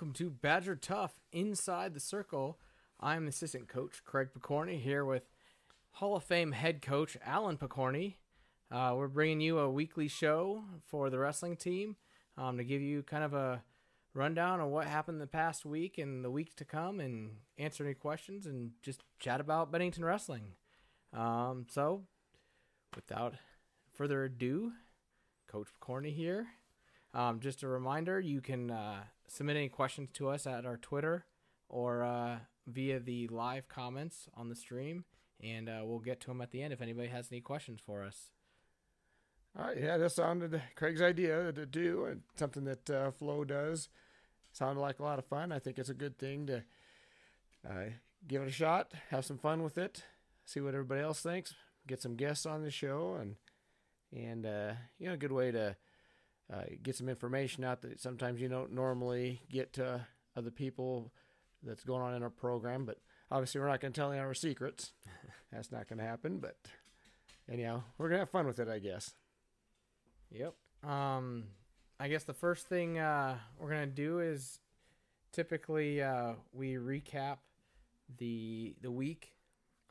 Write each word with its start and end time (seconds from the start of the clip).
Welcome 0.00 0.14
to 0.14 0.30
Badger 0.30 0.76
Tough 0.76 1.12
Inside 1.30 1.92
the 1.92 2.00
Circle. 2.00 2.58
I'm 3.00 3.28
assistant 3.28 3.68
coach 3.68 4.02
Craig 4.02 4.28
Picorni 4.32 4.80
here 4.80 5.04
with 5.04 5.24
Hall 5.90 6.16
of 6.16 6.24
Fame 6.24 6.52
head 6.52 6.80
coach 6.80 7.18
Alan 7.22 7.58
Picorni. 7.58 8.14
Uh, 8.70 8.94
we're 8.96 9.08
bringing 9.08 9.42
you 9.42 9.58
a 9.58 9.68
weekly 9.68 10.08
show 10.08 10.64
for 10.86 11.10
the 11.10 11.18
wrestling 11.18 11.54
team 11.54 11.96
um, 12.38 12.56
to 12.56 12.64
give 12.64 12.80
you 12.80 13.02
kind 13.02 13.22
of 13.22 13.34
a 13.34 13.62
rundown 14.14 14.58
on 14.60 14.70
what 14.70 14.86
happened 14.86 15.20
the 15.20 15.26
past 15.26 15.66
week 15.66 15.98
and 15.98 16.24
the 16.24 16.30
week 16.30 16.56
to 16.56 16.64
come 16.64 16.98
and 16.98 17.32
answer 17.58 17.84
any 17.84 17.92
questions 17.92 18.46
and 18.46 18.70
just 18.82 19.02
chat 19.18 19.38
about 19.38 19.70
Bennington 19.70 20.02
wrestling. 20.02 20.54
Um, 21.12 21.66
so, 21.68 22.04
without 22.96 23.34
further 23.92 24.24
ado, 24.24 24.72
Coach 25.46 25.68
Picorni 25.78 26.14
here. 26.14 26.46
Um, 27.12 27.38
just 27.38 27.62
a 27.62 27.68
reminder, 27.68 28.18
you 28.18 28.40
can 28.40 28.70
uh, 28.70 29.02
submit 29.30 29.56
any 29.56 29.68
questions 29.68 30.10
to 30.12 30.28
us 30.28 30.46
at 30.46 30.66
our 30.66 30.76
Twitter 30.76 31.24
or 31.68 32.02
uh, 32.02 32.38
via 32.66 32.98
the 32.98 33.28
live 33.28 33.68
comments 33.68 34.28
on 34.34 34.48
the 34.48 34.56
stream, 34.56 35.04
and 35.42 35.68
uh, 35.68 35.82
we'll 35.84 36.00
get 36.00 36.20
to 36.20 36.26
them 36.26 36.40
at 36.40 36.50
the 36.50 36.60
end 36.62 36.72
if 36.72 36.82
anybody 36.82 37.08
has 37.08 37.28
any 37.30 37.40
questions 37.40 37.80
for 37.84 38.02
us. 38.02 38.30
All 39.56 39.66
right, 39.66 39.80
yeah, 39.80 39.96
that 39.96 40.12
sounded 40.12 40.60
Craig's 40.74 41.00
idea 41.00 41.52
to 41.52 41.64
do, 41.64 42.04
and 42.06 42.22
something 42.36 42.64
that 42.64 42.90
uh, 42.90 43.10
Flo 43.12 43.44
does. 43.44 43.88
Sounded 44.52 44.80
like 44.80 44.98
a 44.98 45.04
lot 45.04 45.20
of 45.20 45.26
fun. 45.26 45.52
I 45.52 45.60
think 45.60 45.78
it's 45.78 45.88
a 45.88 45.94
good 45.94 46.18
thing 46.18 46.46
to 46.48 46.64
uh, 47.68 47.90
give 48.26 48.42
it 48.42 48.48
a 48.48 48.52
shot, 48.52 48.92
have 49.10 49.24
some 49.24 49.38
fun 49.38 49.62
with 49.62 49.78
it, 49.78 50.04
see 50.44 50.60
what 50.60 50.74
everybody 50.74 51.02
else 51.02 51.20
thinks, 51.20 51.54
get 51.86 52.02
some 52.02 52.16
guests 52.16 52.46
on 52.46 52.62
the 52.62 52.70
show, 52.70 53.16
and 53.20 53.36
and 54.12 54.44
uh, 54.44 54.72
you 54.98 55.06
know, 55.06 55.14
a 55.14 55.16
good 55.16 55.30
way 55.30 55.52
to 55.52 55.76
uh, 56.52 56.64
get 56.82 56.96
some 56.96 57.08
information 57.08 57.64
out 57.64 57.82
that 57.82 58.00
sometimes 58.00 58.40
you 58.40 58.48
don't 58.48 58.72
normally 58.72 59.42
get 59.50 59.72
to 59.74 60.06
other 60.36 60.50
people 60.50 61.12
that's 61.62 61.84
going 61.84 62.02
on 62.02 62.14
in 62.14 62.22
our 62.22 62.30
program. 62.30 62.84
But 62.84 62.98
obviously, 63.30 63.60
we're 63.60 63.68
not 63.68 63.80
going 63.80 63.92
to 63.92 64.00
tell 64.00 64.10
any 64.10 64.20
of 64.20 64.26
our 64.26 64.34
secrets. 64.34 64.92
That's 65.52 65.72
not 65.72 65.88
going 65.88 65.98
to 65.98 66.04
happen. 66.04 66.38
But 66.38 66.56
anyhow, 67.50 67.82
we're 67.98 68.08
going 68.08 68.18
to 68.18 68.22
have 68.22 68.30
fun 68.30 68.46
with 68.46 68.58
it, 68.60 68.68
I 68.68 68.78
guess. 68.78 69.12
Yep. 70.30 70.54
Um, 70.88 71.44
I 71.98 72.08
guess 72.08 72.24
the 72.24 72.32
first 72.32 72.66
thing 72.66 72.98
uh, 72.98 73.36
we're 73.58 73.68
gonna 73.68 73.86
do 73.86 74.20
is 74.20 74.60
typically 75.32 76.02
uh, 76.02 76.32
we 76.52 76.74
recap 76.74 77.38
the 78.16 78.74
the 78.80 78.90
week. 78.90 79.34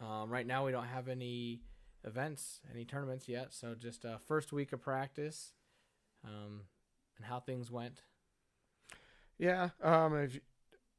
Um, 0.01 0.29
right 0.29 0.47
now, 0.47 0.65
we 0.65 0.71
don't 0.71 0.87
have 0.87 1.07
any 1.07 1.61
events, 2.03 2.61
any 2.73 2.85
tournaments 2.85 3.27
yet, 3.27 3.53
so 3.53 3.75
just 3.75 4.05
uh, 4.05 4.17
first 4.17 4.51
week 4.51 4.73
of 4.73 4.81
practice 4.81 5.53
um, 6.23 6.61
and 7.17 7.25
how 7.25 7.39
things 7.39 7.71
went. 7.71 8.01
Yeah. 9.37 9.69
Um, 9.81 10.15
if, 10.17 10.39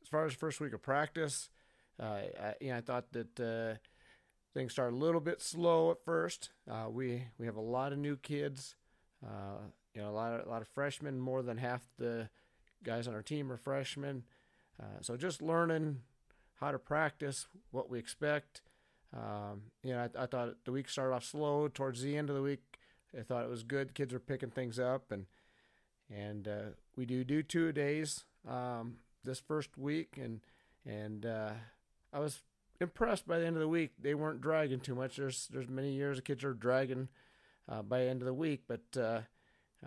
as 0.03 0.08
far 0.08 0.25
as 0.25 0.32
first 0.32 0.60
week 0.60 0.72
of 0.72 0.82
practice, 0.82 1.50
uh, 2.00 2.04
I, 2.04 2.54
you 2.60 2.70
know, 2.70 2.78
I 2.78 2.81
thought 2.81 3.12
that 3.12 3.41
uh, 3.41 3.78
things 4.54 4.72
started 4.72 4.94
a 4.94 4.98
little 4.98 5.20
bit 5.20 5.41
slow 5.41 5.91
at 5.91 6.04
first. 6.04 6.50
Uh, 6.70 6.86
we 6.91 7.25
we 7.38 7.47
have 7.47 7.56
a 7.56 7.60
lot 7.60 7.92
of 7.92 7.98
new 7.98 8.16
kids. 8.16 8.76
Uh, 9.25 9.59
you 9.94 10.00
know, 10.00 10.09
a 10.09 10.12
lot 10.12 10.32
of 10.32 10.47
a 10.47 10.50
lot 10.50 10.62
of 10.62 10.69
freshmen. 10.69 11.20
More 11.20 11.42
than 11.42 11.59
half 11.59 11.82
the 11.98 12.30
guys 12.82 13.06
on 13.06 13.14
our 13.14 13.22
team 13.22 13.53
are 13.53 13.59
freshmen. 13.59 14.25
Uh, 14.80 15.03
so 15.03 15.16
just 15.16 15.42
learning 15.42 16.00
how 16.60 16.72
to 16.72 16.78
practice, 16.78 17.47
what 17.70 17.91
we 17.91 17.98
expect. 17.98 18.62
Um, 19.14 19.62
you 19.82 19.92
know, 19.92 20.09
I, 20.16 20.22
I, 20.22 20.26
thought 20.26 20.54
the 20.64 20.72
week 20.72 20.88
started 20.88 21.14
off 21.14 21.25
slow. 21.25 21.69
Towards 21.69 22.03
the 22.03 22.16
end 22.16 22.30
of 22.30 22.36
the 22.36 22.42
week, 22.42 22.78
I 23.19 23.22
thought 23.22 23.44
it 23.44 23.50
was 23.50 23.62
good. 23.62 23.88
The 23.88 23.93
Kids 23.93 24.15
are 24.15 24.21
picking 24.21 24.50
things 24.50 24.78
up, 24.78 25.10
and 25.10 25.26
and 26.10 26.48
uh, 26.48 26.62
we 26.97 27.06
do 27.06 27.25
do 27.25 27.43
two 27.43 27.72
days 27.72 28.25
um, 28.48 28.97
this 29.25 29.41
first 29.41 29.76
week, 29.76 30.19
and 30.21 30.41
and 30.87 31.26
uh, 31.26 31.53
I 32.12 32.21
was 32.21 32.41
impressed 32.81 33.26
by 33.26 33.38
the 33.38 33.47
end 33.47 33.56
of 33.56 33.60
the 33.60 33.69
week. 33.69 33.93
They 34.00 34.15
weren't 34.15 34.41
dragging 34.41 34.81
too 34.81 34.94
much. 34.94 35.16
There's 35.16 35.48
there's 35.48 35.69
many 35.69 35.93
years 35.93 36.16
the 36.16 36.22
kids 36.22 36.44
are 36.44 36.54
dragging 36.54 37.09
uh, 37.69 37.82
by 37.82 38.04
the 38.04 38.10
end 38.10 38.22
of 38.22 38.26
the 38.26 38.34
week, 38.34 38.62
but 38.66 38.84
uh, 38.97 39.21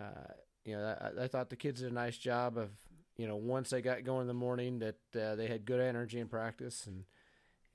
uh, 0.00 0.32
you 0.64 0.76
know 0.76 0.96
I, 1.00 1.24
I, 1.24 1.28
thought 1.28 1.50
the 1.50 1.56
kids 1.56 1.80
did 1.80 1.90
a 1.90 1.94
nice 1.94 2.16
job 2.16 2.56
of 2.56 2.70
you 3.16 3.26
know 3.26 3.36
once 3.36 3.70
they 3.70 3.82
got 3.82 4.04
going 4.04 4.22
in 4.22 4.28
the 4.28 4.34
morning 4.34 4.78
that 4.80 5.20
uh, 5.20 5.34
they 5.34 5.46
had 5.46 5.64
good 5.64 5.80
energy 5.80 6.20
in 6.20 6.28
practice, 6.28 6.86
and 6.86 7.04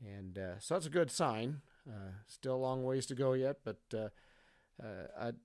and 0.06 0.40
so 0.60 0.76
that's 0.76 0.86
a 0.86 0.92
good 0.92 1.12
sign. 1.12 1.62
still 2.28 2.56
a 2.56 2.58
long 2.58 2.84
ways 2.84 3.06
to 3.08 3.16
go 3.16 3.34
yet, 3.34 3.58
but 3.64 4.12
I'd 5.20 5.36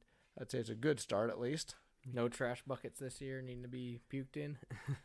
I'd 0.41 0.51
say 0.51 0.59
it's 0.59 0.71
a 0.71 0.75
good 0.75 1.01
start 1.01 1.31
at 1.31 1.41
least. 1.41 1.75
No 2.13 2.29
trash 2.29 2.63
buckets 2.67 3.01
this 3.01 3.21
year 3.21 3.41
needing 3.41 3.63
to 3.63 3.69
be 3.69 4.01
puked 4.13 4.37
in. 4.37 4.59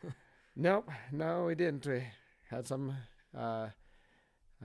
nope, 0.56 0.90
no, 1.12 1.46
we 1.46 1.56
didn't. 1.56 1.86
We 1.86 2.04
had 2.50 2.68
some 2.68 2.94
uh, 3.38 3.70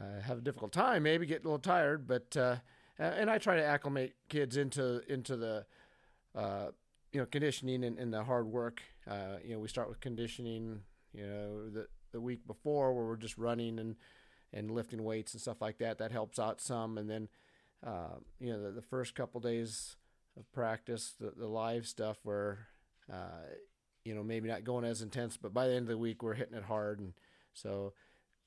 uh, 0.01 0.21
have 0.23 0.39
a 0.39 0.41
difficult 0.41 0.73
time, 0.73 1.05
maybe 1.05 1.27
get 1.27 1.43
a 1.43 1.45
little 1.45 1.59
tired, 1.59 2.07
but 2.07 2.37
uh, 2.37 2.57
and 2.99 3.31
I 3.31 3.39
try 3.39 3.57
to 3.57 3.65
acclimate 3.65 4.15
kids 4.29 4.57
into 4.57 5.01
into 5.13 5.37
the 5.37 5.67
uh, 6.35 6.69
you 7.13 7.21
know 7.21 7.27
conditioning 7.27 7.85
and, 7.85 7.99
and 7.99 8.13
the 8.13 8.25
hard 8.25 8.47
work. 8.47 8.83
Uh, 9.09 9.37
you 9.45 9.55
know, 9.55 9.61
we 9.61 9.69
start 9.69 9.89
with 9.89 10.01
conditioning. 10.01 10.81
You 11.13 11.27
know, 11.27 11.71
the 11.71 11.87
the 12.13 12.21
week 12.21 12.47
before 12.47 12.93
where 12.95 13.05
we're 13.05 13.17
just 13.17 13.39
running 13.39 13.79
and 13.79 13.97
and 14.53 14.71
lifting 14.71 15.03
weights 15.03 15.33
and 15.35 15.41
stuff 15.41 15.61
like 15.61 15.79
that. 15.79 15.99
That 15.99 16.13
helps 16.13 16.39
out 16.39 16.61
some, 16.61 16.99
and 16.99 17.09
then 17.09 17.29
uh, 17.87 18.17
you 18.41 18.53
know 18.53 18.63
the, 18.63 18.71
the 18.71 18.83
first 18.83 19.15
couple 19.15 19.41
days 19.41 19.97
of 20.37 20.51
practice, 20.53 21.15
the, 21.21 21.33
the 21.37 21.47
live 21.47 21.87
stuff 21.87 22.19
where, 22.23 22.67
uh, 23.13 23.47
you 24.05 24.15
know, 24.15 24.23
maybe 24.23 24.49
not 24.49 24.65
going 24.65 24.85
as 24.85 25.03
intense, 25.03 25.37
but 25.37 25.55
by 25.55 25.67
the 25.67 25.75
end 25.75 25.83
of 25.83 25.89
the 25.89 25.99
week, 25.99 26.23
we're 26.23 26.35
hitting 26.35 26.57
it 26.57 26.65
hard. 26.65 27.01
And 27.01 27.13
so, 27.53 27.93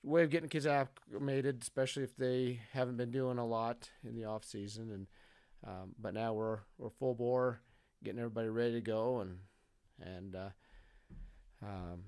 way 0.04 0.24
of 0.24 0.30
getting 0.30 0.50
kids 0.50 0.68
acclimated, 0.68 1.62
especially 1.62 2.04
if 2.04 2.16
they 2.16 2.62
haven't 2.74 2.98
been 2.98 3.12
doing 3.12 3.38
a 3.38 3.46
lot 3.46 3.90
in 4.04 4.16
the 4.16 4.26
off 4.26 4.44
season. 4.44 4.92
And, 4.92 5.08
um, 5.66 5.96
but 6.00 6.14
now 6.14 6.34
we're, 6.34 6.60
we're 6.78 6.90
full 6.90 7.16
bore, 7.16 7.62
getting 8.04 8.20
everybody 8.20 8.50
ready 8.50 8.74
to 8.74 8.82
go 8.82 9.20
and, 9.22 9.40
and, 10.02 10.36
uh, 10.36 10.50
um, 11.64 12.04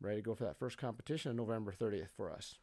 ready 0.00 0.16
to 0.16 0.22
go 0.22 0.34
for 0.34 0.44
that 0.44 0.58
first 0.58 0.76
competition 0.76 1.30
on 1.30 1.36
November 1.36 1.72
30th 1.72 2.10
for 2.16 2.30
us. 2.30 2.56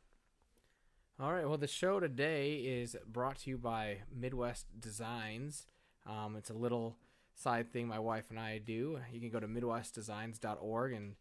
All 1.20 1.34
right. 1.34 1.50
Well, 1.50 1.58
the 1.58 1.66
show 1.66 2.00
today 2.00 2.58
is 2.58 2.96
brought 3.08 3.40
to 3.40 3.50
you 3.50 3.58
by 3.58 4.02
Midwest 4.16 4.68
Designs. 4.80 5.66
Um, 6.06 6.36
it's 6.36 6.52
a 6.52 6.54
little 6.54 6.96
side 7.34 7.74
thing 7.74 7.88
my 7.88 7.98
wife 7.98 8.26
and 8.30 8.40
I 8.40 8.60
do. 8.60 9.00
You 9.12 9.20
can 9.20 9.32
go 9.32 9.40
to 9.40 9.48
midwestdesigns.org 9.48 10.94
and 10.94 11.16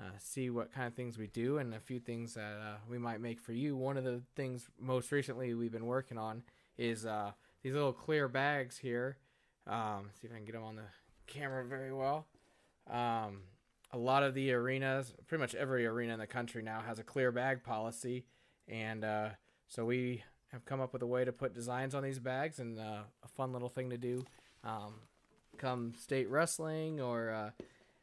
uh, 0.00 0.12
see 0.16 0.48
what 0.48 0.72
kind 0.72 0.86
of 0.86 0.94
things 0.94 1.18
we 1.18 1.26
do 1.26 1.58
and 1.58 1.74
a 1.74 1.80
few 1.80 2.00
things 2.00 2.32
that 2.32 2.54
uh, 2.54 2.76
we 2.88 2.96
might 2.96 3.20
make 3.20 3.38
for 3.38 3.52
you. 3.52 3.76
One 3.76 3.98
of 3.98 4.04
the 4.04 4.22
things 4.36 4.70
most 4.80 5.12
recently 5.12 5.52
we've 5.52 5.70
been 5.70 5.84
working 5.84 6.16
on 6.16 6.44
is 6.78 7.04
uh, 7.04 7.32
these 7.62 7.74
little 7.74 7.92
clear 7.92 8.28
bags 8.28 8.78
here. 8.78 9.18
Um, 9.66 10.08
see 10.18 10.28
if 10.28 10.32
I 10.32 10.36
can 10.36 10.46
get 10.46 10.54
them 10.54 10.64
on 10.64 10.76
the 10.76 10.88
camera 11.26 11.62
very 11.66 11.92
well. 11.92 12.26
Um, 12.90 13.42
a 13.92 13.98
lot 13.98 14.22
of 14.22 14.32
the 14.32 14.50
arenas, 14.54 15.12
pretty 15.26 15.42
much 15.42 15.54
every 15.54 15.84
arena 15.84 16.14
in 16.14 16.20
the 16.20 16.26
country 16.26 16.62
now, 16.62 16.80
has 16.80 16.98
a 16.98 17.04
clear 17.04 17.30
bag 17.30 17.62
policy, 17.62 18.24
and 18.66 19.04
uh, 19.04 19.28
so 19.72 19.86
we 19.86 20.22
have 20.52 20.66
come 20.66 20.82
up 20.82 20.92
with 20.92 21.00
a 21.00 21.06
way 21.06 21.24
to 21.24 21.32
put 21.32 21.54
designs 21.54 21.94
on 21.94 22.02
these 22.02 22.18
bags 22.18 22.58
and 22.58 22.78
uh, 22.78 23.04
a 23.24 23.28
fun 23.28 23.54
little 23.54 23.70
thing 23.70 23.88
to 23.88 23.96
do 23.96 24.22
um, 24.64 24.92
come 25.56 25.94
state 25.98 26.28
wrestling 26.28 27.00
or 27.00 27.30
uh, 27.30 27.50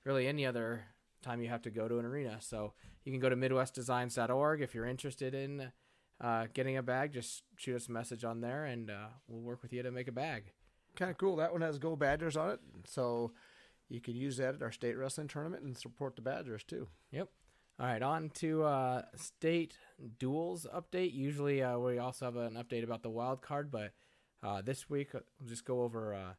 really 0.03 0.27
any 0.27 0.47
other 0.47 0.81
time 1.21 1.43
you 1.43 1.49
have 1.49 1.61
to 1.61 1.69
go 1.69 1.87
to 1.87 1.99
an 1.99 2.05
arena. 2.05 2.37
So 2.39 2.73
you 3.05 3.11
can 3.11 3.21
go 3.21 3.29
to 3.29 3.35
midwestdesigns.org 3.35 4.61
if 4.61 4.73
you're 4.73 4.87
interested 4.87 5.35
in 5.35 5.71
uh, 6.19 6.47
getting 6.55 6.75
a 6.75 6.81
bag. 6.81 7.13
Just 7.13 7.43
shoot 7.55 7.75
us 7.75 7.87
a 7.87 7.91
message 7.91 8.23
on 8.23 8.41
there 8.41 8.65
and 8.65 8.89
uh, 8.89 9.09
we'll 9.27 9.41
work 9.41 9.61
with 9.61 9.71
you 9.71 9.83
to 9.83 9.91
make 9.91 10.07
a 10.07 10.11
bag. 10.11 10.45
Kind 10.95 11.11
of 11.11 11.19
cool. 11.19 11.35
That 11.35 11.51
one 11.51 11.61
has 11.61 11.77
Go 11.77 11.95
Badgers 11.95 12.35
on 12.35 12.49
it. 12.49 12.59
So 12.85 13.31
you 13.89 14.01
can 14.01 14.15
use 14.15 14.37
that 14.37 14.55
at 14.55 14.63
our 14.63 14.71
state 14.71 14.97
wrestling 14.97 15.27
tournament 15.27 15.61
and 15.61 15.77
support 15.77 16.15
the 16.15 16.23
Badgers 16.23 16.63
too. 16.63 16.87
Yep. 17.11 17.29
All 17.79 17.85
right, 17.85 18.01
on 18.01 18.29
to 18.31 18.63
uh, 18.63 19.03
state 19.15 19.77
duels 20.17 20.67
update. 20.75 21.13
Usually, 21.13 21.63
uh, 21.63 21.77
we 21.77 21.97
also 21.97 22.25
have 22.25 22.35
an 22.35 22.55
update 22.55 22.83
about 22.83 23.03
the 23.03 23.09
wild 23.09 23.41
card, 23.41 23.71
but 23.71 23.93
uh, 24.43 24.61
this 24.61 24.89
week 24.89 25.15
uh, 25.15 25.19
we'll 25.39 25.47
just 25.47 25.63
go 25.63 25.83
over 25.83 26.13
uh, 26.13 26.33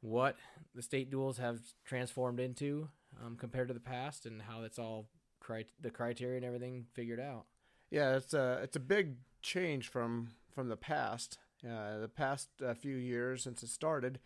what 0.00 0.36
the 0.74 0.80
state 0.80 1.10
duels 1.10 1.36
have 1.36 1.60
transformed 1.84 2.40
into 2.40 2.88
um, 3.22 3.36
compared 3.36 3.68
to 3.68 3.74
the 3.74 3.80
past, 3.80 4.24
and 4.24 4.40
how 4.40 4.62
that's 4.62 4.78
all 4.78 5.10
cri- 5.38 5.66
the 5.82 5.90
criteria 5.90 6.36
and 6.36 6.46
everything 6.46 6.86
figured 6.94 7.20
out. 7.20 7.44
Yeah, 7.90 8.16
it's 8.16 8.32
a 8.32 8.60
it's 8.62 8.76
a 8.76 8.80
big 8.80 9.16
change 9.42 9.88
from 9.88 10.28
from 10.50 10.70
the 10.70 10.78
past. 10.78 11.36
Uh, 11.62 11.98
the 11.98 12.08
past 12.08 12.48
few 12.80 12.96
years 12.96 13.42
since 13.42 13.62
it 13.62 13.68
started, 13.68 14.18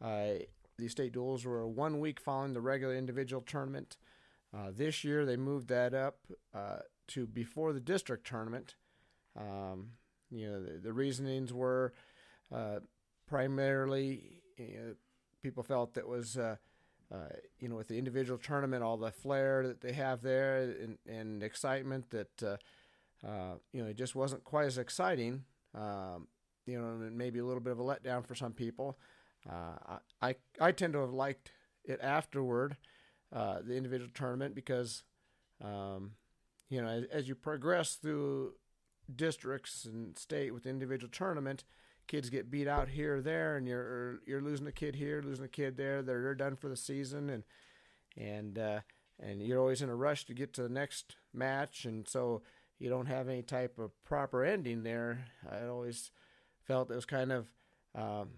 the 0.00 0.88
state 0.88 1.12
duels 1.12 1.44
were 1.44 1.68
one 1.68 2.00
week 2.00 2.20
following 2.20 2.54
the 2.54 2.62
regular 2.62 2.96
individual 2.96 3.42
tournament. 3.42 3.98
Uh, 4.56 4.70
this 4.74 5.04
year 5.04 5.26
they 5.26 5.36
moved 5.36 5.68
that 5.68 5.92
up 5.92 6.18
uh, 6.54 6.78
to 7.08 7.26
before 7.26 7.72
the 7.72 7.80
district 7.80 8.26
tournament. 8.26 8.76
Um, 9.38 9.90
you 10.30 10.48
know, 10.48 10.62
the, 10.62 10.78
the 10.78 10.92
reasonings 10.92 11.52
were 11.52 11.92
uh, 12.54 12.80
primarily 13.28 14.40
you 14.56 14.78
know, 14.78 14.94
people 15.42 15.62
felt 15.62 15.94
that 15.94 16.08
was 16.08 16.38
uh, 16.38 16.56
uh, 17.12 17.28
you 17.60 17.68
know, 17.68 17.76
with 17.76 17.88
the 17.88 17.98
individual 17.98 18.38
tournament, 18.38 18.82
all 18.82 18.96
the 18.96 19.12
flair 19.12 19.66
that 19.66 19.80
they 19.80 19.92
have 19.92 20.22
there 20.22 20.74
and, 20.82 20.98
and 21.06 21.42
excitement 21.42 22.10
that, 22.10 22.42
uh, 22.42 22.56
uh, 23.24 23.54
you 23.72 23.80
know, 23.80 23.88
it 23.88 23.96
just 23.96 24.16
wasn't 24.16 24.42
quite 24.42 24.66
as 24.66 24.76
exciting. 24.76 25.44
Um, 25.74 26.26
you 26.66 26.80
know, 26.80 26.88
and 26.88 27.16
maybe 27.16 27.38
a 27.38 27.44
little 27.44 27.60
bit 27.60 27.72
of 27.72 27.78
a 27.78 27.82
letdown 27.82 28.26
for 28.26 28.34
some 28.34 28.52
people. 28.52 28.98
I, 30.20 30.34
I 30.60 30.72
tend 30.72 30.94
to 30.94 31.00
have 31.00 31.12
liked 31.12 31.52
it 31.84 32.00
afterward, 32.02 32.76
uh, 33.36 33.58
the 33.62 33.76
individual 33.76 34.10
tournament, 34.14 34.54
because, 34.54 35.04
um, 35.62 36.12
you 36.70 36.80
know, 36.80 36.88
as, 36.88 37.04
as, 37.12 37.28
you 37.28 37.34
progress 37.34 37.96
through 37.96 38.54
districts 39.14 39.84
and 39.84 40.16
state 40.16 40.54
with 40.54 40.62
the 40.62 40.70
individual 40.70 41.10
tournament, 41.12 41.62
kids 42.06 42.30
get 42.30 42.50
beat 42.50 42.66
out 42.66 42.88
here 42.88 43.16
or 43.16 43.20
there, 43.20 43.58
and 43.58 43.68
you're 43.68 44.20
you're 44.26 44.40
losing 44.40 44.66
a 44.66 44.72
kid 44.72 44.96
here, 44.96 45.20
losing 45.22 45.44
a 45.44 45.48
kid 45.48 45.76
there. 45.76 46.00
They're 46.00 46.22
they're 46.22 46.34
done 46.34 46.56
for 46.56 46.70
the 46.70 46.78
season, 46.78 47.28
and 47.28 47.44
and 48.16 48.58
uh, 48.58 48.80
and 49.20 49.42
you're 49.42 49.60
always 49.60 49.82
in 49.82 49.90
a 49.90 49.94
rush 49.94 50.24
to 50.24 50.34
get 50.34 50.54
to 50.54 50.62
the 50.62 50.70
next 50.70 51.16
match, 51.34 51.84
and 51.84 52.08
so 52.08 52.40
you 52.78 52.88
don't 52.88 53.06
have 53.06 53.28
any 53.28 53.42
type 53.42 53.78
of 53.78 53.90
proper 54.02 54.44
ending 54.44 54.82
there. 54.82 55.26
I 55.50 55.66
always 55.66 56.10
felt 56.64 56.90
it 56.90 56.94
was 56.94 57.04
kind 57.04 57.32
of, 57.32 57.50
um, 57.94 58.28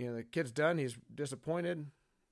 you 0.00 0.06
know, 0.06 0.16
the 0.16 0.24
kid's 0.24 0.50
done, 0.50 0.78
he's 0.78 0.96
disappointed. 1.14 1.86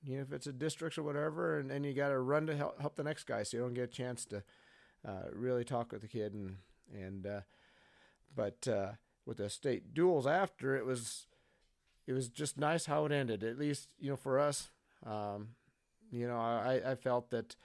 You 0.05 0.17
know, 0.17 0.23
if 0.23 0.33
it's 0.33 0.47
a 0.47 0.53
districts 0.53 0.99
or 0.99 1.03
whatever, 1.03 1.59
and 1.59 1.71
then 1.71 1.85
you 1.85 1.95
got 1.95 2.09
to 2.09 2.19
run 2.19 2.47
to 2.47 2.57
help, 2.57 2.81
help 2.81 2.97
the 2.97 3.05
next 3.05 3.25
guy, 3.25 3.43
so 3.43 3.57
you 3.57 3.63
don't 3.63 3.75
get 3.75 3.85
a 3.85 3.87
chance 3.87 4.25
to 4.27 4.43
uh, 5.07 5.29
really 5.33 5.65
talk 5.65 5.93
with 5.93 6.03
the 6.03 6.09
kid 6.09 6.33
and 6.35 6.57
and 6.93 7.27
uh, 7.27 7.41
but 8.35 8.67
uh, 8.69 8.93
with 9.27 9.39
the 9.39 9.49
state 9.49 9.95
duels 9.95 10.27
after 10.27 10.77
it 10.77 10.85
was 10.85 11.27
it 12.07 12.13
was 12.13 12.29
just 12.29 12.59
nice 12.59 12.87
how 12.87 13.05
it 13.07 13.13
ended 13.13 13.43
at 13.43 13.59
least 13.59 13.95
you 13.99 14.11
know 14.11 14.17
for 14.17 14.39
us. 14.39 14.71
Um, 15.05 15.49
you 16.11 16.27
know 16.27 16.37
I, 16.37 16.81
I 16.93 16.95
felt 16.95 17.31
that 17.31 17.57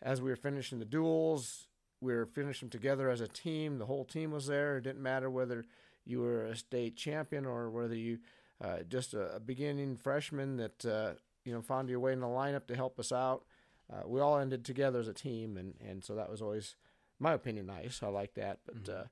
as 0.00 0.22
we 0.22 0.30
were 0.30 0.36
finishing 0.36 0.78
the 0.78 0.84
duels 0.84 1.66
we 2.00 2.14
were 2.14 2.26
finishing 2.26 2.70
together 2.70 3.10
as 3.10 3.20
a 3.20 3.28
team 3.28 3.78
the 3.78 3.86
whole 3.86 4.04
team 4.04 4.30
was 4.30 4.46
there. 4.46 4.78
It 4.78 4.84
didn't 4.84 5.02
matter 5.02 5.30
whether 5.30 5.64
you 6.04 6.20
were 6.20 6.46
a 6.46 6.56
state 6.56 6.96
champion 6.96 7.44
or 7.44 7.70
whether 7.70 7.94
you 7.94 8.18
uh, 8.62 8.78
just 8.88 9.14
a, 9.14 9.36
a, 9.36 9.40
beginning 9.40 9.96
freshman 9.96 10.56
that 10.56 10.84
uh, 10.84 11.12
you 11.44 11.52
know 11.52 11.62
found 11.62 11.88
your 11.88 12.00
way 12.00 12.12
in 12.12 12.20
the 12.20 12.26
lineup 12.26 12.66
to 12.66 12.76
help 12.76 12.98
us 12.98 13.12
out 13.12 13.44
uh, 13.92 14.02
we 14.06 14.20
all 14.20 14.38
ended 14.38 14.64
together 14.64 15.00
as 15.00 15.08
a 15.08 15.14
team 15.14 15.56
and, 15.56 15.74
and 15.86 16.04
so 16.04 16.14
that 16.14 16.30
was 16.30 16.42
always 16.42 16.76
my 17.18 17.32
opinion 17.32 17.66
nice 17.66 18.02
i 18.02 18.08
like 18.08 18.34
that 18.34 18.58
but 18.66 18.84
mm-hmm 18.84 19.00
uh, 19.00 19.04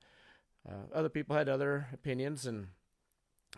uh, 0.68 0.72
other 0.92 1.08
people 1.08 1.36
had 1.36 1.48
other 1.48 1.86
opinions 1.92 2.46
and 2.46 2.68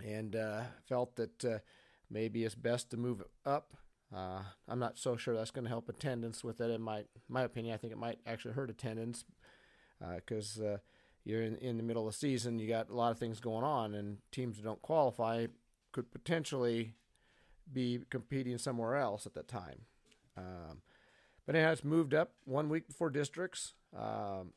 and 0.05 0.37
uh, 0.37 0.63
felt 0.89 1.17
that 1.17 1.45
uh, 1.45 1.59
maybe 2.11 2.45
it's 2.45 2.55
best 2.55 2.91
to 2.91 2.97
move 2.97 3.23
up. 3.45 3.75
Uh, 4.15 4.43
I'm 4.69 4.79
not 4.79 4.99
so 4.99 5.17
sure 5.17 5.35
that's 5.35 5.51
going 5.51 5.65
to 5.65 5.71
help 5.71 5.89
attendance 5.89 6.45
with 6.45 6.61
it. 6.61 6.71
In 6.71 6.83
my 6.83 7.05
my 7.29 7.43
opinion, 7.43 7.75
I 7.75 7.79
think 7.79 7.93
it 7.93 7.99
might 7.99 8.19
actually 8.27 8.55
hurt 8.55 8.71
attendance 8.71 9.25
because 10.17 10.61
you're 11.25 11.43
in, 11.43 11.57
in 11.57 11.77
the 11.77 11.83
middle 11.83 12.07
of 12.07 12.13
the 12.13 12.19
season. 12.19 12.59
You 12.59 12.69
got 12.69 12.91
a 12.91 12.95
lot 12.95 13.13
of 13.13 13.19
things 13.19 13.41
going 13.41 13.65
on, 13.65 13.95
and 13.95 14.19
teams 14.31 14.57
that 14.57 14.65
don't 14.65 14.83
qualify 14.83 15.47
could 15.93 16.11
potentially 16.13 16.95
be 17.73 18.01
competing 18.11 18.59
somewhere 18.59 18.97
else 18.97 19.27
at 19.27 19.35
that 19.35 19.49
time. 19.49 19.83
Um, 20.37 20.83
but 21.47 21.57
it 21.57 21.61
it's 21.61 21.85
moved 21.85 22.15
up 22.15 22.33
one 22.45 22.69
week 22.69 22.87
before 22.87 23.11
districts. 23.11 23.75
Um, 23.97 24.53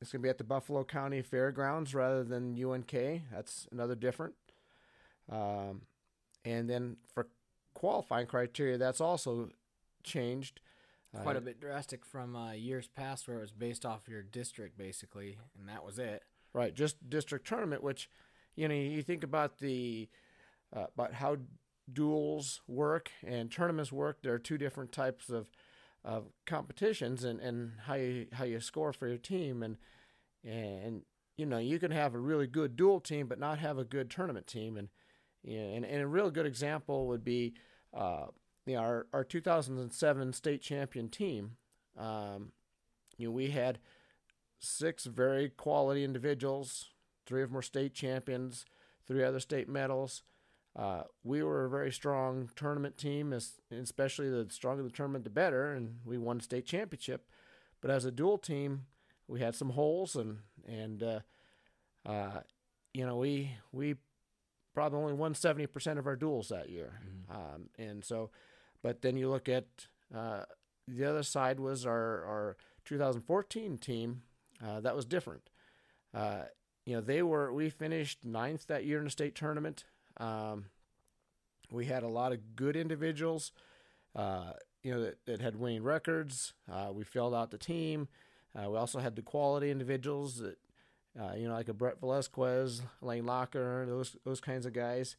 it's 0.00 0.12
going 0.12 0.22
to 0.22 0.26
be 0.26 0.28
at 0.28 0.38
the 0.38 0.44
Buffalo 0.44 0.84
County 0.84 1.22
Fairgrounds 1.22 1.94
rather 1.94 2.22
than 2.22 2.62
UNK. 2.62 2.92
That's 3.32 3.66
another 3.72 3.96
different. 3.96 4.34
Um, 5.30 5.82
and 6.44 6.70
then 6.70 6.96
for 7.12 7.26
qualifying 7.74 8.26
criteria, 8.26 8.78
that's 8.78 9.00
also 9.00 9.50
changed. 10.04 10.60
Quite 11.22 11.36
uh, 11.36 11.40
a 11.40 11.42
bit 11.42 11.60
drastic 11.60 12.04
from 12.04 12.36
uh, 12.36 12.52
years 12.52 12.86
past, 12.86 13.26
where 13.26 13.38
it 13.38 13.40
was 13.40 13.50
based 13.50 13.84
off 13.84 14.08
your 14.08 14.22
district 14.22 14.78
basically, 14.78 15.38
and 15.58 15.68
that 15.68 15.84
was 15.84 15.98
it. 15.98 16.22
Right, 16.52 16.74
just 16.74 17.10
district 17.10 17.46
tournament. 17.46 17.82
Which, 17.82 18.08
you 18.56 18.68
know, 18.68 18.74
you 18.74 19.02
think 19.02 19.24
about 19.24 19.58
the 19.58 20.08
uh, 20.74 20.86
about 20.94 21.14
how 21.14 21.38
duels 21.92 22.60
work 22.66 23.10
and 23.26 23.50
tournaments 23.50 23.92
work. 23.92 24.18
There 24.22 24.34
are 24.34 24.38
two 24.38 24.58
different 24.58 24.92
types 24.92 25.30
of 25.30 25.50
of 26.04 26.26
competitions 26.46 27.24
and, 27.24 27.40
and 27.40 27.72
how 27.86 27.94
you 27.94 28.26
how 28.32 28.44
you 28.44 28.60
score 28.60 28.92
for 28.92 29.08
your 29.08 29.18
team. 29.18 29.62
And 29.62 29.76
and 30.44 31.02
you 31.36 31.46
know 31.46 31.58
you 31.58 31.78
can 31.78 31.90
have 31.90 32.14
a 32.14 32.18
really 32.18 32.46
good 32.46 32.76
dual 32.76 33.00
team 33.00 33.26
but 33.26 33.38
not 33.38 33.58
have 33.58 33.78
a 33.78 33.84
good 33.84 34.10
tournament 34.10 34.46
team. 34.46 34.76
And 34.76 34.88
and, 35.44 35.84
and 35.84 36.02
a 36.02 36.06
real 36.06 36.30
good 36.30 36.46
example 36.46 37.06
would 37.08 37.24
be 37.24 37.54
uh, 37.94 38.26
you 38.66 38.74
know, 38.74 38.80
our 38.80 39.06
our 39.12 39.24
2007 39.24 40.32
state 40.32 40.62
champion 40.62 41.08
team. 41.08 41.56
Um, 41.96 42.52
you 43.18 43.26
know 43.26 43.32
we 43.32 43.50
had 43.50 43.78
six 44.60 45.04
very 45.04 45.50
quality 45.50 46.02
individuals 46.02 46.90
three 47.26 47.42
of 47.42 47.50
them 47.50 47.56
were 47.56 47.62
state 47.62 47.94
champions 47.94 48.64
three 49.06 49.22
other 49.22 49.40
state 49.40 49.68
medals 49.68 50.22
uh, 50.78 51.02
we 51.24 51.42
were 51.42 51.64
a 51.64 51.70
very 51.70 51.90
strong 51.90 52.48
tournament 52.54 52.96
team, 52.96 53.34
especially 53.72 54.30
the 54.30 54.46
stronger 54.48 54.84
the 54.84 54.90
tournament, 54.90 55.24
the 55.24 55.30
better, 55.30 55.72
and 55.72 55.96
we 56.04 56.16
won 56.16 56.38
state 56.38 56.66
championship. 56.66 57.28
But 57.80 57.90
as 57.90 58.04
a 58.04 58.12
dual 58.12 58.38
team, 58.38 58.86
we 59.26 59.40
had 59.40 59.56
some 59.56 59.70
holes, 59.70 60.14
and 60.14 60.38
and 60.68 61.02
uh, 61.02 61.20
uh, 62.06 62.40
you 62.94 63.04
know 63.04 63.16
we 63.16 63.56
we 63.72 63.96
probably 64.72 65.00
only 65.00 65.14
won 65.14 65.34
seventy 65.34 65.66
percent 65.66 65.98
of 65.98 66.06
our 66.06 66.14
duels 66.14 66.48
that 66.50 66.70
year, 66.70 67.00
mm-hmm. 67.04 67.36
um, 67.36 67.70
and 67.76 68.04
so. 68.04 68.30
But 68.80 69.02
then 69.02 69.16
you 69.16 69.28
look 69.28 69.48
at 69.48 69.66
uh, 70.14 70.42
the 70.86 71.04
other 71.04 71.24
side 71.24 71.58
was 71.58 71.84
our 71.84 72.24
our 72.24 72.56
2014 72.84 73.78
team. 73.78 74.22
Uh, 74.64 74.78
that 74.80 74.94
was 74.94 75.04
different. 75.04 75.50
Uh, 76.14 76.42
you 76.86 76.94
know 76.94 77.00
they 77.00 77.22
were 77.22 77.52
we 77.52 77.68
finished 77.68 78.24
ninth 78.24 78.68
that 78.68 78.84
year 78.84 78.98
in 78.98 79.04
the 79.04 79.10
state 79.10 79.34
tournament. 79.34 79.84
Um, 80.18 80.66
we 81.70 81.86
had 81.86 82.02
a 82.02 82.08
lot 82.08 82.32
of 82.32 82.56
good 82.56 82.76
individuals, 82.76 83.52
uh, 84.16 84.52
you 84.82 84.92
know, 84.92 85.02
that, 85.02 85.26
that, 85.26 85.40
had 85.40 85.56
winning 85.56 85.82
records. 85.82 86.54
Uh, 86.70 86.88
we 86.92 87.04
filled 87.04 87.34
out 87.34 87.50
the 87.50 87.58
team. 87.58 88.08
Uh, 88.56 88.70
we 88.70 88.78
also 88.78 88.98
had 88.98 89.16
the 89.16 89.22
quality 89.22 89.70
individuals 89.70 90.38
that, 90.38 90.58
uh, 91.20 91.34
you 91.36 91.46
know, 91.46 91.54
like 91.54 91.68
a 91.68 91.74
Brett 91.74 92.00
Velasquez, 92.00 92.82
Lane 93.00 93.26
Locker, 93.26 93.84
those 93.86 94.16
those 94.24 94.40
kinds 94.40 94.66
of 94.66 94.72
guys. 94.72 95.16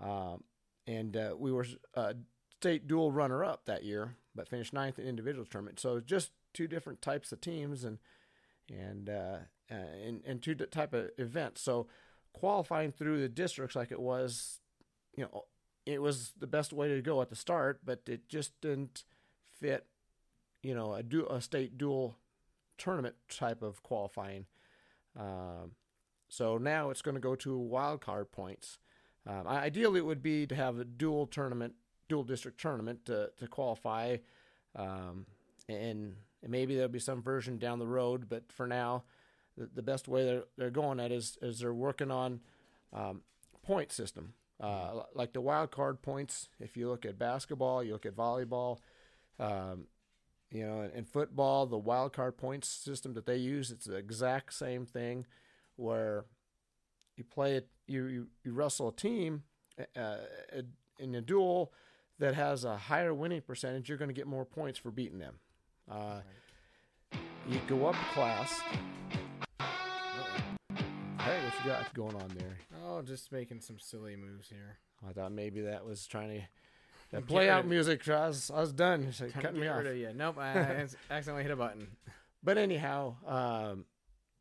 Um, 0.00 0.44
and 0.86 1.16
uh, 1.16 1.34
we 1.38 1.52
were 1.52 1.66
a 1.94 2.14
state 2.60 2.86
dual 2.86 3.12
runner 3.12 3.44
up 3.44 3.64
that 3.66 3.84
year, 3.84 4.16
but 4.34 4.48
finished 4.48 4.72
ninth 4.72 4.98
in 4.98 5.06
individual 5.06 5.46
tournament. 5.46 5.80
So 5.80 6.00
just 6.00 6.32
two 6.52 6.66
different 6.68 7.02
types 7.02 7.32
of 7.32 7.40
teams 7.40 7.84
and 7.84 7.98
and 8.70 9.08
uh, 9.08 9.38
and, 9.70 10.22
and 10.26 10.42
two 10.42 10.54
type 10.54 10.92
of 10.92 11.10
events. 11.18 11.62
So 11.62 11.86
qualifying 12.38 12.92
through 12.92 13.20
the 13.20 13.28
districts 13.28 13.76
like 13.76 13.90
it 13.90 14.00
was, 14.00 14.60
you 15.16 15.24
know, 15.24 15.44
it 15.86 16.00
was 16.00 16.32
the 16.38 16.46
best 16.46 16.72
way 16.72 16.88
to 16.88 17.02
go 17.02 17.20
at 17.22 17.30
the 17.30 17.36
start, 17.36 17.80
but 17.84 18.02
it 18.06 18.28
just 18.28 18.52
didn't 18.60 19.04
fit, 19.60 19.86
you 20.62 20.74
know, 20.74 20.94
a, 20.94 21.02
du- 21.02 21.26
a 21.26 21.40
state 21.40 21.78
dual 21.78 22.16
tournament 22.76 23.16
type 23.28 23.62
of 23.62 23.82
qualifying. 23.82 24.46
Um, 25.18 25.72
so 26.28 26.58
now 26.58 26.90
it's 26.90 27.02
going 27.02 27.14
to 27.14 27.20
go 27.20 27.34
to 27.36 27.56
wild 27.56 28.00
card 28.00 28.30
points. 28.30 28.78
Um, 29.26 29.46
ideally, 29.46 29.98
it 29.98 30.06
would 30.06 30.22
be 30.22 30.46
to 30.46 30.54
have 30.54 30.78
a 30.78 30.84
dual 30.84 31.26
tournament, 31.26 31.74
dual 32.08 32.24
district 32.24 32.60
tournament 32.60 33.04
to, 33.06 33.30
to 33.38 33.48
qualify, 33.48 34.18
um, 34.76 35.26
and, 35.68 36.14
and 36.42 36.50
maybe 36.50 36.74
there'll 36.74 36.88
be 36.88 36.98
some 36.98 37.22
version 37.22 37.58
down 37.58 37.78
the 37.78 37.86
road. 37.86 38.28
But 38.28 38.52
for 38.52 38.66
now, 38.66 39.04
the, 39.58 39.68
the 39.74 39.82
best 39.82 40.08
way 40.08 40.24
they're, 40.24 40.44
they're 40.56 40.70
going 40.70 41.00
at 41.00 41.12
is, 41.12 41.36
is 41.42 41.58
they're 41.58 41.74
working 41.74 42.10
on 42.10 42.40
um, 42.92 43.22
point 43.62 43.92
system. 43.92 44.34
Uh, 44.60 45.02
like 45.14 45.32
the 45.32 45.40
wild 45.40 45.70
card 45.70 46.00
points, 46.02 46.48
if 46.58 46.76
you 46.76 46.88
look 46.88 47.04
at 47.04 47.18
basketball, 47.18 47.82
you 47.82 47.92
look 47.92 48.06
at 48.06 48.16
volleyball, 48.16 48.78
um, 49.38 49.86
you 50.50 50.66
know, 50.66 50.88
in, 50.94 51.04
football, 51.04 51.66
the 51.66 51.78
wild 51.78 52.12
card 52.12 52.36
points 52.36 52.68
system 52.68 53.12
that 53.14 53.26
they 53.26 53.36
use, 53.36 53.70
it's 53.70 53.84
the 53.84 53.96
exact 53.96 54.54
same 54.54 54.86
thing 54.86 55.26
where 55.76 56.24
you 57.16 57.24
play 57.24 57.54
it, 57.54 57.68
you, 57.86 58.06
you, 58.06 58.26
you 58.44 58.52
wrestle 58.52 58.88
a 58.88 58.92
team 58.92 59.42
uh, 59.96 60.16
in 60.98 61.14
a 61.14 61.20
duel 61.20 61.72
that 62.18 62.34
has 62.34 62.64
a 62.64 62.76
higher 62.76 63.14
winning 63.14 63.42
percentage, 63.42 63.88
you're 63.88 63.98
going 63.98 64.08
to 64.08 64.14
get 64.14 64.26
more 64.26 64.44
points 64.44 64.78
for 64.78 64.90
beating 64.90 65.18
them. 65.18 65.34
Uh, 65.88 66.20
you 67.48 67.60
go 67.68 67.86
up 67.86 67.94
class, 68.12 68.60
you 71.58 71.70
got 71.70 71.92
going 71.94 72.14
on 72.16 72.28
there? 72.36 72.58
Oh, 72.86 73.02
just 73.02 73.32
making 73.32 73.60
some 73.60 73.78
silly 73.78 74.16
moves 74.16 74.48
here. 74.48 74.78
I 75.08 75.12
thought 75.12 75.32
maybe 75.32 75.62
that 75.62 75.84
was 75.84 76.06
trying 76.06 76.40
to 76.40 76.46
that 77.12 77.26
play 77.26 77.48
out 77.48 77.66
music. 77.66 78.06
I 78.08 78.28
was, 78.28 78.50
I 78.54 78.60
was 78.60 78.72
done. 78.72 79.06
It's 79.08 79.20
like 79.20 79.32
cutting 79.32 79.60
me 79.60 79.68
off. 79.68 79.84
Of 79.84 79.96
you. 79.96 80.12
Nope, 80.14 80.38
I 80.38 80.86
accidentally 81.10 81.42
hit 81.42 81.52
a 81.52 81.56
button. 81.56 81.88
But 82.42 82.58
anyhow, 82.58 83.16
um, 83.26 83.84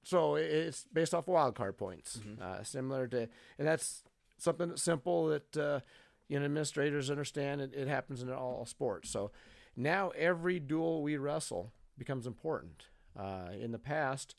so 0.03 0.35
it's 0.35 0.85
based 0.91 1.13
off 1.13 1.27
wild 1.27 1.55
card 1.55 1.77
points, 1.77 2.17
mm-hmm. 2.17 2.41
uh, 2.41 2.63
similar 2.63 3.07
to, 3.07 3.29
and 3.57 3.67
that's 3.67 4.03
something 4.37 4.69
that's 4.69 4.83
simple 4.83 5.27
that 5.27 5.57
uh, 5.57 5.79
you 6.27 6.39
know, 6.39 6.45
administrators 6.45 7.09
understand 7.09 7.61
it, 7.61 7.73
it 7.73 7.87
happens 7.87 8.21
in 8.21 8.31
all 8.31 8.65
sports. 8.65 9.09
So 9.09 9.31
now 9.75 10.09
every 10.09 10.59
duel 10.59 11.01
we 11.01 11.17
wrestle 11.17 11.71
becomes 11.97 12.27
important. 12.27 12.85
Uh, 13.17 13.49
in 13.59 13.71
the 13.71 13.79
past, 13.79 14.35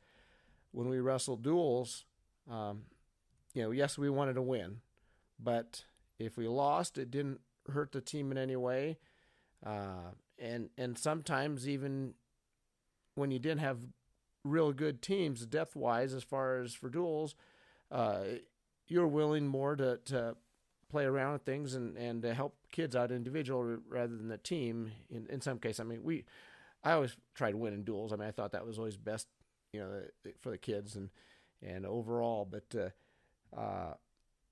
when 0.70 0.88
we 0.88 1.00
wrestled 1.00 1.42
duels, 1.42 2.04
um, 2.50 2.83
you 3.55 3.62
know, 3.62 3.71
yes, 3.71 3.99
we 3.99 4.11
wanted 4.11 4.35
to 4.35 4.43
win, 4.43 4.81
but 5.38 5.85
if 6.19 6.37
we 6.37 6.49
lost, 6.49 6.99
it 6.99 7.11
didn't 7.11 7.40
hurt 7.73 7.93
the 7.93 8.00
team 8.00 8.31
in 8.33 8.38
any 8.38 8.57
way. 8.57 8.99
Uh, 9.64 10.12
and 10.38 10.71
and 10.78 10.97
sometimes 10.97 11.69
even 11.69 12.14
when 13.14 13.31
you 13.31 13.38
didn't 13.38 13.61
have 13.61 13.78
real 14.45 14.73
good 14.73 15.02
teams 15.02 15.45
depth 15.47 15.75
wise 15.75 16.14
as 16.14 16.23
far 16.23 16.61
as 16.61 16.75
for 16.75 16.88
duels, 16.88 17.35
uh, 17.90 18.21
you're 18.87 19.09
willing 19.09 19.47
more 19.47 19.75
to, 19.76 19.99
to 20.05 20.37
play 20.88 21.05
around 21.05 21.33
with 21.33 21.43
things 21.43 21.75
and, 21.75 21.97
and 21.97 22.23
to 22.23 22.33
help 22.33 22.57
kids 22.71 22.95
out 22.97 23.11
individual 23.11 23.78
rather 23.88 24.17
than 24.17 24.28
the 24.28 24.38
team 24.38 24.93
in, 25.11 25.26
in 25.28 25.40
some 25.40 25.59
case. 25.59 25.81
I 25.81 25.85
mean, 25.85 26.02
we, 26.02 26.25
I 26.85 26.93
always 26.93 27.17
tried 27.35 27.57
winning 27.57 27.83
duels. 27.83 28.12
I 28.12 28.17
mean, 28.17 28.28
I 28.28 28.31
thought 28.31 28.52
that 28.52 28.64
was 28.64 28.78
always 28.78 28.97
best, 28.97 29.26
you 29.73 29.81
know, 29.81 30.02
for 30.40 30.50
the 30.50 30.59
kids 30.59 30.97
and, 30.97 31.11
and 31.62 31.87
overall, 31.87 32.49
but, 32.50 32.75
uh, 32.75 33.59
uh, 33.59 33.95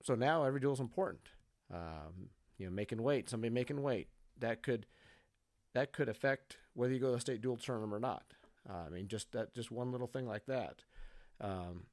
so 0.03 0.15
now 0.15 0.45
every 0.45 0.61
duel 0.61 0.75
is 0.75 0.81
important. 0.81 1.29
Um, 1.73 2.31
you 2.59 2.67
know, 2.67 2.73
making 2.73 3.03
weight, 3.03 3.29
somebody 3.29 3.53
making 3.53 3.83
weight 3.83 4.09
that 4.39 4.63
could, 4.63 4.87
that 5.75 5.93
could 5.93 6.09
affect 6.09 6.59
whether 6.75 6.93
you 6.93 7.01
go 7.01 7.09
to 7.09 7.15
the 7.15 7.21
state 7.21 7.41
dual 7.41 7.57
tournament 7.57 7.93
or 7.93 8.01
not. 8.01 8.25
Uh, 8.69 8.85
I 8.87 8.89
mean, 8.89 9.09
just 9.09 9.33
that, 9.33 9.55
just 9.55 9.71
one 9.71 9.93
little 9.93 10.07
thing 10.07 10.27
like 10.27 10.47
that, 10.47 10.83
um, 11.41 11.85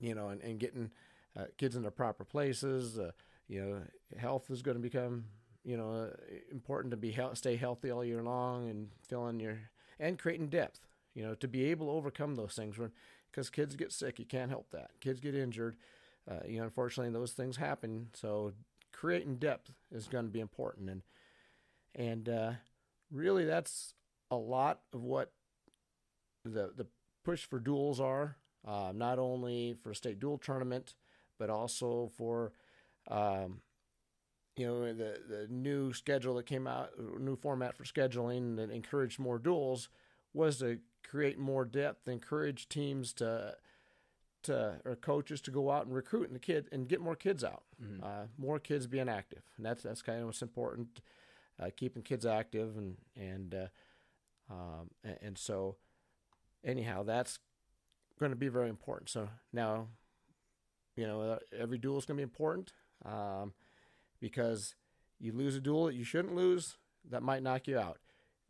you 0.00 0.14
know, 0.14 0.28
and, 0.28 0.40
and 0.42 0.58
getting 0.58 0.90
uh, 1.38 1.44
kids 1.56 1.76
in 1.76 1.82
the 1.82 1.90
proper 1.90 2.24
places. 2.24 2.98
Uh, 2.98 3.12
you 3.46 3.62
know, 3.62 3.82
health 4.18 4.50
is 4.50 4.62
going 4.62 4.76
to 4.76 4.82
become, 4.82 5.24
you 5.64 5.76
know, 5.76 6.10
important 6.50 6.90
to 6.90 6.96
be 6.96 7.10
he- 7.10 7.34
stay 7.34 7.56
healthy 7.56 7.90
all 7.90 8.04
year 8.04 8.22
long 8.22 8.68
and 8.68 8.88
filling 9.08 9.40
your 9.40 9.58
and 9.98 10.18
creating 10.18 10.48
depth. 10.48 10.80
You 11.14 11.24
know, 11.24 11.34
to 11.34 11.48
be 11.48 11.64
able 11.64 11.86
to 11.86 11.92
overcome 11.92 12.36
those 12.36 12.54
things 12.54 12.78
because 13.30 13.50
kids 13.50 13.76
get 13.76 13.92
sick, 13.92 14.18
you 14.18 14.24
can't 14.24 14.50
help 14.50 14.70
that. 14.70 14.90
Kids 15.00 15.20
get 15.20 15.34
injured. 15.34 15.76
Uh, 16.30 16.40
you 16.46 16.58
know, 16.58 16.64
unfortunately, 16.64 17.12
those 17.12 17.32
things 17.32 17.56
happen. 17.56 18.08
So 18.14 18.52
creating 18.92 19.36
depth 19.36 19.72
is 19.90 20.08
going 20.08 20.26
to 20.26 20.30
be 20.30 20.40
important, 20.40 20.90
and 20.90 21.02
and 21.94 22.28
uh, 22.28 22.52
really, 23.10 23.44
that's 23.44 23.94
a 24.30 24.36
lot 24.36 24.80
of 24.92 25.02
what 25.02 25.32
the 26.44 26.72
the 26.76 26.86
push 27.24 27.44
for 27.44 27.58
duels 27.58 28.00
are. 28.00 28.36
Uh, 28.66 28.92
not 28.94 29.18
only 29.18 29.76
for 29.82 29.92
a 29.92 29.94
state 29.94 30.18
duel 30.18 30.36
tournament, 30.36 30.94
but 31.38 31.48
also 31.48 32.10
for 32.16 32.52
um, 33.10 33.60
you 34.56 34.66
know 34.66 34.92
the 34.92 35.18
the 35.28 35.46
new 35.48 35.92
schedule 35.92 36.34
that 36.34 36.46
came 36.46 36.66
out, 36.66 36.90
new 37.18 37.36
format 37.36 37.76
for 37.76 37.84
scheduling 37.84 38.56
that 38.56 38.70
encouraged 38.70 39.18
more 39.18 39.38
duels 39.38 39.88
was 40.34 40.58
to 40.58 40.78
create 41.02 41.38
more 41.38 41.64
depth, 41.64 42.08
encourage 42.08 42.68
teams 42.68 43.12
to 43.14 43.56
to 44.44 44.80
or 44.84 44.96
coaches 44.96 45.40
to 45.42 45.50
go 45.50 45.70
out 45.70 45.86
and 45.86 45.94
recruit 45.94 46.26
and 46.28 46.34
the 46.34 46.40
kid 46.40 46.68
and 46.70 46.88
get 46.88 47.00
more 47.00 47.16
kids 47.16 47.42
out, 47.42 47.64
mm-hmm. 47.82 48.02
uh, 48.02 48.26
more 48.36 48.58
kids 48.58 48.86
being 48.86 49.08
active, 49.08 49.42
and 49.56 49.66
that's 49.66 49.82
that's 49.82 50.02
kind 50.02 50.20
of 50.20 50.26
what's 50.26 50.42
important, 50.42 51.00
uh, 51.60 51.70
keeping 51.76 52.02
kids 52.02 52.24
active 52.24 52.76
and 52.76 52.96
and 53.16 53.54
uh, 53.54 53.66
um, 54.50 54.90
and, 55.02 55.18
and 55.22 55.38
so 55.38 55.76
anyhow 56.64 57.02
that's 57.02 57.38
going 58.18 58.30
to 58.30 58.36
be 58.36 58.48
very 58.48 58.68
important. 58.68 59.08
So 59.10 59.28
now, 59.52 59.88
you 60.96 61.06
know, 61.06 61.20
uh, 61.20 61.38
every 61.56 61.78
duel 61.78 61.98
is 61.98 62.04
going 62.04 62.16
to 62.16 62.20
be 62.20 62.30
important 62.30 62.72
um, 63.04 63.52
because 64.20 64.74
you 65.18 65.32
lose 65.32 65.56
a 65.56 65.60
duel 65.60 65.86
that 65.86 65.94
you 65.94 66.04
shouldn't 66.04 66.34
lose, 66.34 66.76
that 67.10 67.22
might 67.22 67.42
knock 67.42 67.66
you 67.68 67.78
out. 67.78 67.98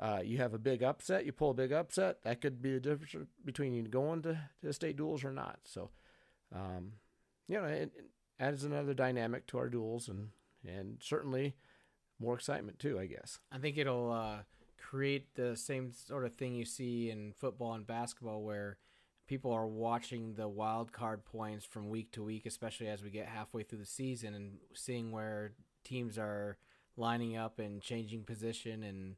Uh, 0.01 0.21
you 0.23 0.39
have 0.39 0.55
a 0.55 0.59
big 0.59 0.83
upset, 0.83 1.27
you 1.27 1.33
pull 1.33 1.51
a 1.51 1.55
big 1.55 1.73
upset, 1.73 2.23
that 2.23 2.41
could 2.41 2.63
be 2.63 2.73
the 2.73 2.81
difference 2.81 3.17
between 3.45 3.75
you 3.75 3.83
going 3.83 4.23
to, 4.23 4.39
to 4.63 4.73
state 4.73 4.97
duels 4.97 5.25
or 5.25 5.33
not. 5.33 5.59
So, 5.65 5.91
um, 6.55 6.93
you 7.49 7.61
know, 7.61 7.65
it, 7.65 7.91
it, 7.97 8.11
adds 8.41 8.63
another 8.63 8.95
dynamic 8.95 9.49
to 9.49 9.59
our 9.59 9.69
duels 9.69 10.09
and, 10.09 10.29
and 10.65 10.99
certainly 11.03 11.57
more 12.21 12.35
excitement 12.35 12.79
too, 12.79 12.97
I 12.97 13.07
guess. 13.07 13.41
I 13.51 13.59
think 13.59 13.77
it'll 13.77 14.13
uh, 14.13 14.43
create 14.79 15.35
the 15.35 15.57
same 15.57 15.93
sort 15.93 16.25
of 16.25 16.35
thing 16.35 16.55
you 16.55 16.65
see 16.65 17.11
in 17.11 17.33
football 17.37 17.75
and 17.75 17.85
basketball 17.85 18.43
where 18.43 18.79
people 19.27 19.53
are 19.53 19.67
watching 19.67 20.35
the 20.35 20.49
wild 20.49 20.93
card 20.93 21.25
points 21.25 21.65
from 21.65 21.91
week 21.91 22.13
to 22.13 22.23
week, 22.23 22.47
especially 22.47 22.87
as 22.89 23.03
we 23.03 23.11
get 23.11 23.27
halfway 23.27 23.65
through 23.65 23.79
the 23.79 23.87
season 23.87 24.35
and 24.35 24.59
seeing 24.75 25.11
where 25.11 25.53
teams 25.85 26.17
are 26.17 26.57
lining 26.97 27.37
up 27.37 27.59
and 27.59 27.83
changing 27.83 28.25
position 28.25 28.83
and 28.83 29.17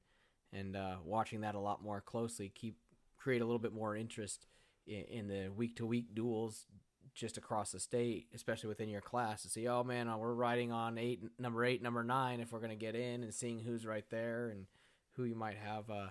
and 0.53 0.77
uh, 0.77 0.97
watching 1.05 1.43
that 1.43 1.55
a 1.55 1.61
lot 1.61 1.83
more 1.83 2.01
closely. 2.01 2.51
Keep 2.55 2.77
create 3.19 3.43
a 3.43 3.45
little 3.45 3.59
bit 3.59 3.73
more 3.73 3.97
interest 3.97 4.47
in, 4.87 5.05
in 5.05 5.29
the 5.29 5.49
week 5.49 5.77
to 5.77 5.87
week 5.87 6.15
duels 6.15 6.67
just 7.15 7.37
across 7.37 7.73
the 7.73 7.81
state, 7.81 8.29
especially 8.35 8.69
within 8.69 8.89
your 8.89 9.01
class, 9.01 9.43
to 9.43 9.49
see, 9.49 9.67
oh 9.69 9.85
man, 9.85 10.09
uh, 10.09 10.17
we're 10.17 10.33
riding 10.33 10.73
on 10.73 10.97
eight, 10.97 11.21
number 11.39 11.65
eight, 11.65 11.83
number 11.83 12.05
nine, 12.05 12.41
if 12.41 12.53
we're 12.53 12.61
going 12.61 12.71
to 12.71 12.77
get 12.77 12.95
in, 12.95 13.23
and 13.23 13.35
seeing 13.35 13.59
who's 13.59 13.85
right 13.85 14.09
there 14.11 14.49
and 14.49 14.67
who 15.17 15.25
you 15.25 15.35
might 15.35 15.57
have 15.57 15.91
uh, 15.91 16.09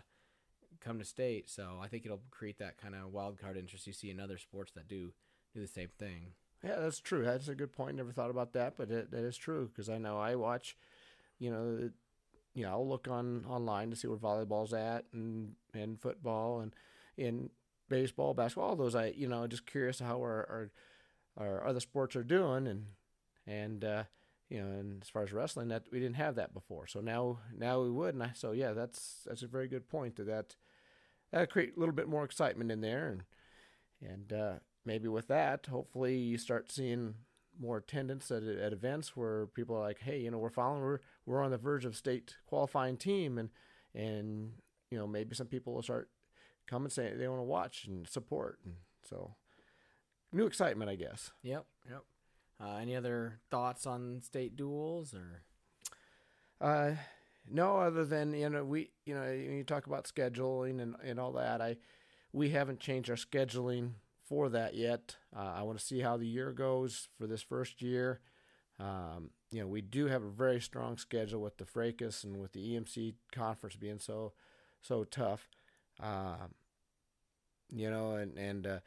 come 0.82 1.00
to 1.00 1.06
state. 1.06 1.50
So 1.50 1.80
I 1.82 1.88
think 1.88 2.06
it'll 2.06 2.22
create 2.32 2.60
that 2.60 2.78
kind 2.78 2.96
of 2.96 3.12
wild 3.12 3.40
card 3.40 3.58
interest 3.58 3.88
you 3.88 3.94
see 3.94 4.12
in 4.12 4.20
other 4.20 4.38
sports 4.38 4.72
that 4.74 4.88
do 4.88 5.14
do 5.54 5.62
the 5.62 5.68
same 5.68 5.90
thing. 5.98 6.34
Yeah, 6.64 6.76
that's 6.80 7.00
true. 7.00 7.24
That's 7.24 7.48
a 7.48 7.56
good 7.56 7.72
point. 7.72 7.96
Never 7.96 8.12
thought 8.12 8.30
about 8.30 8.54
that, 8.54 8.76
but 8.78 8.92
it, 8.92 9.12
that 9.12 9.24
is 9.24 9.38
true 9.38 9.70
because 9.72 9.90
I 9.90 9.98
know 9.98 10.20
I 10.20 10.36
watch, 10.36 10.78
you 11.40 11.50
know, 11.50 11.90
you 12.60 12.66
know, 12.66 12.72
I'll 12.72 12.88
look 12.88 13.08
on 13.08 13.46
online 13.48 13.90
to 13.90 13.96
see 13.96 14.08
where 14.08 14.18
volleyball's 14.18 14.74
at 14.74 15.06
and 15.14 15.54
and 15.74 16.00
football 16.00 16.60
and 16.60 16.76
in 17.18 17.50
baseball, 17.88 18.34
basketball, 18.34 18.72
all 18.72 18.76
those. 18.76 18.96
I 18.96 19.14
you 19.16 19.30
know 19.30 19.48
just 19.48 19.66
curious 19.66 20.00
how 20.00 20.18
our 20.18 20.70
our, 21.38 21.46
our 21.48 21.68
other 21.68 21.80
sports 21.80 22.18
are 22.18 22.24
doing 22.24 22.68
and 22.68 22.86
and 23.48 23.86
uh, 23.86 24.04
you 24.50 24.60
know, 24.60 24.68
and 24.68 25.02
as 25.02 25.10
far 25.10 25.24
as 25.24 25.32
wrestling, 25.32 25.70
that 25.70 25.84
we 25.92 26.00
didn't 26.00 26.16
have 26.18 26.36
that 26.36 26.54
before. 26.54 26.88
So 26.88 27.00
now, 27.00 27.40
now 27.56 27.82
we 27.82 27.92
would. 27.92 28.16
And 28.16 28.24
I, 28.24 28.32
so 28.34 28.52
yeah, 28.52 28.74
that's 28.74 29.22
that's 29.26 29.44
a 29.44 29.48
very 29.48 29.68
good 29.68 29.88
point. 29.88 30.16
That 30.18 30.28
that 30.28 30.56
that 31.32 31.50
create 31.50 31.78
a 31.78 31.80
little 31.80 31.96
bit 31.96 32.10
more 32.10 32.26
excitement 32.26 32.72
in 32.72 32.82
there, 32.82 33.08
and 33.08 33.24
and 34.02 34.34
uh, 34.34 34.54
maybe 34.86 35.08
with 35.08 35.28
that, 35.28 35.68
hopefully 35.68 36.18
you 36.18 36.38
start 36.38 36.72
seeing 36.72 37.16
more 37.60 37.78
attendance 37.78 38.32
at 38.32 38.44
at 38.44 38.74
events 38.74 39.16
where 39.16 39.46
people 39.48 39.76
are 39.76 39.82
like, 39.82 40.00
hey, 40.00 40.20
you 40.20 40.32
know, 40.32 40.40
we're 40.40 40.50
following, 40.50 40.82
we're 40.82 41.00
we're 41.30 41.44
on 41.44 41.52
the 41.52 41.58
verge 41.58 41.86
of 41.86 41.96
state 41.96 42.36
qualifying 42.48 42.98
team, 42.98 43.38
and 43.38 43.50
and 43.94 44.54
you 44.90 44.98
know 44.98 45.08
maybe 45.08 45.36
some 45.36 45.48
people 45.48 45.74
will 45.74 45.84
start 45.84 46.10
coming 46.68 46.86
and 46.86 46.92
saying 46.92 47.18
they 47.18 47.28
want 47.28 47.40
to 47.40 47.44
watch 47.44 47.86
and 47.86 48.08
support, 48.08 48.60
and 48.66 48.76
so 49.04 49.36
new 50.34 50.48
excitement, 50.48 50.90
I 50.90 50.96
guess. 50.96 51.32
Yep, 51.44 51.66
yep. 51.90 52.04
Uh, 52.62 52.78
any 52.78 52.96
other 52.96 53.40
thoughts 53.52 53.86
on 53.86 54.22
state 54.22 54.58
duels 54.58 55.14
or? 55.14 55.44
Uh, 56.60 56.96
no, 57.50 57.78
other 57.78 58.04
than 58.04 58.34
you 58.34 58.50
know 58.50 58.66
we 58.66 58.90
you 59.06 59.14
know 59.14 59.22
when 59.22 59.58
you 59.58 59.64
talk 59.64 59.86
about 59.86 60.06
scheduling 60.06 60.82
and 60.82 60.96
and 61.04 61.20
all 61.20 61.34
that, 61.34 61.62
I 61.62 61.78
we 62.34 62.50
haven't 62.50 62.80
changed 62.80 63.10
our 63.10 63.16
scheduling 63.16 63.92
for 64.28 64.50
that 64.50 64.74
yet. 64.74 65.16
Uh, 65.36 65.54
I 65.58 65.62
want 65.62 65.78
to 65.78 65.86
see 65.86 66.00
how 66.00 66.18
the 66.18 66.28
year 66.28 66.52
goes 66.52 67.08
for 67.20 67.28
this 67.28 67.44
first 67.44 67.84
year. 67.84 68.20
Um, 68.80 69.32
you 69.52 69.62
know, 69.62 69.68
we 69.68 69.82
do 69.82 70.06
have 70.06 70.24
a 70.24 70.30
very 70.30 70.62
strong 70.62 70.98
schedule 70.98 71.42
with 71.42 71.58
the 71.58 71.66
Fracas 71.66 72.24
and 72.24 72.38
with 72.38 72.54
the 72.54 72.76
EMC 72.76 73.16
conference 73.32 73.76
being 73.76 74.00
so 74.00 74.34
so 74.82 75.04
tough. 75.04 75.50
Um, 76.00 76.54
you 77.70 77.90
know, 77.90 78.16
and 78.16 78.38
and 78.38 78.68
uh, 78.68 78.80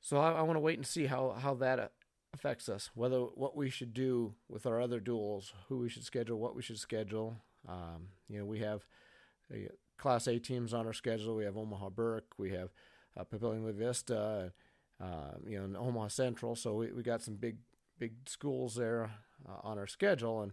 so 0.00 0.18
I, 0.18 0.32
I 0.32 0.42
want 0.42 0.56
to 0.56 0.60
wait 0.60 0.78
and 0.78 0.86
see 0.86 1.06
how 1.06 1.30
how 1.30 1.54
that 1.54 1.92
affects 2.34 2.68
us. 2.68 2.90
Whether 2.94 3.20
what 3.20 3.56
we 3.56 3.70
should 3.70 3.94
do 3.94 4.34
with 4.48 4.66
our 4.66 4.80
other 4.80 5.00
duels, 5.00 5.52
who 5.68 5.78
we 5.78 5.88
should 5.88 6.04
schedule, 6.04 6.38
what 6.38 6.56
we 6.56 6.62
should 6.62 6.78
schedule. 6.78 7.36
Um, 7.68 8.08
you 8.28 8.38
know, 8.38 8.44
we 8.44 8.60
have 8.60 8.86
Class 9.98 10.26
A 10.26 10.38
teams 10.38 10.74
on 10.74 10.86
our 10.86 10.92
schedule. 10.92 11.36
We 11.36 11.44
have 11.44 11.56
Omaha 11.56 11.90
Burke. 11.90 12.32
We 12.38 12.50
have 12.50 12.70
uh, 13.16 13.24
Papillion 13.24 13.72
Vista. 13.74 14.52
Uh, 14.98 15.32
you 15.46 15.58
know, 15.58 15.64
and 15.64 15.76
Omaha 15.76 16.08
Central. 16.08 16.56
So 16.56 16.74
we, 16.74 16.90
we 16.90 17.02
got 17.02 17.20
some 17.20 17.34
big 17.34 17.58
big 17.98 18.14
schools 18.26 18.74
there 18.74 19.10
uh, 19.48 19.66
on 19.66 19.78
our 19.78 19.86
schedule, 19.86 20.42
and 20.42 20.52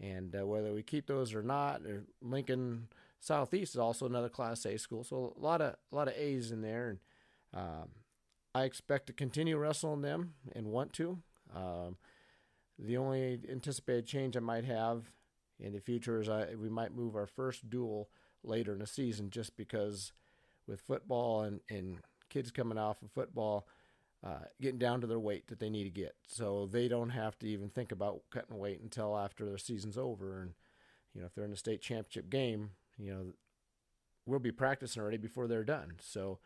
and 0.00 0.34
uh, 0.34 0.46
whether 0.46 0.72
we 0.72 0.82
keep 0.82 1.06
those 1.06 1.34
or 1.34 1.42
not, 1.42 1.82
or 1.82 2.04
Lincoln 2.20 2.88
Southeast 3.20 3.74
is 3.74 3.78
also 3.78 4.06
another 4.06 4.28
Class 4.28 4.64
A 4.66 4.76
school. 4.78 5.04
So 5.04 5.34
a 5.36 5.40
lot 5.40 5.60
of 5.60 5.76
a 5.92 5.94
lot 5.94 6.08
of 6.08 6.14
A's 6.14 6.50
in 6.50 6.62
there, 6.62 6.88
and 6.88 6.98
um, 7.54 7.88
I 8.54 8.64
expect 8.64 9.06
to 9.06 9.12
continue 9.12 9.56
wrestling 9.56 10.02
them 10.02 10.34
and 10.54 10.66
want 10.66 10.92
to. 10.94 11.18
Um, 11.54 11.96
the 12.78 12.96
only 12.96 13.40
anticipated 13.50 14.06
change 14.06 14.36
I 14.36 14.40
might 14.40 14.64
have 14.64 15.04
in 15.60 15.72
the 15.72 15.80
future 15.80 16.20
is 16.20 16.28
I 16.28 16.54
we 16.60 16.68
might 16.68 16.94
move 16.94 17.14
our 17.14 17.26
first 17.26 17.70
duel 17.70 18.08
later 18.42 18.72
in 18.72 18.80
the 18.80 18.86
season 18.86 19.30
just 19.30 19.56
because 19.56 20.12
with 20.66 20.80
football 20.80 21.42
and, 21.42 21.60
and 21.68 21.98
kids 22.28 22.50
coming 22.50 22.78
off 22.78 23.02
of 23.02 23.10
football, 23.10 23.66
uh, 24.24 24.44
getting 24.60 24.78
down 24.78 25.00
to 25.00 25.06
their 25.06 25.18
weight 25.18 25.48
that 25.48 25.58
they 25.58 25.70
need 25.70 25.84
to 25.84 25.90
get, 25.90 26.14
so 26.26 26.66
they 26.70 26.88
don't 26.88 27.10
have 27.10 27.38
to 27.40 27.46
even 27.48 27.68
think 27.68 27.90
about 27.92 28.22
cutting 28.30 28.58
weight 28.58 28.80
until 28.80 29.16
after 29.18 29.44
their 29.44 29.58
season's 29.58 29.98
over. 29.98 30.40
And 30.40 30.52
you 31.14 31.20
know, 31.20 31.26
if 31.26 31.34
they're 31.34 31.44
in 31.44 31.52
a 31.52 31.56
state 31.56 31.82
championship 31.82 32.30
game, 32.30 32.70
you 32.98 33.12
know, 33.12 33.34
we'll 34.26 34.38
be 34.38 34.52
practicing 34.52 35.02
already 35.02 35.16
before 35.16 35.48
they're 35.48 35.64
done. 35.64 35.94
So 36.00 36.38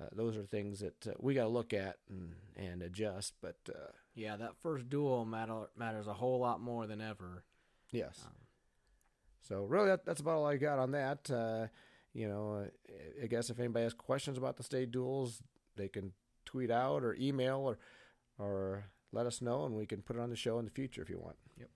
uh, 0.00 0.06
those 0.12 0.36
are 0.36 0.42
things 0.42 0.80
that 0.80 1.06
uh, 1.06 1.12
we 1.18 1.34
got 1.34 1.42
to 1.42 1.48
look 1.50 1.74
at 1.74 1.98
and, 2.08 2.34
and 2.56 2.82
adjust. 2.82 3.34
But 3.42 3.56
uh, 3.68 3.92
Yeah, 4.14 4.36
that 4.36 4.56
first 4.62 4.88
duel 4.88 5.24
matter, 5.26 5.68
matters 5.76 6.06
a 6.06 6.14
whole 6.14 6.40
lot 6.40 6.60
more 6.60 6.86
than 6.86 7.00
ever. 7.00 7.44
yes, 7.92 8.22
Um, 8.24 8.32
so 9.42 9.64
really 9.64 9.88
that, 9.88 10.04
that's 10.06 10.20
about 10.20 10.36
all 10.36 10.46
I 10.46 10.56
got 10.56 10.78
on 10.78 10.92
that. 10.92 11.30
Uh, 11.30 11.66
you 12.14 12.28
know, 12.28 12.66
I 13.22 13.26
guess 13.26 13.50
if 13.50 13.58
anybody 13.58 13.84
has 13.84 13.94
questions 13.94 14.38
about 14.38 14.56
the 14.56 14.62
state 14.62 14.90
duels, 14.90 15.42
they 15.76 15.88
can 15.88 16.12
tweet 16.44 16.70
out 16.70 17.02
or 17.02 17.14
email 17.14 17.58
or 17.58 17.78
or 18.38 18.86
let 19.12 19.26
us 19.26 19.42
know, 19.42 19.64
and 19.64 19.74
we 19.74 19.86
can 19.86 20.02
put 20.02 20.16
it 20.16 20.22
on 20.22 20.30
the 20.30 20.36
show 20.36 20.58
in 20.58 20.64
the 20.64 20.70
future 20.70 21.02
if 21.02 21.10
you 21.10 21.18
want. 21.18 21.36
Yep. 21.58 21.68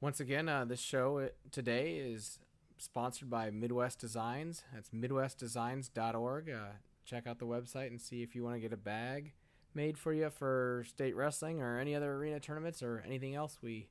Once 0.00 0.20
again, 0.20 0.48
uh, 0.48 0.64
this 0.64 0.80
show 0.80 1.18
uh, 1.18 1.28
today 1.50 1.96
is 1.96 2.38
sponsored 2.78 3.28
by 3.28 3.50
Midwest 3.50 3.98
Designs. 3.98 4.62
That's 4.72 4.90
midwestdesigns.org. 4.90 6.50
Uh, 6.50 6.58
check 7.04 7.26
out 7.26 7.38
the 7.38 7.46
website 7.46 7.88
and 7.88 8.00
see 8.00 8.22
if 8.22 8.34
you 8.34 8.44
want 8.44 8.56
to 8.56 8.60
get 8.60 8.72
a 8.72 8.76
bag 8.76 9.32
made 9.74 9.98
for 9.98 10.12
you 10.12 10.30
for 10.30 10.84
state 10.88 11.14
wrestling 11.14 11.60
or 11.60 11.78
any 11.78 11.94
other 11.94 12.14
arena 12.14 12.40
tournaments 12.40 12.82
or 12.82 13.02
anything 13.04 13.34
else 13.34 13.58
we 13.62 13.88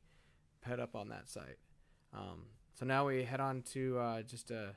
put 0.62 0.80
up 0.80 0.96
on 0.96 1.10
that 1.10 1.30
site. 1.30 1.58
Um, 2.14 2.46
so 2.74 2.86
now 2.86 3.08
we 3.08 3.24
head 3.24 3.40
on 3.40 3.62
to 3.74 3.98
uh, 4.00 4.22
just 4.22 4.52
a 4.52 4.76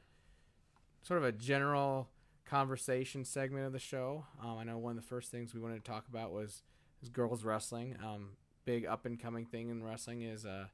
sort 1.02 1.18
of 1.18 1.24
a 1.24 1.32
general 1.32 2.08
conversation 2.50 3.24
segment 3.24 3.64
of 3.64 3.72
the 3.72 3.78
show. 3.78 4.26
Um, 4.42 4.58
I 4.58 4.64
know 4.64 4.76
one 4.76 4.90
of 4.90 4.96
the 4.96 5.08
first 5.08 5.30
things 5.30 5.54
we 5.54 5.60
wanted 5.60 5.84
to 5.84 5.90
talk 5.90 6.08
about 6.08 6.32
was, 6.32 6.62
was 7.00 7.08
girls 7.08 7.44
wrestling. 7.44 7.96
Um, 8.04 8.30
big 8.64 8.84
up 8.84 9.06
and 9.06 9.20
coming 9.20 9.46
thing 9.46 9.70
in 9.70 9.84
wrestling 9.84 10.22
is 10.22 10.44
uh, 10.44 10.66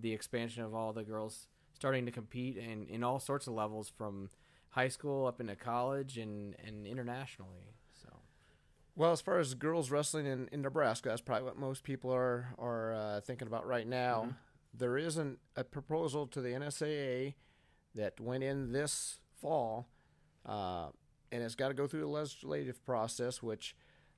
the 0.00 0.12
expansion 0.12 0.62
of 0.62 0.74
all 0.74 0.92
the 0.92 1.02
girls 1.04 1.48
starting 1.72 2.04
to 2.04 2.12
compete 2.12 2.58
in, 2.58 2.86
in 2.88 3.02
all 3.02 3.18
sorts 3.18 3.46
of 3.46 3.54
levels 3.54 3.88
from 3.88 4.28
high 4.70 4.88
school 4.88 5.26
up 5.26 5.40
into 5.40 5.56
college 5.56 6.18
and, 6.18 6.54
and 6.64 6.86
internationally. 6.86 7.74
So 7.94 8.08
Well, 8.94 9.12
as 9.12 9.22
far 9.22 9.38
as 9.38 9.54
girls 9.54 9.90
wrestling 9.90 10.26
in, 10.26 10.48
in 10.52 10.60
Nebraska, 10.60 11.08
that's 11.08 11.22
probably 11.22 11.44
what 11.44 11.56
most 11.58 11.82
people 11.82 12.12
are 12.12 12.48
are 12.58 12.92
uh, 12.94 13.20
thinking 13.22 13.48
about 13.48 13.66
right 13.66 13.86
now. 13.86 14.24
Mhm. 14.28 14.36
There 14.74 14.98
isn't 14.98 15.38
a 15.56 15.64
proposal 15.64 16.26
to 16.26 16.42
the 16.42 16.50
NSAA 16.50 17.34
that 17.94 18.20
went 18.20 18.44
in 18.44 18.72
this 18.72 19.20
fall, 19.40 19.88
uh, 20.44 20.88
and 21.32 21.42
it's 21.42 21.54
got 21.54 21.68
to 21.68 21.74
go 21.74 21.86
through 21.86 22.00
the 22.00 22.06
legislative 22.06 22.84
process, 22.84 23.42
which 23.42 23.74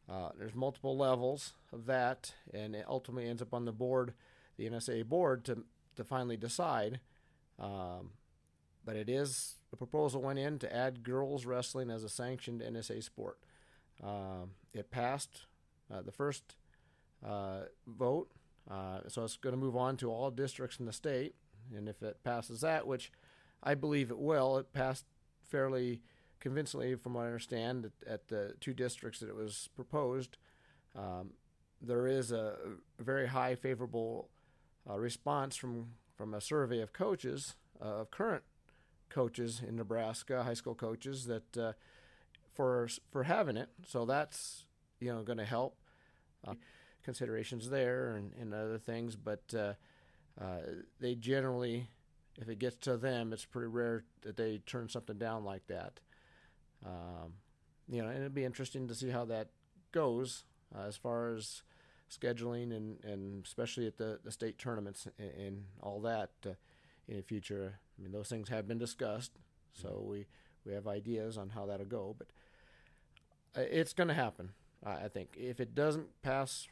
uh, 0.08 0.30
there's 0.38 0.54
multiple 0.54 0.96
levels 0.96 1.54
of 1.72 1.86
that, 1.86 2.32
and 2.52 2.74
it 2.74 2.84
ultimately 2.88 3.28
ends 3.28 3.42
up 3.42 3.52
on 3.52 3.64
the 3.64 3.72
board, 3.72 4.14
the 4.56 4.68
NSA 4.68 5.04
board, 5.06 5.44
to 5.44 5.64
to 5.96 6.04
finally 6.04 6.36
decide. 6.36 7.00
Um, 7.58 8.10
but 8.84 8.96
it 8.96 9.08
is 9.08 9.56
the 9.70 9.76
proposal 9.76 10.22
went 10.22 10.38
in 10.38 10.58
to 10.60 10.74
add 10.74 11.02
girls 11.02 11.44
wrestling 11.44 11.90
as 11.90 12.04
a 12.04 12.08
sanctioned 12.08 12.62
NSA 12.62 13.02
sport. 13.02 13.38
Um, 14.02 14.52
it 14.72 14.90
passed 14.90 15.42
uh, 15.92 16.02
the 16.02 16.12
first 16.12 16.56
uh, 17.26 17.62
vote, 17.86 18.30
uh, 18.70 19.00
so 19.08 19.24
it's 19.24 19.36
going 19.36 19.54
to 19.54 19.60
move 19.60 19.76
on 19.76 19.96
to 19.98 20.10
all 20.10 20.30
districts 20.30 20.78
in 20.78 20.86
the 20.86 20.92
state. 20.92 21.34
And 21.76 21.88
if 21.88 22.02
it 22.02 22.22
passes 22.24 22.62
that, 22.62 22.86
which 22.86 23.12
I 23.62 23.74
believe 23.74 24.10
it 24.10 24.18
will, 24.18 24.56
it 24.56 24.72
passed 24.72 25.04
fairly 25.48 26.00
convincingly, 26.40 26.94
from 26.94 27.14
what 27.14 27.22
I 27.22 27.26
understand, 27.26 27.86
at, 27.86 28.08
at 28.12 28.28
the 28.28 28.54
two 28.60 28.74
districts 28.74 29.20
that 29.20 29.28
it 29.28 29.36
was 29.36 29.68
proposed. 29.74 30.36
Um, 30.96 31.30
there 31.80 32.06
is 32.06 32.32
a, 32.32 32.56
very 32.98 33.28
high 33.28 33.54
favorable 33.54 34.28
uh, 34.88 34.98
response 34.98 35.56
from 35.56 35.90
from 36.16 36.34
a 36.34 36.40
survey 36.40 36.80
of 36.80 36.92
coaches 36.92 37.54
uh, 37.80 38.00
of 38.00 38.10
current 38.10 38.42
coaches 39.08 39.62
in 39.66 39.76
Nebraska, 39.76 40.42
high 40.42 40.54
school 40.54 40.74
coaches 40.74 41.26
that 41.26 41.56
uh, 41.56 41.72
for 42.52 42.88
for 43.10 43.24
having 43.24 43.56
it. 43.56 43.68
So 43.86 44.04
that's 44.04 44.64
you 45.00 45.12
know 45.12 45.22
going 45.22 45.38
to 45.38 45.44
help. 45.44 45.76
Uh, 46.46 46.54
considerations 47.02 47.70
there 47.70 48.16
and, 48.16 48.32
and 48.38 48.52
other 48.52 48.78
things, 48.78 49.16
but 49.16 49.42
uh, 49.56 49.72
uh, 50.38 50.58
they 51.00 51.14
generally, 51.14 51.88
if 52.38 52.50
it 52.50 52.58
gets 52.58 52.76
to 52.76 52.98
them, 52.98 53.32
it's 53.32 53.46
pretty 53.46 53.68
rare 53.68 54.04
that 54.22 54.36
they 54.36 54.58
turn 54.66 54.90
something 54.90 55.16
down 55.16 55.42
like 55.42 55.66
that. 55.68 56.00
Um, 56.84 57.34
you 57.88 58.02
know, 58.02 58.08
and 58.08 58.18
it'd 58.18 58.34
be 58.34 58.44
interesting 58.44 58.86
to 58.88 58.94
see 58.94 59.10
how 59.10 59.24
that 59.26 59.48
goes 59.92 60.44
uh, 60.76 60.82
as 60.86 60.96
far 60.96 61.34
as 61.34 61.62
scheduling 62.10 62.74
and, 62.76 63.02
and 63.04 63.44
especially 63.44 63.86
at 63.86 63.96
the, 63.96 64.18
the 64.24 64.30
state 64.30 64.58
tournaments 64.58 65.06
and, 65.18 65.30
and 65.30 65.64
all 65.82 66.00
that 66.00 66.30
uh, 66.46 66.50
in 67.08 67.16
the 67.16 67.22
future. 67.22 67.78
I 67.98 68.02
mean, 68.02 68.12
those 68.12 68.28
things 68.28 68.48
have 68.48 68.68
been 68.68 68.78
discussed, 68.78 69.32
so 69.72 70.02
we, 70.06 70.26
we 70.64 70.72
have 70.74 70.86
ideas 70.86 71.36
on 71.38 71.50
how 71.50 71.66
that'll 71.66 71.86
go, 71.86 72.14
but 72.18 72.28
uh, 73.56 73.64
it's 73.70 73.92
going 73.92 74.08
to 74.08 74.14
happen. 74.14 74.50
I 74.84 75.04
I 75.04 75.08
think 75.08 75.30
if 75.36 75.58
it 75.60 75.74
doesn't 75.74 76.08
pass 76.22 76.68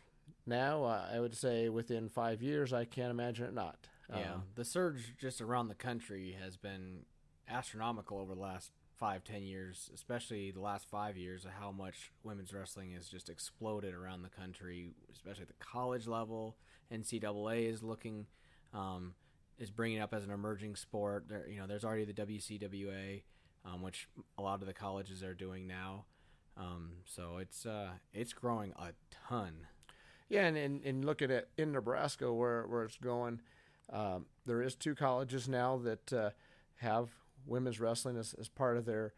now, 0.47 0.85
uh, 0.85 1.07
I 1.13 1.19
would 1.21 1.35
say 1.37 1.69
within 1.69 2.09
five 2.09 2.43
years, 2.43 2.73
I 2.73 2.85
can't 2.85 3.11
imagine 3.11 3.47
it 3.47 3.55
not. 3.55 3.89
yeah, 4.11 4.35
Um, 4.35 4.43
the 4.55 4.65
surge 4.65 5.15
just 5.19 5.41
around 5.41 5.69
the 5.69 5.75
country 5.75 6.37
has 6.41 6.57
been 6.57 7.05
astronomical 7.49 8.19
over 8.19 8.35
the 8.35 8.41
last 8.41 8.71
five, 8.99 9.25
ten 9.25 9.43
years, 9.43 9.91
especially 9.95 10.51
the 10.51 10.61
last 10.61 10.87
five 10.89 11.17
years, 11.17 11.45
of 11.45 11.53
how 11.53 11.71
much 11.71 12.13
women's 12.23 12.53
wrestling 12.53 12.93
has 12.93 13.09
just 13.09 13.29
exploded 13.29 13.95
around 13.95 14.23
the 14.23 14.29
country, 14.29 14.95
especially 15.13 15.43
at 15.43 15.49
the 15.49 15.65
college 15.65 16.07
level. 16.07 16.57
NCAA 16.93 17.71
is 17.71 17.83
looking, 17.83 18.27
um, 18.73 19.15
is 19.59 19.71
bringing 19.71 19.99
it 19.99 20.01
up 20.01 20.15
as 20.15 20.25
an 20.25 20.31
emerging 20.31 20.77
sport. 20.77 21.27
There, 21.29 21.49
you 21.49 21.59
know, 21.59 21.67
there's 21.67 21.85
already 21.85 22.05
the 22.05 22.13
WCWA, 22.13 23.23
um, 23.65 23.83
which 23.83 24.09
a 24.39 24.43
lot 24.43 24.61
of 24.61 24.67
the 24.67 24.75
colleges 24.75 25.23
are 25.23 25.35
doing 25.35 25.67
now. 25.67 26.07
Um, 26.57 26.93
so 27.05 27.37
it's 27.39 27.67
uh, 27.67 27.91
it's 28.15 28.33
growing 28.33 28.73
a 28.79 28.93
ton. 29.29 29.67
Yeah, 30.29 30.47
and, 30.47 30.57
and, 30.57 30.83
and 30.85 31.05
look 31.05 31.23
at 31.23 31.31
it 31.31 31.49
in 31.57 31.73
Nebraska 31.73 32.33
where, 32.33 32.67
where 32.67 32.83
it's 32.85 32.97
going. 32.97 33.41
Um, 33.93 34.27
there 34.45 34.63
is 34.63 34.75
two 34.75 34.95
colleges 34.95 35.49
now 35.49 35.77
that 35.79 36.13
uh, 36.13 36.31
have 36.77 37.11
women's 37.47 37.81
wrestling 37.81 38.17
as, 38.17 38.35
as 38.39 38.49
part 38.49 38.77
of 38.77 38.85
their 38.85 39.13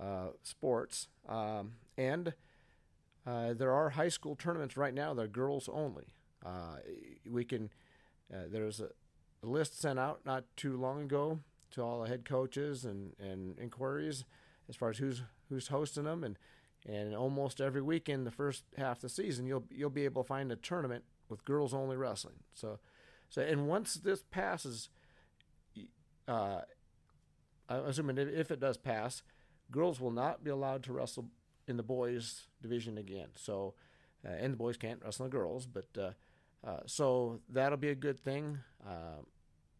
uh, 0.00 0.28
sports, 0.42 1.08
um, 1.28 1.72
and 1.96 2.34
uh, 3.26 3.54
there 3.54 3.72
are 3.72 3.90
high 3.90 4.08
school 4.08 4.36
tournaments 4.36 4.76
right 4.76 4.94
now 4.94 5.14
that 5.14 5.22
are 5.22 5.28
girls 5.28 5.68
only. 5.72 6.14
Uh, 6.44 6.76
we 7.30 7.44
can 7.44 7.70
uh, 8.32 8.42
there's 8.50 8.80
a, 8.80 8.88
a 9.42 9.46
list 9.46 9.80
sent 9.80 9.98
out 9.98 10.20
not 10.24 10.44
too 10.56 10.76
long 10.76 11.02
ago 11.02 11.40
to 11.70 11.82
all 11.82 12.02
the 12.02 12.08
head 12.08 12.24
coaches 12.24 12.84
and, 12.84 13.12
and 13.18 13.58
inquiries 13.58 14.24
as 14.68 14.76
far 14.76 14.90
as 14.90 14.98
who's 14.98 15.22
who's 15.48 15.68
hosting 15.68 16.04
them. 16.04 16.24
And 16.24 16.38
and 16.86 17.14
almost 17.14 17.60
every 17.60 17.80
weekend 17.80 18.26
the 18.26 18.30
first 18.30 18.64
half 18.76 18.96
of 18.96 19.02
the 19.02 19.08
season 19.08 19.46
you'll 19.46 19.64
you'll 19.70 19.90
be 19.90 20.04
able 20.04 20.22
to 20.22 20.28
find 20.28 20.52
a 20.52 20.56
tournament 20.56 21.04
with 21.28 21.44
girls 21.44 21.72
only 21.72 21.96
wrestling. 21.96 22.36
So 22.52 22.78
so 23.28 23.42
and 23.42 23.66
once 23.66 23.94
this 23.94 24.22
passes 24.30 24.90
uh 26.28 26.60
i'm 27.68 27.84
assuming 27.86 28.18
if- 28.18 28.50
it 28.50 28.60
does 28.60 28.76
pass 28.76 29.22
girls 29.70 30.00
will 30.00 30.10
not 30.10 30.44
be 30.44 30.50
allowed 30.50 30.82
to 30.84 30.92
wrestle 30.92 31.30
in 31.66 31.76
the 31.78 31.82
boys 31.82 32.48
division 32.62 32.98
again. 32.98 33.28
So 33.36 33.74
uh, 34.24 34.28
and 34.30 34.52
the 34.52 34.56
boys 34.56 34.76
can't 34.76 35.02
wrestle 35.02 35.24
the 35.26 35.30
girls 35.30 35.66
but 35.66 35.88
uh, 35.98 36.10
uh, 36.66 36.80
so 36.86 37.40
that'll 37.48 37.78
be 37.78 37.88
a 37.90 37.94
good 37.94 38.18
thing. 38.18 38.58
Uh, 38.86 39.22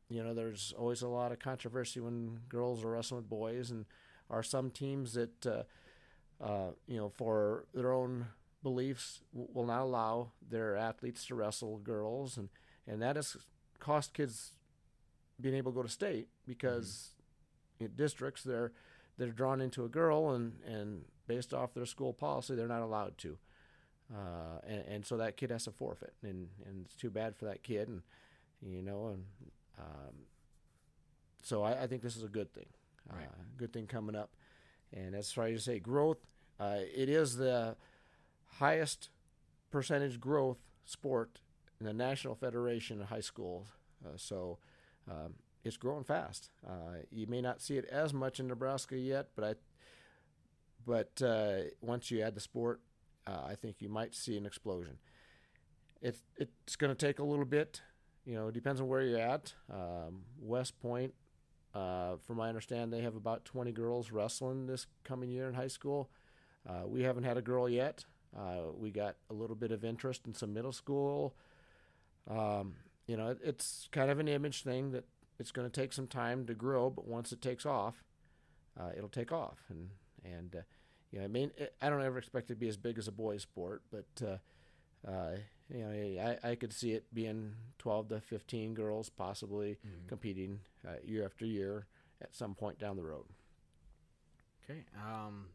you 0.09 0.23
know 0.23 0.35
there's 0.35 0.75
always 0.79 1.03
a 1.03 1.09
lot 1.09 1.33
of 1.33 1.39
controversy 1.39 2.01
when 2.01 2.41
girls 2.49 2.85
are 2.85 2.91
wrestling 2.91 3.21
with 3.21 3.29
boys 3.31 3.71
and 3.71 3.87
are 4.31 4.43
some 4.43 4.71
teams 4.71 5.15
that 5.15 5.47
uh, 5.47 5.63
uh, 6.43 6.71
you 6.87 6.97
know, 6.97 7.09
for 7.09 7.67
their 7.75 7.93
own 7.93 8.27
beliefs, 8.63 9.21
w- 9.33 9.49
will 9.53 9.67
not 9.67 9.83
allow 9.83 10.31
their 10.49 10.77
athletes 10.77 11.27
to 11.27 11.35
wrestle 11.35 11.79
girls, 11.79 12.37
and 12.37 12.49
and 12.87 13.01
that 13.03 13.17
has 13.17 13.37
cost 13.79 14.13
kids 14.15 14.53
being 15.41 15.55
able 15.55 15.73
to 15.73 15.77
go 15.77 15.83
to 15.83 15.89
state 15.89 16.29
because 16.47 17.11
in 17.14 17.14
districts 17.97 18.43
they're 18.43 18.73
they're 19.17 19.31
drawn 19.31 19.61
into 19.61 19.85
a 19.85 19.89
girl, 19.89 20.31
and 20.33 20.55
and 20.67 21.05
based 21.27 21.55
off 21.55 21.75
their 21.75 21.87
school 21.87 22.13
policy, 22.13 22.55
they're 22.55 22.67
not 22.69 22.83
allowed 22.83 23.17
to, 23.19 23.39
uh, 24.13 24.59
and 24.67 24.85
and 24.87 25.07
so 25.07 25.17
that 25.17 25.37
kid 25.37 25.51
has 25.51 25.65
to 25.65 25.71
forfeit, 25.71 26.15
and 26.23 26.49
and 26.67 26.85
it's 26.87 26.97
too 26.97 27.11
bad 27.11 27.37
for 27.37 27.45
that 27.47 27.63
kid, 27.63 27.89
and 27.89 28.03
you 28.63 28.83
know, 28.83 29.09
and 29.09 29.25
um, 29.79 30.15
so 31.43 31.63
I, 31.63 31.83
I 31.83 31.87
think 31.87 32.03
this 32.03 32.17
is 32.17 32.23
a 32.23 32.29
good 32.29 32.53
thing, 32.53 32.67
Right. 33.13 33.27
uh, 33.27 33.43
good 33.57 33.73
thing 33.73 33.87
coming 33.87 34.17
up. 34.17 34.31
And 34.93 35.15
as 35.15 35.33
far 35.33 35.47
as 35.47 35.53
you 35.53 35.59
say 35.59 35.79
growth, 35.79 36.19
uh, 36.61 36.79
it 36.81 37.09
is 37.09 37.37
the 37.37 37.77
highest 38.59 39.11
percentage 39.71 40.21
growth 40.21 40.59
sport 40.85 41.41
in 41.81 41.87
the 41.87 41.93
National 41.93 42.35
Federation 42.35 43.01
of 43.01 43.09
High 43.09 43.21
Schools. 43.21 43.67
Uh, 44.05 44.11
so 44.17 44.59
um, 45.11 45.35
it's 45.65 45.77
growing 45.77 46.05
fast. 46.05 46.51
Uh, 46.67 46.99
you 47.11 47.27
may 47.27 47.41
not 47.41 47.61
see 47.61 47.77
it 47.77 47.87
as 47.87 48.13
much 48.13 48.41
in 48.41 48.49
Nebraska 48.49 48.97
yet, 48.97 49.29
but 49.35 49.45
I, 49.45 49.55
but 50.87 51.23
uh, 51.23 51.71
once 51.81 52.11
you 52.11 52.21
add 52.21 52.35
the 52.35 52.41
sport, 52.41 52.81
uh, 53.27 53.43
I 53.47 53.55
think 53.55 53.77
you 53.81 53.89
might 53.89 54.15
see 54.15 54.37
an 54.37 54.47
explosion. 54.47 54.99
It's 56.03 56.21
it's 56.37 56.77
going 56.77 56.95
to 56.95 57.07
take 57.07 57.19
a 57.19 57.25
little 57.25 57.47
bit. 57.47 57.81
You 58.27 58.35
know, 58.35 58.49
it 58.49 58.55
depends 58.55 58.81
on 58.81 58.89
where 58.89 59.03
you're 59.03 59.19
at. 59.19 59.55
Um, 59.73 60.23
West 60.41 60.81
Point, 60.81 61.15
uh, 61.75 62.17
from 62.27 62.37
my 62.37 62.49
understanding, 62.49 62.91
they 62.91 63.05
have 63.05 63.17
about 63.17 63.45
20 63.45 63.73
girls 63.73 64.11
wrestling 64.11 64.67
this 64.67 64.87
coming 65.03 65.31
year 65.31 65.49
in 65.49 65.55
high 65.55 65.69
school. 65.69 66.11
Uh, 66.69 66.87
we 66.87 67.03
haven't 67.03 67.25
had 67.25 67.37
a 67.37 67.43
girl 67.43 67.69
yet. 67.69 68.05
Uh, 68.37 68.73
we 68.77 68.91
got 68.91 69.17
a 69.31 69.35
little 69.35 69.57
bit 69.57 69.71
of 69.71 69.85
interest 69.85 70.27
in 70.27 70.35
some 70.35 70.53
middle 70.53 70.73
school. 70.73 71.35
Um, 72.29 72.75
you 73.07 73.17
know, 73.17 73.29
it, 73.29 73.39
it's 73.45 73.89
kind 73.93 74.11
of 74.11 74.19
an 74.19 74.29
image 74.29 74.63
thing 74.63 74.93
that 74.93 75.05
it's 75.39 75.51
going 75.51 75.69
to 75.69 75.81
take 75.81 75.93
some 75.93 76.07
time 76.07 76.47
to 76.47 76.55
grow, 76.55 76.91
but 76.91 77.07
once 77.07 77.33
it 77.33 77.43
takes 77.43 77.67
off, 77.67 78.05
uh, 78.79 78.91
it'll 78.97 79.09
take 79.09 79.33
off. 79.33 79.59
And 79.69 79.91
and 80.25 80.57
uh, 80.57 80.63
you 81.11 81.19
know, 81.19 81.25
I 81.25 81.29
mean, 81.29 81.51
I 81.81 81.91
don't 81.91 82.03
ever 82.03 82.19
expect 82.19 82.51
it 82.51 82.55
to 82.55 82.59
be 82.59 82.69
as 82.69 82.77
big 82.77 82.99
as 82.99 83.09
a 83.09 83.13
boys' 83.13 83.43
sport, 83.43 83.83
but 83.91 84.27
uh, 84.27 85.09
uh, 85.09 85.37
you 85.69 85.79
know, 85.79 86.37
I, 86.43 86.51
I 86.51 86.55
could 86.55 86.73
see 86.73 86.93
it 86.93 87.13
being 87.13 87.55
12 87.79 88.09
to 88.09 88.21
15 88.21 88.75
girls 88.75 89.09
possibly 89.11 89.79
mm-hmm. 89.87 90.09
competing 90.09 90.61
uh, 90.87 90.95
year 91.05 91.25
after 91.25 91.45
year 91.45 91.87
at 92.21 92.35
some 92.35 92.55
point 92.55 92.79
down 92.79 92.97
the 92.97 93.03
road. 93.03 93.27
Okay. 94.65 94.85
Um, 94.97 95.49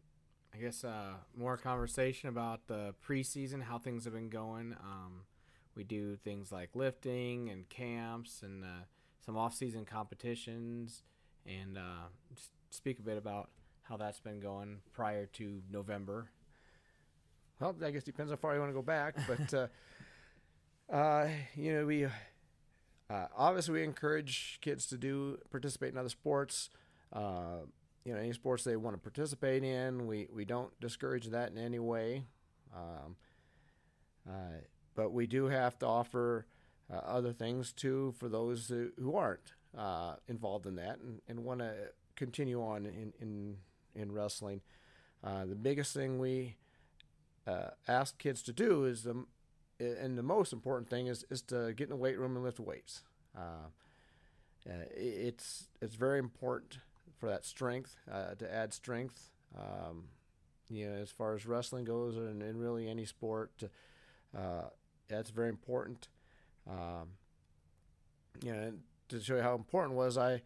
I 0.53 0.57
guess 0.57 0.83
uh, 0.83 1.13
more 1.35 1.57
conversation 1.57 2.29
about 2.29 2.67
the 2.67 2.93
preseason, 3.05 3.63
how 3.63 3.77
things 3.77 4.05
have 4.05 4.13
been 4.13 4.29
going. 4.29 4.75
Um, 4.81 5.23
we 5.75 5.83
do 5.83 6.15
things 6.15 6.51
like 6.51 6.75
lifting 6.75 7.49
and 7.49 7.69
camps 7.69 8.41
and 8.43 8.63
uh, 8.63 8.85
some 9.29 9.37
off-season 9.37 9.85
competitions, 9.85 11.03
and 11.45 11.77
uh, 11.77 12.07
speak 12.71 12.97
a 12.97 13.03
bit 13.03 13.15
about 13.15 13.51
how 13.83 13.95
that's 13.95 14.19
been 14.19 14.39
going 14.39 14.79
prior 14.91 15.27
to 15.27 15.61
November. 15.71 16.31
Well, 17.59 17.75
I 17.85 17.91
guess 17.91 18.01
depends 18.01 18.31
how 18.31 18.37
far 18.37 18.55
you 18.55 18.59
want 18.59 18.71
to 18.71 18.73
go 18.73 18.81
back, 18.81 19.15
but 19.27 19.69
uh, 20.91 20.95
uh, 20.95 21.27
you 21.55 21.73
know 21.75 21.85
we 21.85 22.05
uh, 22.05 23.27
obviously 23.37 23.75
we 23.75 23.83
encourage 23.83 24.57
kids 24.61 24.87
to 24.87 24.97
do 24.97 25.37
participate 25.51 25.91
in 25.91 25.99
other 25.99 26.09
sports. 26.09 26.71
Uh, 27.13 27.67
you 28.05 28.15
know, 28.15 28.19
any 28.19 28.33
sports 28.33 28.63
they 28.63 28.77
want 28.77 28.95
to 28.95 28.99
participate 28.99 29.63
in, 29.63 30.07
we 30.07 30.27
we 30.33 30.43
don't 30.43 30.71
discourage 30.79 31.27
that 31.27 31.51
in 31.51 31.59
any 31.59 31.77
way. 31.77 32.23
Um, 32.75 33.15
uh, 34.27 34.61
but 34.95 35.11
we 35.13 35.27
do 35.27 35.45
have 35.45 35.77
to 35.79 35.85
offer 35.85 36.47
uh, 36.91 36.97
other 36.97 37.33
things 37.33 37.71
too 37.71 38.13
for 38.17 38.29
those 38.29 38.67
who, 38.67 38.89
who 38.99 39.15
aren't 39.15 39.53
uh, 39.77 40.15
involved 40.27 40.65
in 40.65 40.75
that 40.75 40.99
and, 40.99 41.21
and 41.27 41.43
want 41.43 41.59
to 41.59 41.73
continue 42.15 42.61
on 42.61 42.85
in 42.85 43.13
in, 43.21 43.57
in 43.95 44.11
wrestling. 44.11 44.61
Uh, 45.23 45.45
the 45.45 45.55
biggest 45.55 45.93
thing 45.93 46.17
we 46.19 46.55
uh, 47.45 47.69
ask 47.87 48.17
kids 48.17 48.41
to 48.43 48.53
do 48.53 48.85
is 48.85 49.03
the 49.03 49.25
and 49.79 50.17
the 50.17 50.23
most 50.23 50.51
important 50.51 50.89
thing 50.89 51.07
is 51.07 51.25
is 51.29 51.41
to 51.41 51.73
get 51.73 51.85
in 51.85 51.89
the 51.89 51.95
weight 51.95 52.17
room 52.17 52.35
and 52.35 52.43
lift 52.43 52.59
weights. 52.59 53.03
Uh, 53.37 53.69
uh, 54.69 54.73
it's 54.95 55.67
it's 55.81 55.95
very 55.95 56.19
important 56.19 56.79
for 57.19 57.29
that 57.29 57.45
strength 57.45 57.95
to 58.07 58.53
add 58.53 58.73
strength. 58.73 59.29
Um, 59.57 60.05
you 60.69 60.87
know, 60.87 60.95
as 60.95 61.09
far 61.09 61.33
as 61.33 61.47
wrestling 61.47 61.83
goes, 61.83 62.15
and, 62.15 62.43
and 62.43 62.59
really 62.59 62.87
any 62.87 63.05
sport, 63.05 63.63
that's 65.07 65.31
very 65.31 65.49
important. 65.49 66.07
Um, 66.69 67.09
you 68.43 68.53
know, 68.53 68.73
to 69.09 69.19
show 69.19 69.35
you 69.37 69.41
how 69.41 69.55
important 69.55 69.95
was, 69.95 70.17
I 70.17 70.41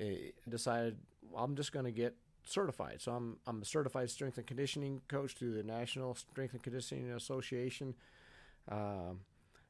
uh, 0.00 0.04
decided 0.48 0.98
I'm 1.36 1.56
just 1.56 1.72
going 1.72 1.86
to 1.86 1.92
get 1.92 2.14
certified. 2.44 3.00
So 3.00 3.12
I'm 3.12 3.38
I'm 3.46 3.62
a 3.62 3.64
certified 3.64 4.10
strength 4.10 4.38
and 4.38 4.46
conditioning 4.46 5.00
coach 5.08 5.32
through 5.32 5.54
the 5.54 5.62
National 5.62 6.14
Strength 6.14 6.54
and 6.54 6.62
Conditioning 6.62 7.10
Association. 7.10 7.94
Um, 8.70 9.20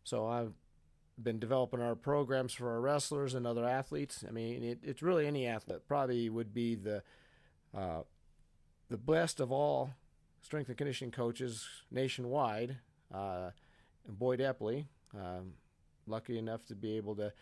so 0.02 0.26
I've 0.26 0.52
been 1.22 1.38
developing 1.38 1.80
our 1.80 1.94
programs 1.94 2.52
for 2.52 2.70
our 2.70 2.80
wrestlers 2.80 3.34
and 3.34 3.46
other 3.46 3.64
athletes. 3.64 4.24
I 4.26 4.32
mean, 4.32 4.62
it, 4.62 4.78
it's 4.82 5.02
really 5.02 5.26
any 5.26 5.46
athlete 5.46 5.86
probably 5.86 6.28
would 6.28 6.52
be 6.52 6.74
the 6.74 7.02
uh, 7.76 8.02
the 8.88 8.98
best 8.98 9.40
of 9.40 9.50
all 9.50 9.94
strength 10.40 10.68
and 10.68 10.76
conditioning 10.76 11.12
coaches 11.12 11.66
nationwide. 11.90 12.78
Uh, 13.12 13.50
Boyd 14.06 14.40
Epley, 14.40 14.86
um, 15.14 15.54
lucky 16.06 16.38
enough 16.38 16.64
to 16.66 16.74
be 16.74 16.96
able 16.96 17.14
to 17.16 17.32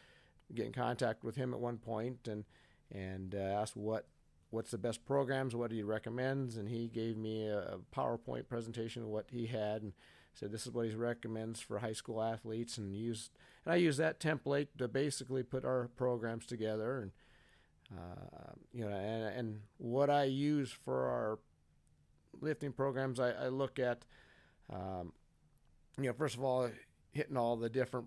get 0.55 0.67
in 0.67 0.73
contact 0.73 1.25
with 1.25 1.37
him 1.37 1.53
at 1.55 1.61
one 1.61 1.79
point 1.79 2.29
and 2.29 2.45
and 2.91 3.35
uh, 3.35 3.39
ask 3.39 3.75
what 3.75 4.07
what's 4.51 4.71
the 4.71 4.79
best 4.79 5.07
programs, 5.07 5.57
what 5.57 5.73
he 5.73 5.83
recommends, 5.83 6.59
and 6.59 6.69
he 6.69 6.87
gave 6.87 7.17
me 7.17 7.49
a, 7.49 7.79
PowerPoint 7.97 8.49
presentation 8.49 9.03
of 9.03 9.09
what 9.09 9.25
he 9.31 9.47
had 9.47 9.81
and 9.81 9.95
said 10.35 10.53
this 10.53 10.67
is 10.67 10.73
what 10.73 10.87
he 10.87 10.95
recommends 10.95 11.61
for 11.61 11.79
high 11.79 11.93
school 11.93 12.23
athletes 12.23 12.79
and 12.79 12.95
used 12.95 13.31
and 13.65 13.73
I 13.73 13.77
used 13.77 13.99
that 13.99 14.21
template 14.21 14.69
to 14.79 14.89
basically 14.89 15.43
put 15.43 15.65
our 15.65 15.89
programs 15.97 16.47
together 16.47 17.01
and 17.01 17.11
uh, 17.95 18.53
you 18.73 18.89
know 18.89 18.97
and, 18.97 19.39
and 19.39 19.61
what 19.77 20.09
I 20.09 20.25
use 20.25 20.71
for 20.71 21.07
our 21.07 21.39
lifting 22.41 22.73
programs 22.73 23.21
I, 23.21 23.33
I 23.33 23.49
look 23.49 23.79
at 23.79 24.05
um, 24.73 25.13
you 25.99 26.05
know 26.05 26.15
first 26.15 26.37
of 26.37 26.43
all 26.43 26.71
hitting 27.13 27.37
all 27.37 27.57
the 27.57 27.69
different 27.69 28.07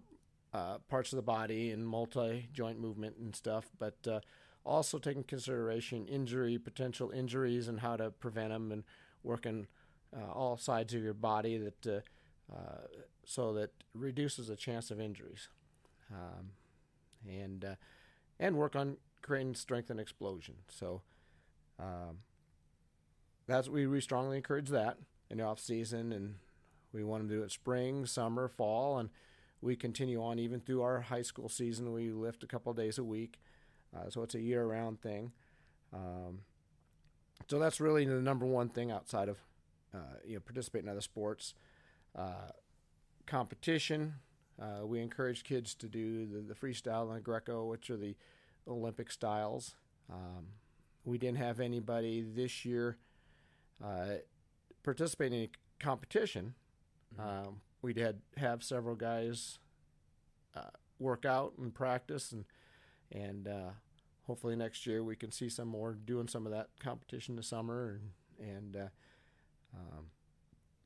uh, 0.55 0.77
parts 0.89 1.11
of 1.11 1.17
the 1.17 1.23
body 1.23 1.71
and 1.71 1.85
multi 1.85 2.47
joint 2.53 2.79
movement 2.79 3.17
and 3.17 3.35
stuff, 3.35 3.65
but 3.77 3.97
uh, 4.09 4.19
also 4.65 4.97
taking 4.97 5.23
consideration 5.23 6.07
injury, 6.07 6.57
potential 6.57 7.11
injuries, 7.11 7.67
and 7.67 7.81
how 7.81 7.97
to 7.97 8.09
prevent 8.09 8.49
them, 8.49 8.71
and 8.71 8.83
working 9.21 9.67
uh, 10.15 10.31
all 10.31 10.55
sides 10.55 10.93
of 10.93 11.03
your 11.03 11.13
body 11.13 11.57
that 11.57 11.87
uh, 11.87 12.55
uh, 12.55 12.87
so 13.25 13.53
that 13.53 13.71
reduces 13.93 14.47
the 14.47 14.55
chance 14.55 14.91
of 14.91 14.99
injuries, 15.01 15.49
um, 16.11 16.51
and 17.27 17.77
and 18.39 18.55
work 18.55 18.75
on 18.75 18.97
creating 19.21 19.55
strength 19.55 19.89
and 19.89 19.99
explosion. 19.99 20.55
So. 20.69 21.01
Um, 21.77 22.19
that's 23.47 23.67
we, 23.67 23.85
we 23.85 24.01
strongly 24.01 24.37
encourage 24.37 24.69
that 24.69 24.97
in 25.29 25.37
the 25.37 25.43
off 25.43 25.59
season 25.59 26.11
and 26.11 26.35
we 26.93 27.03
want 27.03 27.21
them 27.21 27.29
to 27.29 27.35
do 27.35 27.43
it 27.43 27.51
spring, 27.51 28.05
summer, 28.05 28.47
fall, 28.47 28.97
and 28.97 29.09
we 29.61 29.75
continue 29.75 30.21
on 30.21 30.39
even 30.39 30.59
through 30.59 30.81
our 30.81 31.01
high 31.01 31.21
school 31.21 31.49
season. 31.49 31.91
We 31.91 32.11
lift 32.11 32.43
a 32.43 32.47
couple 32.47 32.73
days 32.73 32.97
a 32.97 33.03
week, 33.03 33.39
uh, 33.95 34.09
so 34.09 34.23
it's 34.23 34.35
a 34.35 34.41
year-round 34.41 35.01
thing. 35.01 35.31
Um, 35.93 36.41
so 37.49 37.59
that's 37.59 37.79
really 37.79 38.05
the 38.05 38.21
number 38.21 38.45
one 38.45 38.69
thing 38.69 38.91
outside 38.91 39.29
of 39.29 39.37
uh, 39.93 40.17
you 40.25 40.35
know 40.35 40.39
participating 40.41 40.87
in 40.87 40.91
other 40.91 41.01
sports. 41.01 41.53
Uh, 42.15 42.51
competition, 43.25 44.15
uh, 44.61 44.85
we 44.85 45.01
encourage 45.01 45.43
kids 45.43 45.73
to 45.75 45.87
do 45.87 46.25
the, 46.25 46.39
the 46.41 46.53
freestyle 46.53 47.07
and 47.07 47.17
the 47.17 47.21
Greco, 47.21 47.65
which 47.65 47.89
are 47.89 47.97
the 47.97 48.15
Olympic 48.67 49.11
styles. 49.11 49.75
Um, 50.11 50.47
we 51.03 51.17
didn't 51.17 51.37
have 51.37 51.59
anybody 51.59 52.21
this 52.21 52.65
year 52.65 52.97
uh, 53.83 54.15
participating 54.83 55.41
in 55.43 55.49
competition 55.79 56.55
Mm-hmm. 57.19 57.47
Um, 57.47 57.61
we'd 57.85 57.97
had 57.97 58.19
have 58.37 58.63
several 58.63 58.95
guys 58.95 59.59
uh, 60.55 60.71
work 60.97 61.23
out 61.23 61.53
and 61.59 61.73
practice, 61.73 62.31
and 62.31 62.45
and 63.11 63.47
uh, 63.47 63.69
hopefully 64.25 64.55
next 64.55 64.87
year 64.87 65.03
we 65.03 65.15
can 65.15 65.31
see 65.31 65.49
some 65.49 65.67
more 65.67 65.93
doing 65.93 66.27
some 66.27 66.47
of 66.47 66.51
that 66.51 66.69
competition 66.79 67.35
this 67.35 67.47
summer, 67.47 67.99
and 68.39 68.49
and 68.49 68.75
uh, 68.75 68.87
um, 69.75 70.05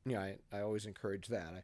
yeah, 0.04 0.20
I, 0.20 0.36
I 0.52 0.60
always 0.60 0.84
encourage 0.84 1.28
that. 1.28 1.48
I, 1.56 1.62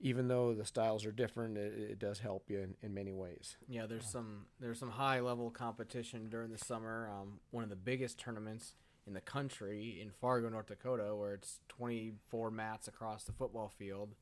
even 0.00 0.28
though 0.28 0.52
the 0.52 0.66
styles 0.66 1.06
are 1.06 1.12
different, 1.12 1.56
it, 1.56 1.72
it 1.78 1.98
does 1.98 2.18
help 2.18 2.50
you 2.50 2.58
in, 2.58 2.74
in 2.82 2.92
many 2.92 3.12
ways. 3.12 3.56
Yeah, 3.66 3.86
there's 3.86 4.06
some 4.06 4.46
there's 4.60 4.78
some 4.78 4.90
high 4.90 5.20
level 5.20 5.50
competition 5.50 6.28
during 6.28 6.50
the 6.50 6.58
summer. 6.58 7.10
Um, 7.10 7.40
one 7.52 7.64
of 7.64 7.70
the 7.70 7.76
biggest 7.76 8.18
tournaments 8.18 8.74
in 9.06 9.14
the 9.14 9.20
country 9.20 9.98
in 10.00 10.10
Fargo, 10.10 10.48
North 10.50 10.66
Dakota, 10.66 11.14
where 11.14 11.34
it's 11.34 11.60
24 11.68 12.50
mats 12.50 12.88
across 12.88 13.24
the 13.24 13.32
football 13.32 13.72
field. 13.78 14.14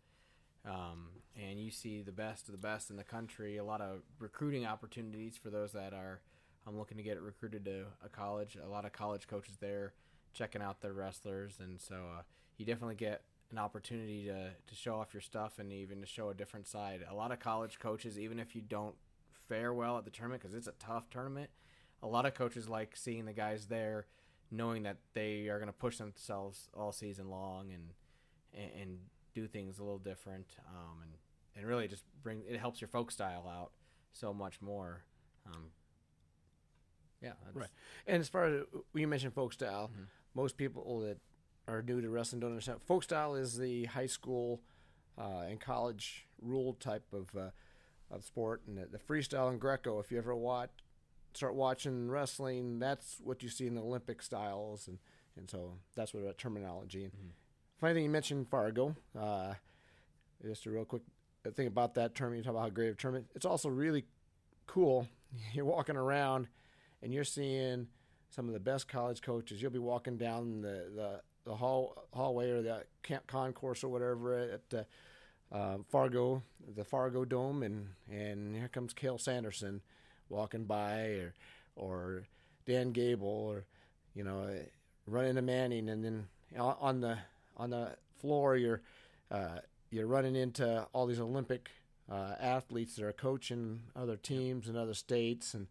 Um, 0.64 1.08
and 1.36 1.58
you 1.58 1.70
see 1.70 2.02
the 2.02 2.12
best 2.12 2.48
of 2.48 2.52
the 2.52 2.58
best 2.58 2.90
in 2.90 2.96
the 2.96 3.04
country. 3.04 3.56
A 3.56 3.64
lot 3.64 3.80
of 3.80 4.02
recruiting 4.18 4.66
opportunities 4.66 5.36
for 5.36 5.50
those 5.50 5.72
that 5.72 5.92
are 5.92 6.20
I'm 6.66 6.78
looking 6.78 6.96
to 6.96 7.02
get 7.02 7.20
recruited 7.20 7.64
to 7.64 7.86
a 8.04 8.08
college. 8.08 8.56
A 8.62 8.68
lot 8.68 8.84
of 8.84 8.92
college 8.92 9.26
coaches 9.26 9.56
there 9.60 9.94
checking 10.32 10.62
out 10.62 10.80
their 10.80 10.92
wrestlers, 10.92 11.58
and 11.60 11.80
so 11.80 11.96
uh, 12.16 12.22
you 12.56 12.64
definitely 12.64 12.94
get 12.94 13.22
an 13.50 13.58
opportunity 13.58 14.24
to 14.26 14.50
to 14.50 14.74
show 14.74 14.96
off 14.96 15.12
your 15.12 15.20
stuff 15.20 15.58
and 15.58 15.72
even 15.72 16.00
to 16.00 16.06
show 16.06 16.28
a 16.28 16.34
different 16.34 16.66
side. 16.66 17.04
A 17.10 17.14
lot 17.14 17.32
of 17.32 17.40
college 17.40 17.78
coaches, 17.78 18.18
even 18.18 18.38
if 18.38 18.54
you 18.54 18.62
don't 18.62 18.94
fare 19.48 19.74
well 19.74 19.98
at 19.98 20.04
the 20.04 20.10
tournament 20.10 20.42
because 20.42 20.54
it's 20.56 20.68
a 20.68 20.72
tough 20.78 21.10
tournament, 21.10 21.50
a 22.02 22.06
lot 22.06 22.26
of 22.26 22.34
coaches 22.34 22.68
like 22.68 22.96
seeing 22.96 23.24
the 23.24 23.32
guys 23.32 23.66
there 23.66 24.06
knowing 24.52 24.82
that 24.82 24.98
they 25.14 25.48
are 25.48 25.58
going 25.58 25.68
to 25.68 25.72
push 25.72 25.96
themselves 25.96 26.68
all 26.74 26.92
season 26.92 27.30
long 27.30 27.72
and, 27.72 27.90
and 28.80 28.98
do 29.34 29.46
things 29.46 29.78
a 29.78 29.82
little 29.82 29.98
different 29.98 30.46
um, 30.68 31.02
and 31.02 31.12
and 31.56 31.66
really 31.66 31.88
just 31.88 32.04
bring 32.22 32.42
it 32.48 32.58
helps 32.58 32.80
your 32.80 32.88
folk 32.88 33.10
style 33.10 33.46
out 33.48 33.72
so 34.12 34.32
much 34.32 34.60
more. 34.60 35.04
Um, 35.46 35.66
yeah, 37.22 37.32
right. 37.54 37.68
And 38.06 38.20
as 38.20 38.28
far 38.28 38.46
as 38.46 38.62
you 38.94 39.06
mentioned 39.06 39.34
folk 39.34 39.52
style, 39.52 39.90
mm-hmm. 39.92 40.04
most 40.34 40.56
people 40.56 41.00
that 41.00 41.18
are 41.68 41.82
new 41.82 42.00
to 42.00 42.08
wrestling 42.08 42.40
don't 42.40 42.50
understand. 42.50 42.80
Folk 42.86 43.04
style 43.04 43.34
is 43.34 43.56
the 43.56 43.84
high 43.84 44.06
school 44.06 44.60
uh, 45.18 45.44
and 45.48 45.60
college 45.60 46.26
rule 46.40 46.74
type 46.74 47.04
of 47.12 47.28
uh, 47.36 47.50
of 48.10 48.24
sport, 48.24 48.62
and 48.66 48.76
the, 48.76 48.86
the 48.86 48.98
freestyle 48.98 49.48
and 49.48 49.60
Greco. 49.60 49.98
If 49.98 50.10
you 50.10 50.18
ever 50.18 50.34
watch, 50.34 50.70
start 51.34 51.54
watching 51.54 52.10
wrestling, 52.10 52.78
that's 52.78 53.18
what 53.22 53.42
you 53.42 53.48
see 53.48 53.66
in 53.66 53.74
the 53.74 53.82
Olympic 53.82 54.22
styles, 54.22 54.88
and 54.88 54.98
and 55.36 55.48
so 55.48 55.78
that's 55.94 56.12
what 56.12 56.24
that 56.24 56.38
terminology. 56.38 57.04
And 57.04 57.32
funny 57.82 57.94
thing 57.94 58.04
you 58.04 58.10
mentioned 58.10 58.48
Fargo. 58.48 58.94
Uh, 59.18 59.54
just 60.46 60.66
a 60.66 60.70
real 60.70 60.84
quick 60.84 61.02
thing 61.56 61.66
about 61.66 61.94
that 61.94 62.14
term. 62.14 62.32
You 62.32 62.40
talk 62.40 62.52
about 62.52 62.62
how 62.62 62.68
great 62.68 62.90
of 62.90 62.94
a 62.94 62.96
term. 62.96 63.24
It's 63.34 63.44
also 63.44 63.68
really 63.68 64.04
cool. 64.68 65.08
You're 65.52 65.64
walking 65.64 65.96
around, 65.96 66.46
and 67.02 67.12
you're 67.12 67.24
seeing 67.24 67.88
some 68.30 68.46
of 68.46 68.52
the 68.52 68.60
best 68.60 68.86
college 68.86 69.20
coaches. 69.22 69.60
You'll 69.60 69.72
be 69.72 69.78
walking 69.78 70.16
down 70.16 70.60
the 70.60 70.90
the, 70.94 71.20
the 71.44 71.56
hall 71.56 72.06
hallway 72.12 72.50
or 72.50 72.62
the 72.62 72.84
camp 73.02 73.26
concourse 73.26 73.82
or 73.82 73.88
whatever 73.88 74.38
at 74.38 74.78
uh, 74.78 75.54
uh, 75.54 75.78
Fargo, 75.90 76.42
the 76.76 76.84
Fargo 76.84 77.24
Dome, 77.24 77.62
and 77.62 77.88
and 78.10 78.54
here 78.54 78.68
comes 78.68 78.94
Cael 78.94 79.18
Sanderson 79.18 79.80
walking 80.28 80.64
by, 80.64 81.02
or 81.06 81.34
or 81.74 82.24
Dan 82.66 82.92
Gable, 82.92 83.26
or 83.26 83.64
you 84.14 84.22
know, 84.22 84.54
running 85.06 85.34
to 85.36 85.42
Manning, 85.42 85.88
and 85.88 86.04
then 86.04 86.26
on 86.58 87.00
the 87.00 87.16
on 87.56 87.70
the 87.70 87.96
floor 88.20 88.56
you're 88.56 88.80
uh, 89.30 89.58
you're 89.90 90.06
running 90.06 90.36
into 90.36 90.86
all 90.92 91.06
these 91.06 91.20
Olympic 91.20 91.70
uh, 92.10 92.34
athletes 92.40 92.96
that 92.96 93.04
are 93.04 93.12
coaching 93.12 93.80
other 93.94 94.16
teams 94.16 94.68
in 94.68 94.76
other 94.76 94.94
states, 94.94 95.54
and 95.54 95.66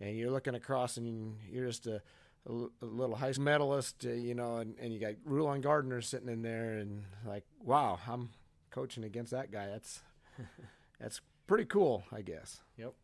and 0.00 0.16
you're 0.16 0.30
looking 0.30 0.54
across 0.54 0.96
and 0.96 1.36
you're 1.50 1.66
just 1.66 1.86
a, 1.86 2.00
a, 2.48 2.52
a 2.52 2.86
little 2.86 3.16
high 3.16 3.32
school 3.32 3.44
medalist, 3.44 4.04
uh, 4.06 4.10
you 4.10 4.34
know, 4.34 4.58
and, 4.58 4.76
and 4.80 4.92
you 4.92 5.00
got 5.00 5.14
Rulon 5.24 5.60
Gardner 5.60 6.00
sitting 6.00 6.28
in 6.28 6.42
there, 6.42 6.78
and 6.78 7.04
like, 7.26 7.44
wow, 7.64 7.98
I'm 8.06 8.30
coaching 8.70 9.04
against 9.04 9.32
that 9.32 9.50
guy. 9.50 9.66
That's 9.66 10.00
that's 11.00 11.20
pretty 11.46 11.64
cool, 11.64 12.04
I 12.12 12.22
guess. 12.22 12.60
Yep. 12.76 12.94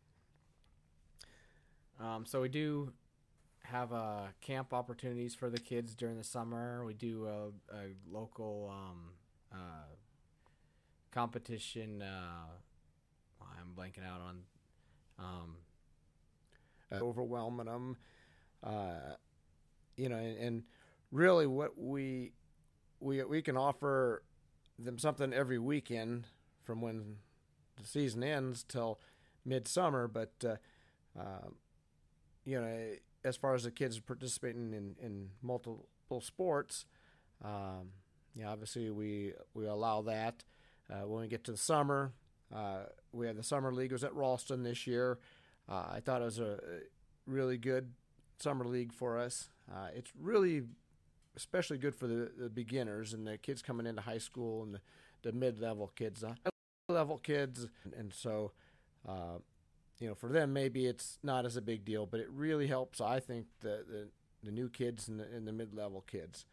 Um, 1.99 2.25
so 2.25 2.41
we 2.41 2.49
do 2.49 2.91
have 3.71 3.93
uh, 3.93 4.27
camp 4.41 4.73
opportunities 4.73 5.35
for 5.35 5.49
the 5.49 5.59
kids 5.59 5.95
during 5.95 6.17
the 6.17 6.23
summer. 6.23 6.83
We 6.85 6.93
do 6.93 7.27
a, 7.27 7.75
a 7.75 7.81
local 8.11 8.71
um, 8.73 9.11
uh, 9.51 9.95
competition. 11.11 12.01
Uh, 12.01 12.47
I'm 13.41 13.73
blanking 13.75 14.05
out 14.05 14.21
on. 14.21 14.39
Um, 15.17 15.55
uh, 16.91 17.03
overwhelming 17.03 17.65
them, 17.65 17.97
uh, 18.63 19.15
you 19.97 20.09
know, 20.09 20.17
and, 20.17 20.37
and 20.37 20.63
really 21.11 21.47
what 21.47 21.77
we 21.77 22.31
we 22.99 23.23
we 23.23 23.41
can 23.41 23.57
offer 23.57 24.23
them 24.77 24.97
something 24.99 25.33
every 25.33 25.59
weekend 25.59 26.27
from 26.63 26.81
when 26.81 27.17
the 27.81 27.87
season 27.87 28.23
ends 28.23 28.63
till 28.63 28.99
midsummer. 29.45 30.07
But 30.07 30.33
uh, 30.43 30.55
uh, 31.19 31.49
you 32.43 32.61
know, 32.61 32.91
as 33.25 33.35
far 33.35 33.55
as 33.55 33.63
the 33.63 33.71
kids 33.71 33.99
participating 33.99 34.73
in, 34.73 34.95
in 35.01 35.29
multiple 35.41 36.21
sports, 36.21 36.85
um, 37.43 37.89
yeah, 38.35 38.49
obviously 38.49 38.89
we 38.91 39.33
we 39.53 39.65
allow 39.65 40.01
that. 40.03 40.43
Uh, 40.89 41.07
when 41.07 41.21
we 41.21 41.27
get 41.27 41.43
to 41.45 41.51
the 41.51 41.57
summer, 41.57 42.13
uh, 42.55 42.83
we 43.11 43.25
had 43.25 43.35
the 43.35 43.43
summer 43.43 43.73
league 43.73 43.91
was 43.91 44.03
at 44.03 44.13
Ralston 44.13 44.63
this 44.63 44.85
year. 44.85 45.17
Uh, 45.67 45.85
I 45.93 45.99
thought 45.99 46.21
it 46.21 46.25
was 46.25 46.39
a 46.39 46.59
really 47.25 47.57
good 47.57 47.91
summer 48.39 48.65
league 48.65 48.93
for 48.93 49.17
us. 49.17 49.49
Uh, 49.71 49.87
it's 49.95 50.11
really 50.19 50.63
especially 51.35 51.77
good 51.77 51.95
for 51.95 52.07
the, 52.07 52.31
the, 52.37 52.49
beginners 52.49 53.13
and 53.13 53.27
the 53.27 53.37
kids 53.37 53.61
coming 53.61 53.85
into 53.85 54.01
high 54.01 54.19
school 54.19 54.63
and 54.63 54.75
the, 54.75 54.81
the 55.23 55.31
mid-level 55.33 55.91
kids, 55.95 56.23
uh, 56.23 56.33
level 56.87 57.17
kids, 57.17 57.67
and 57.97 58.13
so 58.13 58.51
uh, 59.07 59.39
you 59.99 60.07
know 60.07 60.15
for 60.15 60.29
them 60.29 60.53
maybe 60.53 60.85
it's 60.85 61.17
not 61.23 61.45
as 61.45 61.55
a 61.57 61.61
big 61.61 61.85
deal, 61.85 62.05
but 62.05 62.19
it 62.19 62.29
really 62.29 62.67
helps. 62.67 63.01
I 63.01 63.19
think 63.19 63.47
the 63.61 63.83
the, 63.87 64.07
the 64.43 64.51
new 64.51 64.69
kids 64.69 65.07
and 65.07 65.19
the, 65.19 65.23
and 65.23 65.47
the 65.47 65.53
mid-level 65.53 66.01
kids. 66.07 66.45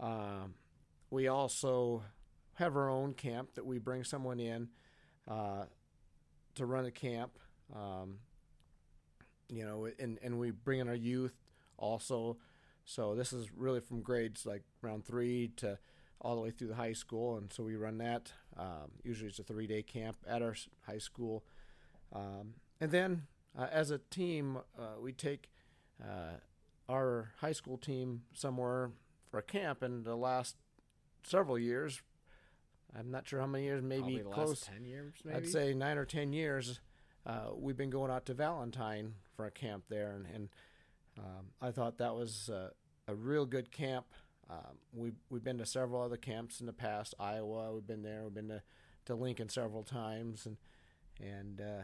Um, 0.00 0.54
we 1.10 1.28
also 1.28 2.02
have 2.54 2.76
our 2.76 2.88
own 2.88 3.14
camp 3.14 3.54
that 3.54 3.66
we 3.66 3.78
bring 3.78 4.04
someone 4.04 4.40
in 4.40 4.68
uh, 5.28 5.64
to 6.54 6.66
run 6.66 6.84
a 6.84 6.90
camp. 6.90 7.38
Um, 7.74 8.18
you 9.48 9.64
know, 9.64 9.88
and 9.98 10.18
and 10.22 10.38
we 10.38 10.50
bring 10.50 10.80
in 10.80 10.88
our 10.88 10.94
youth 10.94 11.34
also. 11.76 12.38
So 12.84 13.14
this 13.14 13.32
is 13.32 13.52
really 13.52 13.80
from 13.80 14.02
grades 14.02 14.44
like 14.44 14.62
round 14.82 15.04
three 15.04 15.48
to 15.56 15.78
all 16.20 16.34
the 16.34 16.40
way 16.40 16.50
through 16.50 16.68
the 16.68 16.74
high 16.74 16.92
school, 16.92 17.36
and 17.36 17.52
so 17.52 17.62
we 17.62 17.76
run 17.76 17.98
that. 17.98 18.32
Um, 18.56 18.92
usually 19.02 19.28
it's 19.28 19.38
a 19.38 19.44
three 19.44 19.66
day 19.66 19.82
camp 19.82 20.16
at 20.26 20.42
our 20.42 20.54
high 20.86 20.98
school, 20.98 21.44
um, 22.12 22.54
and 22.80 22.90
then 22.90 23.26
uh, 23.58 23.66
as 23.70 23.90
a 23.90 23.98
team, 23.98 24.58
uh, 24.78 25.00
we 25.00 25.12
take 25.12 25.50
uh, 26.02 26.38
our 26.88 27.30
high 27.40 27.52
school 27.52 27.78
team 27.78 28.22
somewhere 28.32 28.90
for 29.30 29.38
a 29.38 29.42
camp. 29.42 29.82
And 29.82 30.04
the 30.04 30.16
last 30.16 30.56
several 31.22 31.58
years, 31.58 32.02
I'm 32.96 33.10
not 33.10 33.26
sure 33.28 33.40
how 33.40 33.46
many 33.46 33.64
years, 33.64 33.82
maybe 33.82 34.22
close 34.32 34.60
ten 34.60 34.84
years. 34.84 35.14
Maybe 35.24 35.36
I'd 35.36 35.48
say 35.48 35.74
nine 35.74 35.98
or 35.98 36.04
ten 36.04 36.32
years. 36.32 36.80
Uh, 37.26 37.50
we've 37.56 37.76
been 37.76 37.90
going 37.90 38.10
out 38.10 38.26
to 38.26 38.34
Valentine 38.34 39.14
for 39.34 39.46
a 39.46 39.50
camp 39.50 39.84
there, 39.88 40.12
and, 40.12 40.26
and 40.34 40.48
um, 41.18 41.46
I 41.62 41.70
thought 41.70 41.98
that 41.98 42.14
was 42.14 42.50
a 43.08 43.14
real 43.14 43.46
good 43.46 43.70
camp. 43.70 44.06
Um, 44.50 44.78
we've 44.92 45.16
we've 45.30 45.44
been 45.44 45.58
to 45.58 45.66
several 45.66 46.02
other 46.02 46.16
camps 46.16 46.60
in 46.60 46.66
the 46.66 46.72
past. 46.72 47.14
Iowa, 47.18 47.72
we've 47.72 47.86
been 47.86 48.02
there. 48.02 48.24
We've 48.24 48.34
been 48.34 48.48
to, 48.48 48.62
to 49.06 49.14
Lincoln 49.14 49.48
several 49.48 49.82
times, 49.82 50.46
and 50.46 50.56
and 51.20 51.60
uh, 51.60 51.82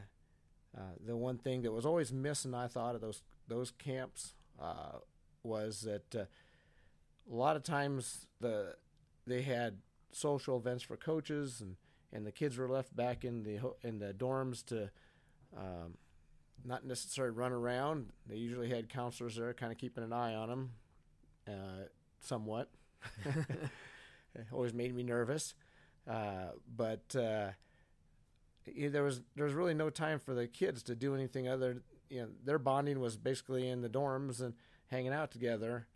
uh, 0.76 0.94
the 1.04 1.16
one 1.16 1.38
thing 1.38 1.62
that 1.62 1.72
was 1.72 1.87
always 1.87 2.12
missing, 2.12 2.54
I 2.54 2.68
thought, 2.68 2.94
of 2.94 3.00
those 3.00 3.22
those 3.48 3.70
camps 3.70 4.35
uh, 4.61 4.98
was 5.42 5.83
that 5.83 6.14
uh, 6.14 6.24
a 7.30 7.35
lot 7.35 7.56
of 7.56 7.62
times 7.62 8.26
the 8.40 8.76
they 9.26 9.42
had 9.42 9.78
social 10.12 10.56
events 10.56 10.83
for 10.83 10.96
coaches, 10.96 11.61
and, 11.61 11.76
and 12.12 12.26
the 12.26 12.33
kids 12.33 12.56
were 12.56 12.68
left 12.68 12.94
back 12.94 13.24
in 13.24 13.42
the 13.42 13.59
in 13.83 13.98
the 13.98 14.12
dorms 14.12 14.64
to 14.66 14.90
um, 15.56 15.94
not 16.64 16.85
necessarily 16.87 17.35
run 17.35 17.52
around. 17.52 18.11
They 18.26 18.37
usually 18.37 18.68
had 18.70 18.88
counselors 18.88 19.37
there, 19.37 19.52
kind 19.54 19.72
of 19.72 19.78
keeping 19.78 20.04
an 20.04 20.12
eye 20.12 20.35
on 20.35 20.48
them, 20.48 20.70
uh, 21.48 21.85
somewhat. 22.20 22.70
always 24.52 24.72
made 24.72 24.94
me 24.94 25.02
nervous, 25.02 25.54
uh, 26.09 26.50
but 26.76 27.14
uh, 27.16 27.48
there 28.66 29.03
was 29.03 29.23
there 29.37 29.44
was 29.44 29.55
really 29.55 29.75
no 29.75 29.90
time 29.90 30.18
for 30.18 30.35
the 30.35 30.46
kids 30.46 30.83
to 30.85 30.94
do 30.94 31.14
anything 31.14 31.49
other. 31.49 31.83
You 32.09 32.23
know, 32.23 32.29
their 32.44 32.59
bonding 32.59 33.01
was 33.01 33.16
basically 33.16 33.68
in 33.68 33.83
the 33.83 33.88
dorms 33.88 34.40
and 34.40 34.55
hanging 34.88 35.12
out 35.12 35.31
together. 35.31 35.87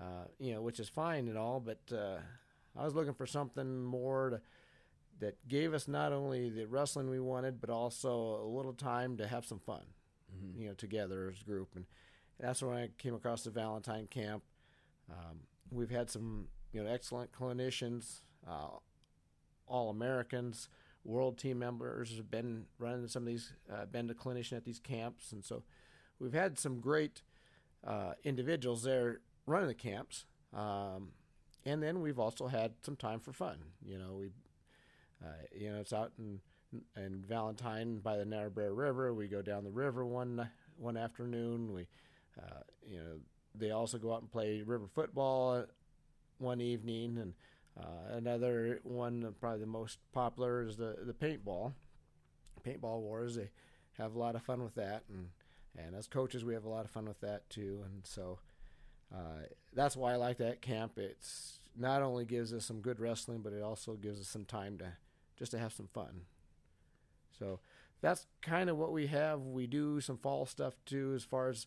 Uh, 0.00 0.26
you 0.38 0.54
know, 0.54 0.62
which 0.62 0.78
is 0.78 0.88
fine 0.88 1.26
and 1.26 1.36
all, 1.36 1.58
but 1.58 1.80
uh, 1.92 2.18
I 2.78 2.84
was 2.84 2.94
looking 2.94 3.14
for 3.14 3.26
something 3.26 3.82
more 3.82 4.30
to 4.30 4.40
that 5.20 5.48
gave 5.48 5.74
us 5.74 5.88
not 5.88 6.12
only 6.12 6.48
the 6.48 6.66
wrestling 6.66 7.10
we 7.10 7.20
wanted, 7.20 7.60
but 7.60 7.70
also 7.70 8.40
a 8.42 8.46
little 8.46 8.72
time 8.72 9.16
to 9.16 9.26
have 9.26 9.44
some 9.44 9.58
fun, 9.58 9.82
mm-hmm. 10.32 10.60
you 10.60 10.68
know, 10.68 10.74
together 10.74 11.32
as 11.34 11.40
a 11.40 11.44
group. 11.44 11.70
And 11.74 11.86
that's 12.38 12.62
when 12.62 12.76
I 12.76 12.90
came 12.98 13.14
across 13.14 13.42
the 13.42 13.50
Valentine 13.50 14.06
camp. 14.08 14.42
Um, 15.10 15.40
we've 15.70 15.90
had 15.90 16.10
some, 16.10 16.48
you 16.72 16.82
know, 16.82 16.90
excellent 16.90 17.32
clinicians, 17.32 18.20
uh, 18.48 18.68
all 19.66 19.90
Americans, 19.90 20.68
world 21.04 21.38
team 21.38 21.58
members 21.58 22.16
have 22.16 22.30
been 22.30 22.66
running 22.78 23.06
some 23.08 23.22
of 23.22 23.26
these, 23.26 23.52
uh, 23.72 23.86
been 23.86 24.10
a 24.10 24.14
clinician 24.14 24.56
at 24.56 24.64
these 24.64 24.78
camps, 24.78 25.32
and 25.32 25.44
so 25.44 25.62
we've 26.18 26.34
had 26.34 26.58
some 26.58 26.80
great 26.80 27.22
uh, 27.86 28.12
individuals 28.24 28.82
there 28.82 29.20
running 29.46 29.68
the 29.68 29.74
camps. 29.74 30.24
Um, 30.54 31.12
and 31.64 31.82
then 31.82 32.00
we've 32.00 32.18
also 32.18 32.46
had 32.46 32.72
some 32.82 32.96
time 32.96 33.20
for 33.20 33.32
fun. 33.32 33.58
You 33.84 33.98
know, 33.98 34.14
we 34.18 34.30
uh, 35.22 35.28
you 35.54 35.70
know, 35.72 35.80
it's 35.80 35.92
out 35.92 36.12
in 36.18 36.40
in 36.96 37.24
Valentine 37.26 37.98
by 37.98 38.16
the 38.16 38.24
Niobrara 38.24 38.72
River. 38.72 39.14
We 39.14 39.26
go 39.28 39.42
down 39.42 39.64
the 39.64 39.70
river 39.70 40.04
one 40.04 40.48
one 40.76 40.96
afternoon. 40.96 41.72
We, 41.72 41.88
uh, 42.38 42.60
you 42.86 42.98
know, 42.98 43.18
they 43.54 43.70
also 43.70 43.98
go 43.98 44.12
out 44.12 44.20
and 44.20 44.30
play 44.30 44.62
river 44.62 44.86
football 44.86 45.64
one 46.38 46.60
evening, 46.60 47.18
and 47.18 47.34
another 48.10 48.80
one, 48.82 49.34
probably 49.40 49.60
the 49.60 49.66
most 49.66 49.98
popular, 50.12 50.62
is 50.62 50.76
the 50.76 50.96
the 51.02 51.12
paintball. 51.12 51.72
Paintball 52.66 53.00
wars. 53.00 53.36
They 53.36 53.50
have 53.98 54.14
a 54.14 54.18
lot 54.18 54.34
of 54.34 54.42
fun 54.42 54.62
with 54.62 54.74
that, 54.74 55.04
and 55.08 55.28
and 55.76 55.94
as 55.94 56.06
coaches, 56.06 56.44
we 56.44 56.54
have 56.54 56.64
a 56.64 56.68
lot 56.68 56.84
of 56.84 56.90
fun 56.90 57.06
with 57.06 57.20
that 57.20 57.48
too. 57.50 57.82
And 57.84 58.04
so 58.04 58.38
uh, 59.14 59.46
that's 59.74 59.96
why 59.96 60.12
I 60.12 60.16
like 60.16 60.38
that 60.38 60.60
camp. 60.60 60.98
It's 60.98 61.60
not 61.76 62.02
only 62.02 62.24
gives 62.24 62.52
us 62.52 62.64
some 62.64 62.80
good 62.80 63.00
wrestling, 63.00 63.40
but 63.42 63.52
it 63.52 63.62
also 63.62 63.94
gives 63.94 64.20
us 64.20 64.28
some 64.28 64.44
time 64.44 64.78
to 64.78 64.92
just 65.38 65.52
to 65.52 65.58
have 65.58 65.72
some 65.72 65.88
fun. 65.92 66.22
So 67.38 67.60
that's 68.00 68.26
kind 68.42 68.68
of 68.68 68.76
what 68.76 68.92
we 68.92 69.06
have. 69.06 69.40
We 69.40 69.66
do 69.66 70.00
some 70.00 70.18
fall 70.18 70.46
stuff 70.46 70.74
too, 70.84 71.12
as 71.14 71.24
far 71.24 71.48
as 71.48 71.66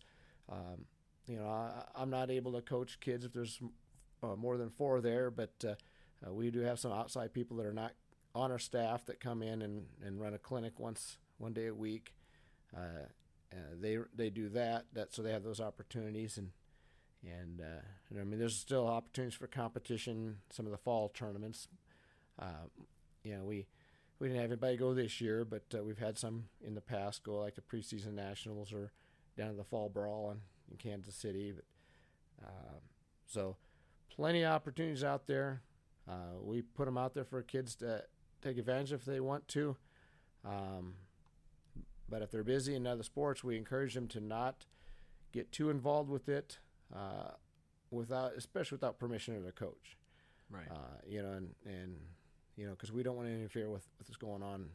um, 0.49 0.85
you 1.27 1.37
know. 1.37 1.47
I, 1.47 2.01
am 2.01 2.09
not 2.09 2.29
able 2.29 2.53
to 2.53 2.61
coach 2.61 2.99
kids 2.99 3.23
if 3.23 3.33
there's 3.33 3.61
uh, 4.21 4.35
more 4.35 4.57
than 4.57 4.69
four 4.69 5.01
there, 5.01 5.31
but 5.31 5.53
uh, 5.65 5.75
uh, 6.25 6.33
we 6.33 6.51
do 6.51 6.59
have 6.61 6.79
some 6.79 6.91
outside 6.91 7.33
people 7.33 7.57
that 7.57 7.65
are 7.65 7.73
not 7.73 7.93
on 8.33 8.51
our 8.51 8.59
staff 8.59 9.05
that 9.05 9.19
come 9.19 9.41
in 9.41 9.61
and, 9.61 9.85
and 10.05 10.21
run 10.21 10.33
a 10.33 10.37
clinic 10.37 10.79
once 10.79 11.17
one 11.37 11.53
day 11.53 11.67
a 11.67 11.73
week. 11.73 12.13
Uh, 12.75 13.07
uh, 13.53 13.57
they 13.79 13.97
they 14.15 14.29
do 14.29 14.47
that 14.49 14.85
that 14.93 15.13
so 15.13 15.21
they 15.21 15.31
have 15.31 15.43
those 15.43 15.59
opportunities 15.59 16.37
and 16.37 16.51
and, 17.23 17.61
uh, 17.61 17.81
and 18.09 18.19
I 18.19 18.23
mean 18.23 18.39
there's 18.39 18.55
still 18.55 18.87
opportunities 18.87 19.35
for 19.35 19.47
competition. 19.47 20.37
Some 20.49 20.65
of 20.65 20.71
the 20.71 20.77
fall 20.77 21.09
tournaments, 21.09 21.67
uh, 22.39 22.67
you 23.23 23.35
know 23.35 23.43
we 23.43 23.67
we 24.19 24.27
didn't 24.27 24.41
have 24.41 24.51
anybody 24.51 24.77
go 24.77 24.93
this 24.93 25.19
year, 25.19 25.43
but 25.43 25.63
uh, 25.75 25.83
we've 25.83 25.99
had 25.99 26.17
some 26.17 26.45
in 26.65 26.75
the 26.75 26.81
past 26.81 27.23
go 27.23 27.39
like 27.39 27.55
the 27.55 27.61
preseason 27.61 28.13
nationals 28.13 28.71
or 28.71 28.91
down 29.37 29.49
to 29.49 29.55
the 29.55 29.63
fall 29.63 29.89
brawl 29.89 30.31
in, 30.31 30.37
in 30.69 30.77
Kansas 30.77 31.15
City. 31.15 31.51
But 31.51 31.65
um, 32.45 32.79
so 33.25 33.57
plenty 34.09 34.43
of 34.43 34.53
opportunities 34.53 35.03
out 35.03 35.27
there. 35.27 35.61
Uh, 36.11 36.39
we 36.41 36.61
put 36.61 36.85
them 36.85 36.97
out 36.97 37.13
there 37.13 37.23
for 37.23 37.41
kids 37.41 37.75
to 37.75 38.03
take 38.41 38.57
advantage 38.57 38.91
if 38.91 39.05
they 39.05 39.19
want 39.19 39.47
to. 39.49 39.77
Um, 40.43 40.95
but 42.09 42.21
if 42.21 42.31
they're 42.31 42.43
busy 42.43 42.75
in 42.75 42.85
other 42.85 43.03
sports, 43.03 43.43
we 43.43 43.55
encourage 43.55 43.93
them 43.93 44.07
to 44.09 44.19
not 44.19 44.65
get 45.31 45.51
too 45.51 45.69
involved 45.69 46.09
with 46.09 46.27
it, 46.27 46.57
uh, 46.93 47.31
without, 47.89 48.33
especially 48.35 48.75
without 48.75 48.99
permission 48.99 49.35
of 49.35 49.43
their 49.43 49.53
coach. 49.53 49.97
Right. 50.49 50.67
Uh, 50.69 50.97
you 51.07 51.21
know, 51.23 51.31
and 51.31 51.55
and 51.65 51.95
you 52.57 52.65
know, 52.65 52.71
because 52.71 52.91
we 52.91 53.03
don't 53.03 53.15
want 53.15 53.29
to 53.29 53.33
interfere 53.33 53.69
with 53.69 53.87
what's 53.97 54.17
going 54.17 54.43
on 54.43 54.71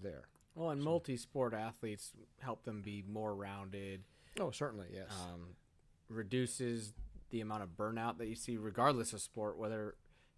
there. 0.00 0.28
well, 0.54 0.70
and 0.70 0.80
multi-sport 0.82 1.54
athletes 1.54 2.12
help 2.40 2.64
them 2.64 2.82
be 2.82 3.02
more 3.10 3.34
rounded. 3.34 4.04
Oh, 4.38 4.50
certainly, 4.52 4.86
yes. 4.92 5.08
Um, 5.10 5.56
reduces 6.08 6.92
the 7.30 7.40
amount 7.40 7.62
of 7.64 7.70
burnout 7.70 8.18
that 8.18 8.28
you 8.28 8.36
see, 8.36 8.56
regardless 8.56 9.12
of 9.12 9.20
sport, 9.20 9.58
whether 9.58 9.96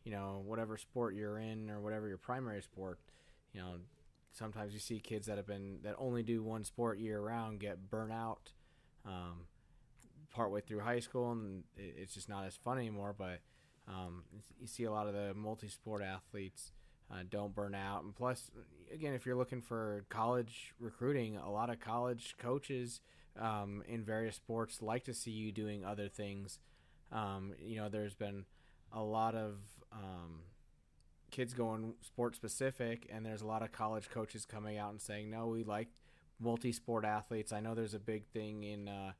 you 0.08 0.14
know 0.14 0.40
whatever 0.46 0.78
sport 0.78 1.14
you're 1.14 1.38
in 1.38 1.68
or 1.68 1.80
whatever 1.80 2.08
your 2.08 2.16
primary 2.16 2.62
sport. 2.62 2.98
You 3.52 3.60
know, 3.60 3.74
sometimes 4.32 4.72
you 4.72 4.80
see 4.80 5.00
kids 5.00 5.26
that 5.26 5.36
have 5.36 5.46
been 5.46 5.80
that 5.82 5.96
only 5.98 6.22
do 6.22 6.42
one 6.42 6.64
sport 6.64 6.98
year 6.98 7.20
round 7.20 7.60
get 7.60 7.90
burnout 7.90 8.38
um, 9.04 9.44
partway 10.34 10.62
through 10.62 10.80
high 10.80 11.00
school, 11.00 11.32
and 11.32 11.64
it, 11.76 11.94
it's 11.98 12.14
just 12.14 12.26
not 12.26 12.46
as 12.46 12.56
fun 12.56 12.78
anymore. 12.78 13.14
But 13.16 13.40
um, 13.86 14.22
you 14.58 14.66
see 14.66 14.84
a 14.84 14.90
lot 14.90 15.08
of 15.08 15.12
the 15.12 15.34
multi-sport 15.34 16.02
athletes 16.02 16.72
uh, 17.12 17.24
don't 17.28 17.54
burn 17.54 17.74
out, 17.74 18.02
and 18.02 18.16
plus, 18.16 18.50
again, 18.90 19.12
if 19.12 19.26
you're 19.26 19.36
looking 19.36 19.60
for 19.60 20.06
college 20.08 20.72
recruiting, 20.80 21.36
a 21.36 21.50
lot 21.50 21.68
of 21.68 21.80
college 21.80 22.34
coaches 22.38 23.02
um, 23.38 23.82
in 23.86 24.04
various 24.04 24.36
sports 24.36 24.80
like 24.80 25.04
to 25.04 25.12
see 25.12 25.32
you 25.32 25.52
doing 25.52 25.84
other 25.84 26.08
things. 26.08 26.60
Um, 27.12 27.52
you 27.60 27.76
know, 27.76 27.90
there's 27.90 28.14
been 28.14 28.46
a 28.92 29.02
lot 29.02 29.34
of 29.34 29.58
um, 29.92 30.40
kids 31.30 31.54
going 31.54 31.94
sport 32.00 32.34
specific, 32.34 33.08
and 33.12 33.24
there's 33.24 33.42
a 33.42 33.46
lot 33.46 33.62
of 33.62 33.72
college 33.72 34.10
coaches 34.10 34.44
coming 34.44 34.78
out 34.78 34.90
and 34.90 35.00
saying, 35.00 35.30
"No, 35.30 35.46
we 35.48 35.64
like 35.64 35.88
multi-sport 36.38 37.04
athletes." 37.04 37.52
I 37.52 37.60
know 37.60 37.74
there's 37.74 37.94
a 37.94 37.98
big 38.00 38.26
thing 38.26 38.64
in 38.64 38.88
uh, 38.88 39.12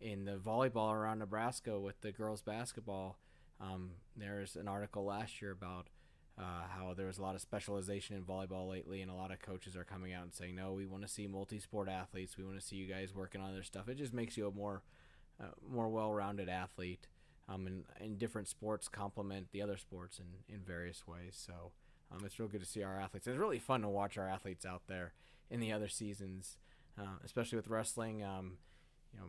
in 0.00 0.24
the 0.24 0.36
volleyball 0.36 0.92
around 0.92 1.18
Nebraska 1.18 1.78
with 1.78 2.00
the 2.00 2.12
girls 2.12 2.42
basketball. 2.42 3.18
Um, 3.60 3.92
there's 4.16 4.56
an 4.56 4.68
article 4.68 5.04
last 5.04 5.40
year 5.40 5.50
about 5.50 5.88
uh, 6.38 6.66
how 6.68 6.92
there 6.94 7.06
was 7.06 7.18
a 7.18 7.22
lot 7.22 7.34
of 7.34 7.40
specialization 7.40 8.14
in 8.16 8.22
volleyball 8.22 8.68
lately, 8.68 9.00
and 9.00 9.10
a 9.10 9.14
lot 9.14 9.30
of 9.30 9.40
coaches 9.40 9.74
are 9.74 9.84
coming 9.84 10.12
out 10.12 10.22
and 10.24 10.34
saying, 10.34 10.54
"No, 10.54 10.72
we 10.72 10.86
want 10.86 11.02
to 11.02 11.08
see 11.08 11.26
multi-sport 11.26 11.88
athletes. 11.88 12.36
We 12.36 12.44
want 12.44 12.60
to 12.60 12.66
see 12.66 12.76
you 12.76 12.86
guys 12.86 13.14
working 13.14 13.40
on 13.40 13.52
their 13.54 13.62
stuff." 13.62 13.88
It 13.88 13.96
just 13.96 14.12
makes 14.12 14.36
you 14.36 14.46
a 14.46 14.50
more 14.50 14.82
uh, 15.40 15.46
more 15.68 15.88
well-rounded 15.88 16.48
athlete, 16.48 17.06
um, 17.48 17.66
and 17.66 17.84
in 18.00 18.18
different 18.18 18.48
sports 18.48 18.88
complement 18.88 19.48
the 19.52 19.62
other 19.62 19.76
sports 19.76 20.18
in 20.18 20.54
in 20.54 20.62
various 20.62 21.06
ways. 21.06 21.36
So 21.36 21.72
um, 22.10 22.24
it's 22.24 22.38
real 22.38 22.48
good 22.48 22.60
to 22.60 22.66
see 22.66 22.82
our 22.82 22.98
athletes. 22.98 23.26
It's 23.26 23.38
really 23.38 23.58
fun 23.58 23.82
to 23.82 23.88
watch 23.88 24.18
our 24.18 24.28
athletes 24.28 24.64
out 24.64 24.82
there 24.86 25.12
in 25.50 25.60
the 25.60 25.72
other 25.72 25.88
seasons, 25.88 26.56
uh, 26.98 27.18
especially 27.24 27.56
with 27.56 27.68
wrestling. 27.68 28.22
Um, 28.22 28.58
you 29.12 29.20
know, 29.20 29.26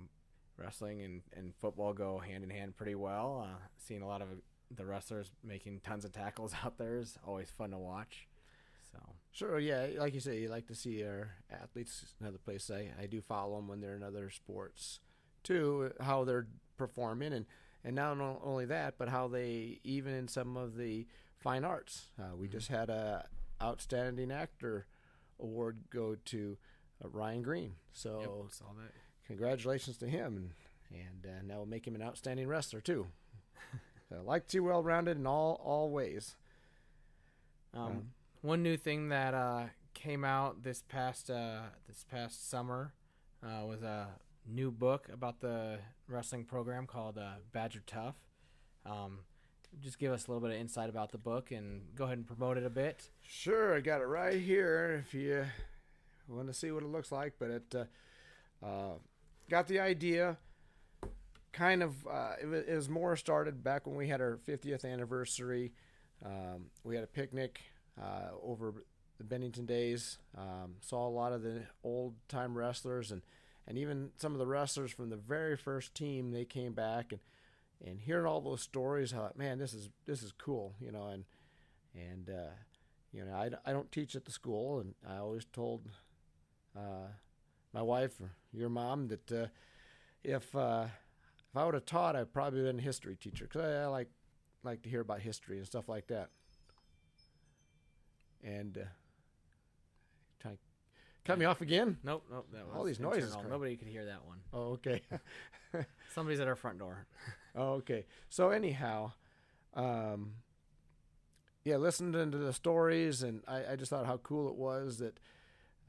wrestling 0.57 1.01
and, 1.01 1.21
and 1.35 1.53
football 1.55 1.93
go 1.93 2.17
hand 2.17 2.43
in 2.43 2.49
hand 2.49 2.75
pretty 2.75 2.95
well. 2.95 3.47
Uh, 3.47 3.57
seeing 3.77 4.01
a 4.01 4.07
lot 4.07 4.21
of 4.21 4.27
the 4.75 4.85
wrestlers 4.85 5.31
making 5.43 5.79
tons 5.81 6.03
of 6.03 6.11
tackles 6.11 6.53
out 6.65 6.77
there 6.77 6.97
is 6.97 7.17
always 7.25 7.49
fun 7.49 7.71
to 7.71 7.77
watch. 7.77 8.27
So 8.91 8.99
Sure, 9.31 9.59
yeah, 9.59 9.87
like 9.99 10.15
you 10.15 10.19
say, 10.19 10.39
you 10.39 10.49
like 10.49 10.65
to 10.65 10.73
see 10.73 11.03
our 11.03 11.29
athletes. 11.51 12.15
Another 12.19 12.39
place 12.39 12.71
I, 12.71 12.89
I 12.99 13.05
do 13.05 13.21
follow 13.21 13.57
them 13.57 13.67
when 13.67 13.81
they're 13.81 13.95
in 13.95 14.01
other 14.01 14.31
sports 14.31 14.99
too, 15.43 15.91
how 16.01 16.23
they're 16.23 16.47
performing, 16.75 17.33
and 17.33 17.45
and 17.83 17.95
not 17.95 18.17
only 18.43 18.65
that, 18.65 18.95
but 18.97 19.09
how 19.09 19.27
they 19.27 19.79
even 19.83 20.13
in 20.13 20.27
some 20.27 20.57
of 20.57 20.77
the 20.77 21.07
fine 21.37 21.63
arts. 21.63 22.07
Uh, 22.19 22.35
we 22.35 22.47
just 22.47 22.67
had 22.69 22.89
a 22.89 23.25
outstanding 23.61 24.31
actor 24.31 24.85
award 25.39 25.77
go 25.89 26.15
to 26.25 26.57
uh, 27.03 27.09
Ryan 27.09 27.41
Green, 27.41 27.73
so 27.93 28.19
yep, 28.19 28.51
saw 28.51 28.65
that. 28.77 28.91
congratulations 29.25 29.97
to 29.97 30.07
him, 30.07 30.35
and 30.37 30.51
and 30.91 31.25
uh, 31.25 31.41
now 31.45 31.57
we'll 31.57 31.65
make 31.65 31.85
him 31.85 31.95
an 31.95 32.01
outstanding 32.01 32.47
wrestler 32.47 32.81
too. 32.81 33.07
so, 34.09 34.21
like 34.23 34.47
to 34.47 34.59
well 34.61 34.81
rounded 34.83 35.17
in 35.17 35.27
all 35.27 35.61
all 35.63 35.89
ways. 35.89 36.35
Um, 37.73 37.81
Um, 37.83 38.09
one 38.41 38.63
new 38.63 38.77
thing 38.77 39.09
that 39.09 39.33
uh, 39.33 39.65
came 39.93 40.23
out 40.23 40.63
this 40.63 40.83
past 40.87 41.29
uh, 41.29 41.61
this 41.87 42.05
past 42.09 42.49
summer 42.49 42.93
uh, 43.43 43.65
was 43.65 43.81
a 43.83 44.07
new 44.47 44.71
book 44.71 45.07
about 45.11 45.39
the 45.41 45.79
wrestling 46.07 46.45
program 46.45 46.85
called 46.85 47.17
uh, 47.17 47.35
Badger 47.51 47.83
Tough. 47.85 48.15
Um, 48.85 49.19
just 49.81 49.99
give 49.99 50.11
us 50.11 50.27
a 50.27 50.31
little 50.31 50.45
bit 50.47 50.55
of 50.55 50.61
insight 50.61 50.89
about 50.89 51.11
the 51.11 51.17
book 51.17 51.51
and 51.51 51.81
go 51.95 52.05
ahead 52.05 52.17
and 52.17 52.25
promote 52.27 52.57
it 52.57 52.65
a 52.65 52.69
bit. 52.69 53.09
Sure, 53.21 53.75
I 53.75 53.81
got 53.81 54.01
it 54.01 54.05
right 54.05 54.39
here. 54.39 55.03
If 55.07 55.13
you 55.13 55.45
want 56.27 56.47
to 56.47 56.53
see 56.53 56.71
what 56.71 56.83
it 56.83 56.89
looks 56.89 57.11
like, 57.11 57.33
but 57.39 57.49
it 57.49 57.75
uh, 57.75 58.65
uh, 58.65 58.93
got 59.49 59.67
the 59.67 59.79
idea. 59.79 60.37
Kind 61.53 61.81
of, 61.81 62.05
uh, 62.07 62.33
it, 62.41 62.45
wa- 62.45 62.63
it 62.67 62.75
was 62.75 62.89
more 62.89 63.15
started 63.15 63.63
back 63.63 63.87
when 63.87 63.95
we 63.95 64.07
had 64.07 64.21
our 64.21 64.39
50th 64.47 64.85
anniversary. 64.85 65.73
Um, 66.25 66.67
we 66.83 66.95
had 66.95 67.03
a 67.03 67.07
picnic 67.07 67.61
uh, 68.01 68.29
over 68.43 68.83
the 69.17 69.23
Bennington 69.23 69.65
days. 69.65 70.19
Um, 70.37 70.75
saw 70.81 71.07
a 71.07 71.09
lot 71.09 71.33
of 71.33 71.41
the 71.41 71.63
old 71.83 72.13
time 72.27 72.55
wrestlers 72.57 73.11
and 73.11 73.21
and 73.67 73.77
even 73.77 74.11
some 74.17 74.33
of 74.33 74.39
the 74.39 74.47
wrestlers 74.47 74.91
from 74.91 75.09
the 75.09 75.17
very 75.17 75.57
first 75.57 75.93
team. 75.93 76.31
They 76.31 76.45
came 76.45 76.73
back 76.73 77.11
and 77.11 77.21
and 77.85 77.99
hearing 77.99 78.25
all 78.25 78.41
those 78.41 78.61
stories. 78.61 79.11
How 79.11 79.31
man, 79.35 79.59
this 79.59 79.73
is 79.73 79.89
this 80.05 80.23
is 80.23 80.31
cool, 80.31 80.75
you 80.79 80.91
know, 80.91 81.07
and 81.07 81.25
and 81.93 82.29
uh, 82.29 82.53
you 83.11 83.25
know, 83.25 83.33
I, 83.33 83.49
I 83.65 83.73
don't 83.73 83.91
teach 83.91 84.15
at 84.15 84.25
the 84.25 84.31
school, 84.31 84.79
and 84.79 84.93
I 85.07 85.17
always 85.17 85.45
told 85.45 85.89
uh, 86.75 87.07
my 87.73 87.81
wife 87.81 88.19
or 88.21 88.31
your 88.53 88.69
mom 88.69 89.07
that 89.07 89.31
uh, 89.31 89.47
if 90.23 90.55
uh, 90.55 90.85
if 91.49 91.57
I 91.57 91.65
would 91.65 91.73
have 91.73 91.85
taught, 91.85 92.15
I'd 92.15 92.33
probably 92.33 92.61
been 92.61 92.79
a 92.79 92.81
history 92.81 93.15
teacher 93.15 93.45
because 93.45 93.61
I, 93.61 93.83
I 93.83 93.85
like 93.87 94.09
like 94.63 94.81
to 94.83 94.89
hear 94.89 95.01
about 95.01 95.21
history 95.21 95.57
and 95.57 95.65
stuff 95.65 95.87
like 95.87 96.07
that. 96.07 96.29
And 98.43 98.77
uh, 98.77 98.85
cut 101.27 101.37
me 101.37 101.45
off 101.45 101.61
again. 101.61 101.97
Nope, 102.03 102.23
nope. 102.31 102.47
That 102.53 102.65
was 102.65 102.75
All 102.75 102.83
these 102.83 102.99
noises 102.99 103.31
internal. 103.31 103.51
Nobody 103.51 103.75
could 103.75 103.87
hear 103.87 104.05
that 104.05 104.25
one. 104.25 104.37
Oh, 104.53 104.71
okay. 104.73 105.01
Somebody's 106.15 106.39
at 106.39 106.47
our 106.47 106.55
front 106.55 106.79
door. 106.79 107.05
Oh, 107.55 107.73
okay. 107.73 108.05
So 108.29 108.49
anyhow, 108.49 109.11
um, 109.75 110.33
yeah, 111.63 111.75
listening 111.75 112.31
to 112.31 112.37
the 112.37 112.53
stories, 112.53 113.23
and 113.23 113.43
I, 113.47 113.73
I 113.73 113.75
just 113.75 113.89
thought 113.89 114.05
how 114.05 114.17
cool 114.17 114.47
it 114.49 114.55
was 114.55 114.99
that 114.99 115.19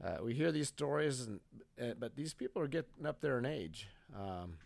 uh, 0.03 0.17
we 0.23 0.33
hear 0.33 0.51
these 0.51 0.67
stories, 0.67 1.21
and 1.21 1.39
uh, 1.81 1.93
but 1.97 2.15
these 2.15 2.33
people 2.33 2.61
are 2.61 2.67
getting 2.67 3.05
up 3.05 3.21
there 3.21 3.39
in 3.39 3.45
age. 3.45 3.87
Um, 4.15 4.57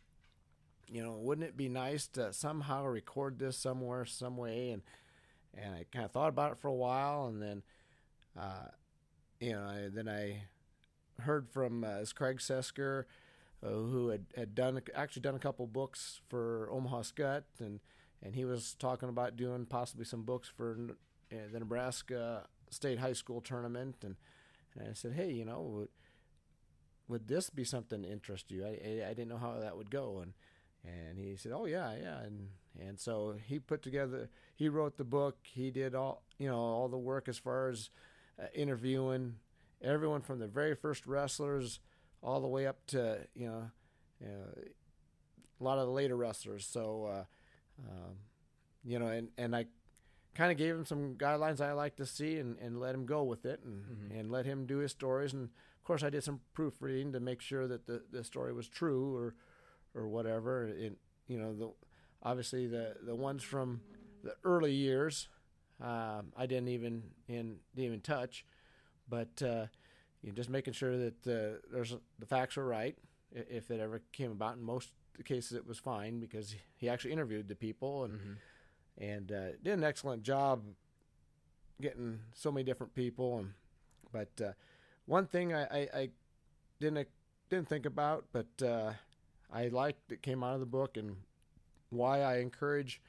you 0.88 1.03
know, 1.03 1.13
wouldn't 1.13 1.47
it 1.47 1.55
be 1.55 1.69
nice 1.69 2.07
to 2.09 2.34
somehow 2.34 2.86
record 2.86 3.39
this 3.39 3.57
somewhere, 3.57 4.05
some 4.05 4.38
way? 4.38 4.71
And 4.71 4.82
and 5.55 5.76
I 5.76 5.86
kind 5.91 6.05
of 6.05 6.11
thought 6.11 6.30
about 6.30 6.51
it 6.51 6.57
for 6.57 6.67
a 6.67 6.74
while, 6.74 7.28
and 7.28 7.41
then, 7.41 7.63
uh, 8.39 8.67
you 9.39 9.51
know, 9.51 9.61
I, 9.61 9.89
then 9.93 10.07
I 10.07 10.43
heard 11.22 11.49
from 11.49 11.84
uh, 11.84 12.03
Craig 12.16 12.38
Sesker 12.39 13.05
uh, 13.64 13.70
who 13.70 14.09
had, 14.09 14.26
had 14.36 14.55
done 14.55 14.82
actually 14.93 15.22
done 15.22 15.36
a 15.36 15.39
couple 15.39 15.66
books 15.68 16.22
for 16.30 16.70
Omaha 16.72 17.01
Skutt, 17.01 17.43
and 17.59 17.80
and 18.22 18.36
he 18.36 18.45
was 18.45 18.76
talking 18.78 19.09
about 19.09 19.36
doing 19.38 19.66
possibly 19.66 20.05
some 20.05 20.24
books 20.24 20.49
for 20.49 20.78
uh, 21.32 21.36
the 21.51 21.59
Nebraska 21.59 22.45
State 22.70 22.99
High 22.99 23.14
School 23.14 23.41
tournament, 23.41 23.97
and 24.03 24.16
and 24.76 24.89
I 24.89 24.93
said, 24.93 25.14
hey, 25.14 25.32
you 25.32 25.45
know, 25.45 25.61
would, 25.61 25.89
would 27.07 27.28
this 27.28 27.49
be 27.49 27.64
something 27.64 28.03
interest 28.03 28.51
you? 28.51 28.66
I, 28.66 28.70
I 28.70 29.09
I 29.09 29.14
didn't 29.14 29.30
know 29.30 29.38
how 29.38 29.59
that 29.59 29.78
would 29.78 29.91
go, 29.91 30.20
and 30.22 30.34
and 30.84 31.18
he 31.18 31.36
said, 31.38 31.53
oh 31.53 31.66
yeah, 31.66 31.93
yeah, 32.01 32.20
and 32.20 32.49
and 32.80 32.99
so 32.99 33.36
he 33.45 33.59
put 33.59 33.82
together, 33.82 34.30
he 34.55 34.68
wrote 34.68 34.97
the 34.97 35.03
book, 35.05 35.38
he 35.43 35.72
did 35.72 35.95
all 35.95 36.24
you 36.38 36.49
know 36.49 36.57
all 36.57 36.89
the 36.89 36.97
work 36.97 37.30
as 37.30 37.38
far 37.38 37.70
as 37.70 37.89
uh, 38.41 38.47
interviewing 38.53 39.36
everyone 39.84 40.21
from 40.21 40.39
the 40.39 40.47
very 40.47 40.75
first 40.75 41.05
wrestlers 41.05 41.79
all 42.21 42.39
the 42.41 42.47
way 42.47 42.65
up 42.67 42.86
to 42.88 43.19
you 43.36 43.47
know, 43.47 43.71
you 44.19 44.27
know 44.27 44.45
a 45.59 45.63
lot 45.63 45.77
of 45.77 45.88
the 45.88 45.93
later 45.93 46.15
wrestlers. 46.15 46.65
So 46.65 47.05
uh, 47.05 47.23
um, 47.89 48.15
you 48.84 48.99
know, 48.99 49.07
and 49.07 49.29
and 49.38 49.55
I 49.55 49.65
kind 50.36 50.51
of 50.51 50.57
gave 50.57 50.75
him 50.75 50.86
some 50.86 51.15
guidelines 51.15 51.61
I 51.61 51.73
like 51.73 51.95
to 51.97 52.05
see 52.05 52.38
and, 52.39 52.57
and 52.59 52.79
let 52.79 52.95
him 52.95 53.05
go 53.05 53.23
with 53.23 53.45
it 53.45 53.61
and, 53.63 53.84
Mhm. 54.13 54.19
and 54.19 54.31
let 54.31 54.45
him 54.45 54.65
do 54.65 54.77
his 54.79 54.91
stories. 54.91 55.34
And 55.34 55.43
of 55.43 55.84
course, 55.84 56.03
I 56.03 56.09
did 56.09 56.23
some 56.23 56.41
proofreading 56.53 57.13
to 57.13 57.19
make 57.19 57.39
sure 57.41 57.67
that 57.67 57.86
the, 57.86 58.03
the 58.11 58.23
story 58.23 58.53
was 58.53 58.67
true 58.67 59.15
or 59.15 59.36
or 59.95 60.07
whatever. 60.07 60.67
It, 60.67 60.97
you 61.27 61.38
know, 61.39 61.53
the 61.53 61.71
obviously 62.23 62.67
the 62.67 62.95
the 63.03 63.15
ones 63.15 63.43
from 63.43 63.81
the 64.23 64.36
early 64.43 64.73
years, 64.73 65.27
um, 65.81 66.31
I 66.38 66.45
didn't 66.47 66.69
even 66.69 67.03
in 67.27 67.57
didn't 67.75 67.86
even 67.86 68.01
touch, 68.01 68.45
but 69.16 69.45
uh, 69.45 69.66
you 70.22 70.30
know, 70.30 70.36
just 70.36 70.49
making 70.49 70.74
sure 70.74 70.97
that 70.97 71.28
uh, 71.28 71.59
there's 71.72 71.95
the 72.20 72.26
facts 72.26 72.57
are 72.57 72.66
right 72.66 72.97
if 73.32 73.70
it 73.72 73.80
ever 73.80 74.01
came 74.11 74.32
about. 74.32 74.55
In 74.57 74.64
most 74.64 74.89
cases, 75.26 75.53
it 75.53 75.66
was 75.68 75.78
fine 75.80 76.20
because 76.20 76.55
he 76.76 76.89
actually 76.89 77.11
interviewed 77.14 77.47
the 77.47 77.55
people 77.55 78.05
and 78.05 78.14
Mhm. 78.20 78.36
and 78.97 79.32
uh, 79.32 79.51
did 79.64 79.74
an 79.80 79.84
excellent 79.84 80.24
job 80.24 80.64
getting 81.82 82.20
so 82.34 82.51
many 82.51 82.64
different 82.64 82.93
people. 82.95 83.39
And 83.39 83.53
but 84.11 84.41
uh, 84.41 84.53
one 85.05 85.26
thing 85.28 85.53
I, 85.53 85.64
I, 85.66 85.80
I 86.01 86.09
didn't 86.80 87.07
didn't 87.49 87.68
think 87.68 87.86
about, 87.86 88.26
but 88.32 88.66
uh, 88.66 88.93
I 89.51 89.68
liked 89.68 90.07
that 90.09 90.22
came 90.22 90.43
out 90.43 90.53
of 90.55 90.59
the 90.59 90.66
book, 90.80 90.97
and 90.97 91.18
why 91.89 92.22
I 92.22 92.38
encourage 92.38 93.01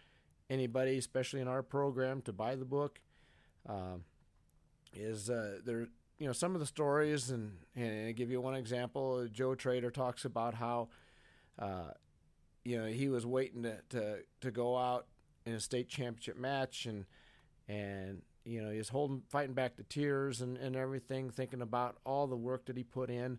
anybody, 0.50 0.98
especially 0.98 1.40
in 1.40 1.48
our 1.48 1.62
program, 1.62 2.20
to 2.22 2.32
buy 2.32 2.54
the 2.56 2.66
book, 2.66 3.00
um, 3.66 4.04
is 4.94 5.30
uh, 5.30 5.58
there. 5.64 5.88
You 6.18 6.28
know 6.28 6.32
some 6.32 6.54
of 6.54 6.60
the 6.60 6.66
stories, 6.66 7.30
and 7.30 7.52
and 7.74 8.08
I 8.08 8.12
give 8.12 8.30
you 8.30 8.40
one 8.40 8.54
example. 8.54 9.26
Joe 9.32 9.54
Trader 9.54 9.90
talks 9.90 10.24
about 10.24 10.54
how, 10.54 10.88
uh, 11.58 11.90
you 12.64 12.78
know, 12.78 12.86
he 12.86 13.08
was 13.08 13.26
waiting 13.26 13.64
to, 13.64 13.78
to 13.90 14.18
to 14.40 14.50
go 14.50 14.76
out 14.76 15.06
in 15.46 15.52
a 15.54 15.60
state 15.60 15.88
championship 15.88 16.36
match 16.36 16.86
and 16.86 17.04
and 17.68 18.22
you 18.44 18.62
know 18.62 18.70
he's 18.70 18.88
holding 18.88 19.22
fighting 19.28 19.54
back 19.54 19.76
the 19.76 19.82
tears 19.84 20.40
and, 20.40 20.56
and 20.58 20.76
everything 20.76 21.30
thinking 21.30 21.62
about 21.62 21.96
all 22.04 22.26
the 22.26 22.36
work 22.36 22.66
that 22.66 22.76
he 22.76 22.82
put 22.82 23.10
in 23.10 23.38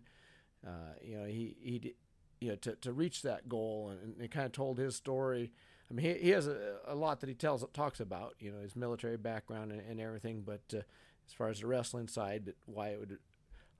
uh, 0.66 0.94
you 1.02 1.16
know 1.16 1.26
he 1.26 1.56
he 1.60 1.94
you 2.40 2.50
know 2.50 2.56
to, 2.56 2.74
to 2.76 2.92
reach 2.92 3.22
that 3.22 3.48
goal 3.48 3.90
and, 3.90 4.16
and 4.20 4.30
kind 4.30 4.46
of 4.46 4.52
told 4.52 4.78
his 4.78 4.96
story 4.96 5.52
I 5.90 5.94
mean 5.94 6.06
he, 6.06 6.22
he 6.24 6.30
has 6.30 6.46
a, 6.46 6.76
a 6.86 6.94
lot 6.94 7.20
that 7.20 7.28
he 7.28 7.34
tells 7.34 7.64
talks 7.72 8.00
about 8.00 8.34
you 8.40 8.50
know 8.52 8.60
his 8.60 8.76
military 8.76 9.16
background 9.16 9.72
and, 9.72 9.82
and 9.88 10.00
everything 10.00 10.42
but 10.44 10.62
uh, 10.74 10.82
as 11.26 11.32
far 11.32 11.48
as 11.48 11.60
the 11.60 11.66
wrestling 11.66 12.08
side 12.08 12.52
why 12.66 12.88
it 12.88 13.00
would 13.00 13.18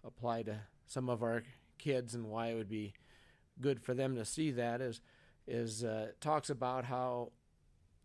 apply 0.04 0.42
to 0.42 0.60
some 0.86 1.08
of 1.08 1.22
our 1.22 1.42
kids 1.78 2.14
and 2.14 2.26
why 2.26 2.48
it 2.48 2.54
would 2.54 2.68
be 2.68 2.92
good 3.60 3.80
for 3.80 3.94
them 3.94 4.16
to 4.16 4.24
see 4.24 4.50
that 4.50 4.80
is 4.80 5.00
is 5.46 5.84
uh, 5.84 6.08
talks 6.20 6.50
about 6.50 6.84
how 6.84 7.30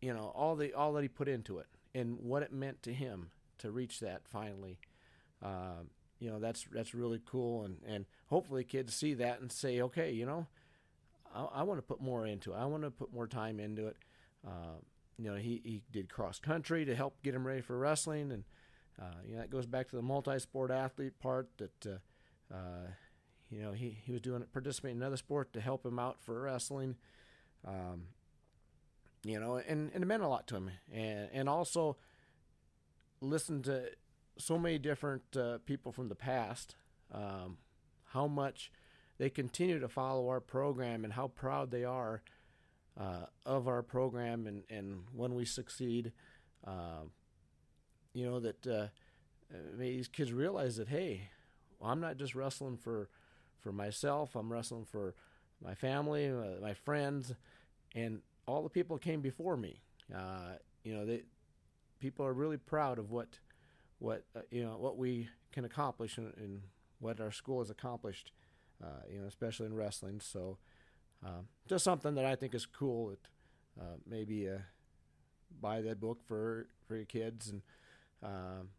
you 0.01 0.13
know 0.13 0.31
all 0.35 0.55
the 0.55 0.73
all 0.73 0.93
that 0.93 1.01
he 1.01 1.07
put 1.07 1.27
into 1.27 1.57
it 1.57 1.67
and 1.93 2.17
what 2.19 2.43
it 2.43 2.53
meant 2.53 2.81
to 2.83 2.93
him 2.93 3.31
to 3.57 3.71
reach 3.71 3.99
that 3.99 4.21
finally. 4.27 4.79
Um, 5.43 5.89
you 6.19 6.29
know 6.29 6.39
that's 6.39 6.65
that's 6.71 6.93
really 6.93 7.19
cool 7.25 7.63
and 7.63 7.77
and 7.85 8.05
hopefully 8.27 8.63
kids 8.63 8.95
see 8.95 9.15
that 9.15 9.41
and 9.41 9.51
say 9.51 9.81
okay 9.81 10.11
you 10.11 10.25
know 10.25 10.45
I, 11.33 11.45
I 11.55 11.63
want 11.63 11.79
to 11.79 11.81
put 11.81 11.99
more 11.99 12.25
into 12.25 12.53
it. 12.53 12.57
I 12.57 12.65
want 12.65 12.83
to 12.83 12.91
put 12.91 13.13
more 13.13 13.27
time 13.27 13.59
into 13.59 13.87
it. 13.87 13.97
Uh, 14.45 14.79
you 15.17 15.29
know 15.29 15.35
he, 15.35 15.61
he 15.63 15.81
did 15.91 16.09
cross 16.09 16.39
country 16.39 16.85
to 16.85 16.95
help 16.95 17.21
get 17.23 17.33
him 17.33 17.45
ready 17.45 17.61
for 17.61 17.77
wrestling 17.77 18.31
and 18.31 18.43
uh, 18.99 19.21
you 19.25 19.35
know 19.35 19.41
that 19.41 19.49
goes 19.49 19.65
back 19.65 19.89
to 19.89 19.95
the 19.95 20.01
multi-sport 20.01 20.71
athlete 20.71 21.19
part 21.19 21.49
that 21.57 21.85
uh, 21.85 22.53
uh, 22.53 22.87
you 23.49 23.61
know 23.61 23.71
he, 23.71 23.97
he 24.03 24.11
was 24.11 24.21
doing 24.21 24.43
participating 24.51 24.97
in 24.97 25.03
another 25.03 25.17
sport 25.17 25.53
to 25.53 25.61
help 25.61 25.85
him 25.85 25.99
out 25.99 26.17
for 26.21 26.41
wrestling 26.41 26.95
um, 27.67 28.07
you 29.23 29.39
know, 29.39 29.57
and, 29.57 29.91
and 29.93 30.03
it 30.03 30.07
meant 30.07 30.23
a 30.23 30.27
lot 30.27 30.47
to 30.47 30.55
him. 30.55 30.71
And 30.91 31.29
and 31.31 31.49
also 31.49 31.97
listen 33.19 33.61
to 33.63 33.89
so 34.37 34.57
many 34.57 34.77
different 34.79 35.23
uh, 35.35 35.59
people 35.65 35.91
from 35.91 36.09
the 36.09 36.15
past, 36.15 36.75
um, 37.11 37.57
how 38.05 38.27
much 38.27 38.71
they 39.17 39.29
continue 39.29 39.79
to 39.79 39.87
follow 39.87 40.27
our 40.29 40.39
program 40.39 41.03
and 41.03 41.13
how 41.13 41.27
proud 41.27 41.69
they 41.69 41.83
are 41.83 42.23
uh, 42.99 43.25
of 43.45 43.67
our 43.67 43.83
program 43.83 44.47
and, 44.47 44.63
and 44.69 45.03
when 45.13 45.35
we 45.35 45.45
succeed. 45.45 46.11
Um, 46.65 47.11
you 48.13 48.25
know, 48.25 48.39
that 48.39 48.67
uh, 48.67 48.87
uh, 49.53 49.57
these 49.77 50.07
kids 50.07 50.33
realize 50.33 50.77
that, 50.77 50.87
hey, 50.87 51.29
I'm 51.83 51.99
not 51.99 52.17
just 52.17 52.35
wrestling 52.35 52.77
for, 52.77 53.09
for 53.59 53.71
myself, 53.71 54.35
I'm 54.35 54.51
wrestling 54.51 54.85
for 54.85 55.15
my 55.63 55.75
family, 55.75 56.29
uh, 56.29 56.61
my 56.61 56.73
friends, 56.73 57.33
and 57.95 58.21
all 58.47 58.63
the 58.63 58.69
people 58.69 58.97
came 58.97 59.21
before 59.21 59.55
me. 59.55 59.81
Uh, 60.13 60.55
you 60.83 60.93
know, 60.93 61.05
they 61.05 61.23
people 61.99 62.25
are 62.25 62.33
really 62.33 62.57
proud 62.57 62.97
of 62.97 63.11
what 63.11 63.39
what 63.99 64.23
uh, 64.35 64.39
you 64.49 64.63
know 64.63 64.77
what 64.77 64.97
we 64.97 65.29
can 65.51 65.63
accomplish 65.63 66.17
and, 66.17 66.33
and 66.37 66.61
what 66.99 67.21
our 67.21 67.31
school 67.31 67.59
has 67.59 67.69
accomplished. 67.69 68.31
Uh, 68.83 69.03
you 69.11 69.19
know, 69.19 69.27
especially 69.27 69.67
in 69.67 69.75
wrestling. 69.75 70.19
So, 70.19 70.57
um, 71.23 71.47
just 71.67 71.83
something 71.83 72.15
that 72.15 72.25
I 72.25 72.35
think 72.35 72.55
is 72.55 72.65
cool. 72.65 73.09
That 73.09 73.19
maybe 74.07 74.49
buy 75.61 75.81
that 75.81 75.99
book 75.99 76.21
for 76.25 76.67
for 76.87 76.95
your 76.95 77.05
kids 77.05 77.49
and 77.49 77.61
um, 78.23 78.69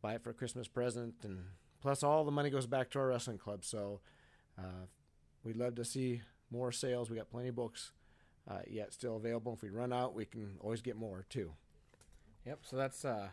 buy 0.00 0.14
it 0.14 0.22
for 0.22 0.30
a 0.30 0.34
Christmas 0.34 0.68
present, 0.68 1.14
and 1.22 1.44
plus 1.80 2.02
all 2.02 2.24
the 2.24 2.30
money 2.30 2.50
goes 2.50 2.66
back 2.66 2.90
to 2.90 2.98
our 2.98 3.08
wrestling 3.08 3.38
club. 3.38 3.64
So, 3.64 4.00
uh, 4.58 4.86
we'd 5.44 5.56
love 5.56 5.74
to 5.76 5.84
see 5.84 6.22
more 6.50 6.72
sales. 6.72 7.10
We 7.10 7.16
got 7.16 7.30
plenty 7.30 7.48
of 7.48 7.56
books 7.56 7.92
uh, 8.50 8.60
yet 8.68 8.92
still 8.92 9.16
available. 9.16 9.54
If 9.54 9.62
we 9.62 9.70
run 9.70 9.92
out, 9.92 10.14
we 10.14 10.24
can 10.24 10.56
always 10.60 10.82
get 10.82 10.96
more 10.96 11.24
too. 11.28 11.52
Yep. 12.46 12.60
So 12.62 12.76
that's 12.76 13.04
uh, 13.04 13.28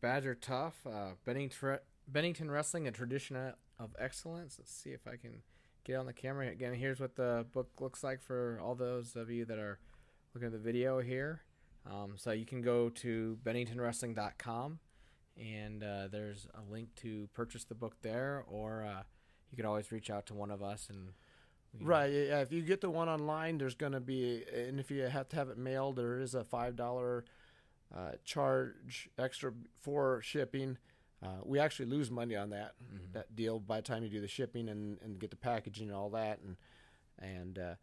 Badger 0.00 0.34
Tough, 0.34 0.86
uh, 0.86 1.12
Bennington, 1.24 1.78
Bennington 2.06 2.50
Wrestling, 2.50 2.86
a 2.86 2.92
tradition 2.92 3.36
of 3.78 3.90
excellence. 3.98 4.56
Let's 4.58 4.72
see 4.72 4.90
if 4.90 5.06
I 5.06 5.16
can 5.16 5.42
get 5.84 5.96
on 5.96 6.06
the 6.06 6.12
camera 6.12 6.48
again. 6.48 6.74
Here's 6.74 7.00
what 7.00 7.16
the 7.16 7.46
book 7.52 7.70
looks 7.80 8.04
like 8.04 8.22
for 8.22 8.60
all 8.62 8.74
those 8.74 9.16
of 9.16 9.30
you 9.30 9.44
that 9.46 9.58
are 9.58 9.78
looking 10.34 10.46
at 10.46 10.52
the 10.52 10.58
video 10.58 11.00
here. 11.00 11.42
Um, 11.86 12.14
so 12.16 12.32
you 12.32 12.44
can 12.46 12.60
go 12.60 12.88
to 12.90 13.38
BenningtonWrestling.com, 13.44 14.78
and 15.38 15.82
uh, 15.84 16.08
there's 16.10 16.46
a 16.54 16.70
link 16.70 16.94
to 16.96 17.28
purchase 17.32 17.64
the 17.64 17.74
book 17.74 17.96
there, 18.02 18.44
or 18.46 18.84
uh, 18.84 19.02
you 19.50 19.56
could 19.56 19.64
always 19.64 19.90
reach 19.92 20.10
out 20.10 20.26
to 20.26 20.34
one 20.34 20.50
of 20.50 20.62
us 20.62 20.88
and. 20.90 21.12
we 21.72 21.78
can- 21.78 21.86
Right. 21.86 22.12
Yeah. 22.12 22.40
If 22.40 22.52
you 22.52 22.62
get 22.62 22.80
the 22.80 22.90
one 22.90 23.08
online, 23.08 23.58
there's 23.58 23.74
going 23.74 23.92
to 23.92 24.00
be, 24.00 24.44
and 24.54 24.78
if 24.80 24.90
you 24.90 25.02
have 25.02 25.28
to 25.30 25.36
have 25.36 25.48
it 25.48 25.58
mailed, 25.58 25.96
there 25.96 26.18
is 26.20 26.34
a 26.34 26.44
five 26.44 26.76
dollar 26.76 27.24
uh, 27.94 28.12
charge 28.24 29.08
extra 29.18 29.52
for 29.80 30.20
shipping. 30.22 30.76
Uh, 31.22 31.38
we 31.42 31.58
actually 31.58 31.86
lose 31.86 32.10
money 32.10 32.36
on 32.36 32.50
that 32.50 32.74
Mhm. 32.82 33.12
that 33.12 33.34
deal 33.34 33.58
by 33.60 33.76
the 33.76 33.82
time 33.82 34.02
you 34.04 34.10
do 34.10 34.20
the 34.20 34.28
shipping 34.28 34.68
and, 34.68 34.98
and 35.02 35.18
get 35.18 35.30
the 35.30 35.36
packaging 35.36 35.88
and 35.88 35.96
all 35.96 36.10
that, 36.10 36.38
and 36.40 36.56
and 37.18 37.58
uh, 37.58 37.74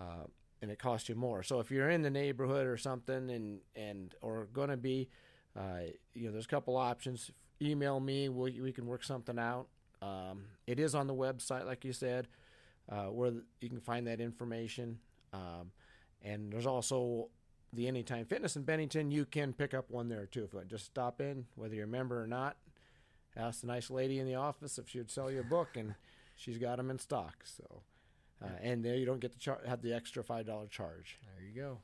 uh, 0.00 0.24
and 0.62 0.70
it 0.70 0.78
costs 0.78 1.08
you 1.08 1.14
more. 1.14 1.42
So 1.42 1.60
if 1.60 1.70
you're 1.70 1.90
in 1.90 2.02
the 2.02 2.10
neighborhood 2.10 2.66
or 2.66 2.76
something, 2.76 3.30
and 3.30 3.60
and 3.74 4.14
or 4.20 4.46
going 4.52 4.70
to 4.70 4.76
be, 4.76 5.08
uh, 5.56 5.90
you 6.14 6.26
know, 6.26 6.32
there's 6.32 6.46
a 6.46 6.48
couple 6.48 6.76
options. 6.76 7.30
Email 7.62 8.00
me. 8.00 8.28
We 8.28 8.60
we 8.60 8.72
can 8.72 8.86
work 8.86 9.04
something 9.04 9.38
out. 9.38 9.68
Um, 10.02 10.44
it 10.66 10.80
is 10.80 10.94
on 10.94 11.06
the 11.06 11.14
website, 11.14 11.66
like 11.66 11.84
you 11.84 11.92
said 11.92 12.28
uh, 12.90 13.04
where 13.06 13.32
you 13.60 13.68
can 13.68 13.80
find 13.80 14.06
that 14.06 14.20
information. 14.20 14.98
Um, 15.32 15.70
and 16.22 16.52
there's 16.52 16.66
also 16.66 17.28
the 17.72 17.86
Anytime 17.86 18.24
Fitness 18.24 18.56
in 18.56 18.62
Bennington. 18.62 19.10
You 19.10 19.24
can 19.24 19.52
pick 19.52 19.74
up 19.74 19.90
one 19.90 20.08
there 20.08 20.26
too. 20.26 20.44
If 20.44 20.52
you 20.52 20.62
just 20.66 20.86
stop 20.86 21.20
in, 21.20 21.46
whether 21.54 21.74
you're 21.74 21.84
a 21.84 21.88
member 21.88 22.20
or 22.20 22.26
not. 22.26 22.56
Ask 23.36 23.60
the 23.60 23.68
nice 23.68 23.90
lady 23.90 24.18
in 24.18 24.26
the 24.26 24.34
office 24.34 24.76
if 24.76 24.88
she 24.88 24.98
would 24.98 25.10
sell 25.10 25.30
you 25.30 25.40
a 25.40 25.44
book, 25.44 25.76
and 25.76 25.94
she's 26.34 26.58
got 26.58 26.78
them 26.78 26.90
in 26.90 26.98
stock. 26.98 27.44
So, 27.44 27.82
uh, 28.42 28.48
and 28.62 28.84
there 28.84 28.96
you 28.96 29.06
don't 29.06 29.20
get 29.20 29.32
to 29.32 29.38
char- 29.38 29.60
have 29.66 29.82
the 29.82 29.92
extra 29.92 30.22
five 30.22 30.46
dollar 30.46 30.66
charge. 30.66 31.18
There 31.24 31.46
you 31.46 31.54
go. 31.54 31.78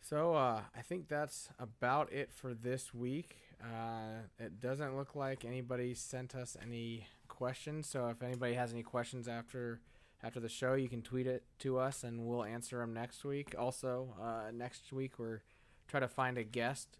So 0.00 0.34
uh, 0.34 0.62
I 0.74 0.80
think 0.80 1.08
that's 1.08 1.50
about 1.58 2.12
it 2.12 2.32
for 2.32 2.54
this 2.54 2.94
week. 2.94 3.36
Uh, 3.62 4.22
it 4.38 4.60
doesn't 4.60 4.96
look 4.96 5.14
like 5.14 5.44
anybody 5.44 5.92
sent 5.92 6.34
us 6.34 6.56
any 6.62 7.06
questions. 7.26 7.88
So 7.88 8.08
if 8.08 8.22
anybody 8.22 8.54
has 8.54 8.72
any 8.72 8.82
questions 8.82 9.28
after 9.28 9.80
after 10.22 10.40
the 10.40 10.48
show, 10.48 10.74
you 10.74 10.88
can 10.88 11.02
tweet 11.02 11.26
it 11.26 11.44
to 11.60 11.78
us, 11.78 12.02
and 12.02 12.26
we'll 12.26 12.44
answer 12.44 12.78
them 12.78 12.92
next 12.92 13.24
week. 13.24 13.54
Also, 13.56 14.14
uh, 14.20 14.50
next 14.52 14.92
week 14.92 15.18
we're 15.18 15.42
try 15.86 16.00
to 16.00 16.08
find 16.08 16.38
a 16.38 16.44
guest 16.44 16.98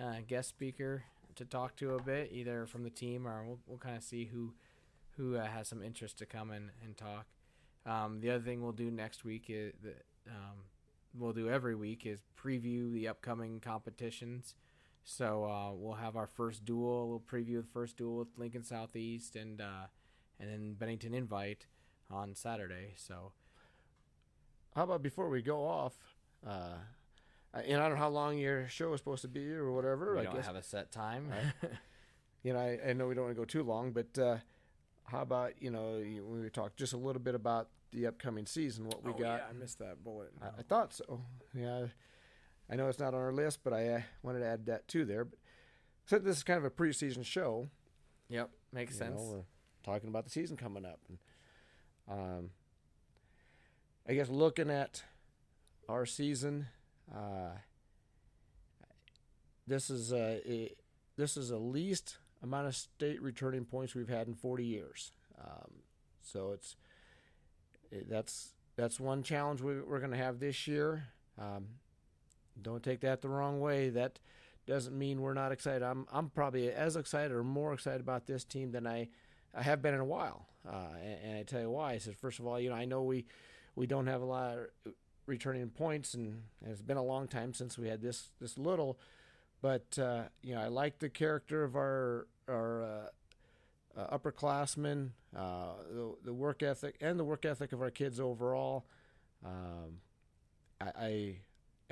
uh, 0.00 0.16
guest 0.26 0.48
speaker 0.48 1.04
to 1.36 1.44
talk 1.44 1.76
to 1.76 1.94
a 1.94 2.02
bit, 2.02 2.30
either 2.32 2.66
from 2.66 2.82
the 2.82 2.90
team 2.90 3.26
or 3.26 3.44
we'll, 3.44 3.58
we'll 3.66 3.78
kind 3.78 3.96
of 3.96 4.02
see 4.02 4.24
who 4.24 4.54
who 5.16 5.36
uh, 5.36 5.46
has 5.46 5.68
some 5.68 5.82
interest 5.82 6.18
to 6.18 6.26
come 6.26 6.50
in 6.50 6.70
and 6.84 6.96
talk. 6.96 7.26
Um, 7.84 8.20
the 8.20 8.30
other 8.30 8.44
thing 8.44 8.62
we'll 8.62 8.72
do 8.72 8.90
next 8.90 9.24
week 9.24 9.44
is 9.48 9.74
that 9.82 10.04
um, 10.28 10.64
we'll 11.14 11.32
do 11.32 11.48
every 11.48 11.74
week 11.74 12.04
is 12.04 12.18
preview 12.42 12.92
the 12.92 13.08
upcoming 13.08 13.60
competitions. 13.60 14.54
So 15.04 15.44
uh, 15.44 15.72
we'll 15.72 15.94
have 15.94 16.16
our 16.16 16.26
first 16.26 16.64
duel. 16.64 17.08
We'll 17.08 17.20
preview 17.20 17.62
the 17.62 17.68
first 17.72 17.96
duel 17.96 18.18
with 18.18 18.28
Lincoln 18.36 18.64
Southeast 18.64 19.36
and 19.36 19.60
uh, 19.60 19.86
and 20.40 20.50
then 20.50 20.74
Bennington 20.74 21.14
Invite 21.14 21.66
on 22.10 22.34
Saturday. 22.34 22.94
So 22.96 23.32
How 24.74 24.82
about 24.82 25.02
before 25.02 25.28
we 25.28 25.42
go 25.42 25.64
off? 25.64 25.94
Uh, 26.46 26.74
and 27.54 27.80
I 27.80 27.88
don't 27.88 27.92
know 27.92 28.02
how 28.02 28.08
long 28.08 28.36
your 28.36 28.68
show 28.68 28.92
is 28.92 29.00
supposed 29.00 29.22
to 29.22 29.28
be 29.28 29.50
or 29.52 29.72
whatever. 29.72 30.14
We 30.14 30.20
I 30.20 30.24
don't 30.24 30.34
guess 30.34 30.46
have 30.46 30.56
a 30.56 30.62
set 30.62 30.90
time. 30.92 31.30
you 32.42 32.52
know, 32.52 32.58
I, 32.58 32.90
I 32.90 32.92
know 32.92 33.06
we 33.06 33.14
don't 33.14 33.24
want 33.24 33.36
to 33.36 33.40
go 33.40 33.46
too 33.46 33.62
long, 33.62 33.92
but 33.92 34.18
uh, 34.18 34.36
how 35.06 35.22
about 35.22 35.54
you 35.60 35.70
know 35.70 35.98
when 36.00 36.42
we 36.42 36.50
talk 36.50 36.76
just 36.76 36.92
a 36.92 36.96
little 36.96 37.22
bit 37.22 37.34
about 37.34 37.68
the 37.92 38.06
upcoming 38.06 38.46
season, 38.46 38.86
what 38.86 39.02
we 39.04 39.12
Oh, 39.12 39.14
got? 39.14 39.38
yeah, 39.38 39.44
I 39.48 39.52
missed 39.52 39.78
that 39.78 40.02
bullet. 40.04 40.32
I, 40.42 40.46
I 40.58 40.62
thought 40.62 40.92
so. 40.92 41.20
Yeah, 41.54 41.86
I 42.70 42.76
know 42.76 42.88
it's 42.88 42.98
not 42.98 43.14
on 43.14 43.20
our 43.20 43.32
list, 43.32 43.60
but 43.64 43.72
I 43.72 43.88
uh, 43.88 44.00
wanted 44.22 44.40
to 44.40 44.46
add 44.46 44.66
that 44.66 44.88
too 44.88 45.04
there. 45.04 45.24
But 45.24 45.38
so 46.06 46.18
this 46.18 46.36
is 46.38 46.42
kind 46.42 46.58
of 46.58 46.64
a 46.64 46.70
preseason 46.70 47.24
show. 47.24 47.68
Yep, 48.28 48.50
makes 48.72 48.94
you 48.94 48.98
sense. 48.98 49.16
know, 49.20 49.22
we're 49.84 49.92
talking 49.92 50.08
about 50.08 50.24
the 50.24 50.30
season 50.30 50.56
coming 50.56 50.84
up, 50.84 50.98
and 51.08 51.18
um, 52.08 52.50
I 54.08 54.14
guess 54.14 54.28
looking 54.28 54.70
at 54.70 55.02
our 55.88 56.04
season, 56.06 56.66
uh, 57.14 57.50
this 59.66 59.90
is 59.90 60.12
uh, 60.12 60.38
i 60.48 60.70
this 61.16 61.36
is 61.36 61.48
the 61.48 61.56
least 61.58 62.18
amount 62.46 62.66
of 62.66 62.76
state 62.76 63.20
returning 63.22 63.64
points 63.64 63.94
we've 63.94 64.08
had 64.08 64.26
in 64.28 64.34
40 64.34 64.64
years. 64.64 65.12
Um, 65.40 65.82
so 66.22 66.52
it's 66.52 66.76
it, 67.90 68.08
that's 68.08 68.50
that's 68.76 69.00
one 69.00 69.22
challenge 69.22 69.62
we, 69.62 69.80
we're 69.80 69.98
going 69.98 70.10
to 70.10 70.16
have 70.16 70.38
this 70.38 70.66
year. 70.66 71.08
Um, 71.38 71.66
don't 72.60 72.82
take 72.82 73.00
that 73.00 73.22
the 73.22 73.28
wrong 73.28 73.60
way. 73.60 73.90
That 73.90 74.18
doesn't 74.66 74.96
mean 74.96 75.20
we're 75.20 75.34
not 75.34 75.52
excited. 75.52 75.82
I'm 75.82 76.06
I'm 76.12 76.30
probably 76.30 76.70
as 76.70 76.96
excited 76.96 77.32
or 77.32 77.44
more 77.44 77.72
excited 77.72 78.00
about 78.00 78.26
this 78.26 78.44
team 78.44 78.72
than 78.72 78.86
I 78.86 79.08
I 79.54 79.62
have 79.62 79.82
been 79.82 79.94
in 79.94 80.00
a 80.00 80.04
while. 80.04 80.46
Uh, 80.68 80.88
and, 81.00 81.18
and 81.24 81.38
I 81.38 81.42
tell 81.44 81.60
you 81.60 81.70
why. 81.70 81.92
I 81.92 81.98
said 81.98 82.16
first 82.16 82.38
of 82.38 82.46
all, 82.46 82.58
you 82.58 82.70
know, 82.70 82.76
I 82.76 82.84
know 82.84 83.02
we 83.02 83.26
we 83.74 83.86
don't 83.86 84.06
have 84.06 84.22
a 84.22 84.26
lot 84.26 84.58
of 84.58 84.92
returning 85.26 85.68
points, 85.70 86.14
and 86.14 86.42
it's 86.64 86.82
been 86.82 86.96
a 86.96 87.02
long 87.02 87.28
time 87.28 87.52
since 87.52 87.78
we 87.78 87.88
had 87.88 88.00
this 88.00 88.30
this 88.40 88.58
little. 88.58 88.98
But 89.62 89.98
uh, 89.98 90.24
you 90.42 90.54
know, 90.54 90.60
I 90.60 90.68
like 90.68 90.98
the 90.98 91.08
character 91.08 91.62
of 91.64 91.76
our 91.76 92.26
our 92.48 92.82
uh, 92.82 94.00
uh, 94.00 94.18
upperclassmen, 94.18 95.10
uh, 95.36 95.74
the, 95.90 96.14
the 96.24 96.32
work 96.32 96.62
ethic, 96.62 96.96
and 97.00 97.18
the 97.18 97.24
work 97.24 97.44
ethic 97.44 97.72
of 97.72 97.80
our 97.80 97.90
kids 97.90 98.20
overall. 98.20 98.86
Um, 99.44 100.00
I, 100.80 100.86
I 100.98 101.36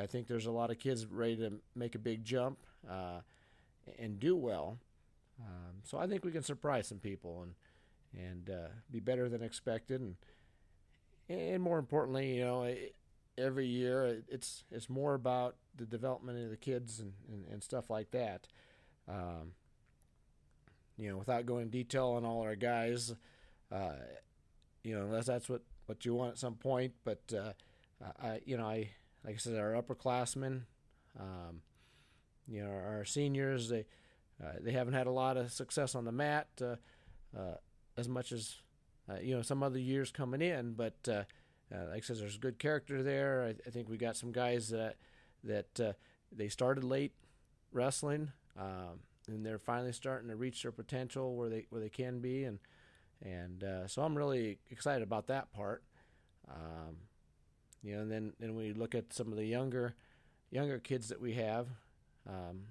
I 0.02 0.06
think 0.06 0.26
there's 0.26 0.46
a 0.46 0.50
lot 0.50 0.70
of 0.70 0.78
kids 0.78 1.06
ready 1.06 1.36
to 1.36 1.52
make 1.74 1.94
a 1.94 1.98
big 1.98 2.24
jump 2.24 2.58
uh, 2.90 3.20
and 3.98 4.18
do 4.18 4.36
well. 4.36 4.78
Um, 5.40 5.76
so 5.84 5.98
I 5.98 6.06
think 6.06 6.24
we 6.24 6.32
can 6.32 6.42
surprise 6.42 6.88
some 6.88 6.98
people 6.98 7.42
and 7.42 7.54
and 8.16 8.50
uh, 8.50 8.68
be 8.90 9.00
better 9.00 9.28
than 9.28 9.42
expected. 9.42 10.00
And 10.00 10.16
and 11.28 11.62
more 11.62 11.78
importantly, 11.78 12.36
you 12.36 12.44
know, 12.44 12.74
every 13.38 13.66
year 13.66 14.22
it's 14.28 14.64
it's 14.70 14.90
more 14.90 15.14
about 15.14 15.56
the 15.76 15.86
development 15.86 16.42
of 16.44 16.50
the 16.50 16.56
kids 16.56 17.00
and, 17.00 17.12
and, 17.28 17.46
and 17.50 17.62
stuff 17.62 17.90
like 17.90 18.10
that. 18.12 18.48
Um, 19.08 19.52
you 20.98 21.10
know, 21.10 21.16
without 21.16 21.46
going 21.46 21.62
in 21.62 21.70
detail 21.70 22.08
on 22.10 22.24
all 22.24 22.42
our 22.42 22.56
guys, 22.56 23.14
uh, 23.72 23.94
you 24.82 24.94
know, 24.94 25.02
unless 25.02 25.26
that's 25.26 25.48
what, 25.48 25.62
what 25.86 26.04
you 26.04 26.14
want 26.14 26.32
at 26.32 26.38
some 26.38 26.54
point. 26.54 26.92
But 27.04 27.22
uh, 27.36 27.52
I, 28.22 28.40
you 28.44 28.56
know, 28.56 28.66
I 28.66 28.90
like 29.24 29.34
I 29.34 29.38
said, 29.38 29.58
our 29.58 29.72
upperclassmen, 29.72 30.62
um, 31.18 31.62
you 32.46 32.62
know, 32.62 32.70
our 32.70 33.04
seniors, 33.04 33.68
they 33.68 33.86
uh, 34.42 34.52
they 34.60 34.72
haven't 34.72 34.94
had 34.94 35.06
a 35.06 35.12
lot 35.12 35.36
of 35.36 35.52
success 35.52 35.94
on 35.94 36.04
the 36.04 36.12
mat 36.12 36.48
uh, 36.60 36.76
uh, 37.36 37.56
as 37.96 38.08
much 38.08 38.32
as 38.32 38.56
uh, 39.08 39.18
you 39.20 39.34
know 39.34 39.42
some 39.42 39.62
other 39.62 39.78
years 39.78 40.10
coming 40.10 40.42
in. 40.42 40.72
But 40.72 40.96
like 41.06 41.28
I 41.70 42.00
said, 42.00 42.18
there's 42.18 42.38
good 42.38 42.58
character 42.58 43.02
there. 43.02 43.44
I, 43.44 43.68
I 43.68 43.70
think 43.70 43.88
we 43.88 43.96
got 43.96 44.16
some 44.16 44.32
guys 44.32 44.68
that 44.70 44.96
that 45.44 45.96
they 46.32 46.48
started 46.48 46.84
late 46.84 47.12
wrestling, 47.72 48.32
um, 48.58 49.00
and 49.28 49.44
they're 49.44 49.58
finally 49.58 49.92
starting 49.92 50.28
to 50.28 50.36
reach 50.36 50.62
their 50.62 50.72
potential 50.72 51.36
where 51.36 51.48
they 51.48 51.66
where 51.70 51.80
they 51.80 51.88
can 51.88 52.20
be, 52.20 52.44
and 52.44 52.58
and 53.22 53.64
uh, 53.64 53.86
so 53.86 54.02
I'm 54.02 54.16
really 54.16 54.58
excited 54.70 55.02
about 55.02 55.26
that 55.28 55.52
part. 55.52 55.82
Um, 56.48 56.96
you 57.82 57.94
know, 57.94 58.02
and 58.02 58.10
then 58.10 58.32
then 58.38 58.54
we 58.54 58.72
look 58.72 58.94
at 58.94 59.12
some 59.12 59.30
of 59.30 59.36
the 59.36 59.46
younger 59.46 59.94
younger 60.50 60.78
kids 60.78 61.08
that 61.08 61.20
we 61.20 61.34
have. 61.34 61.68
Um, 62.28 62.62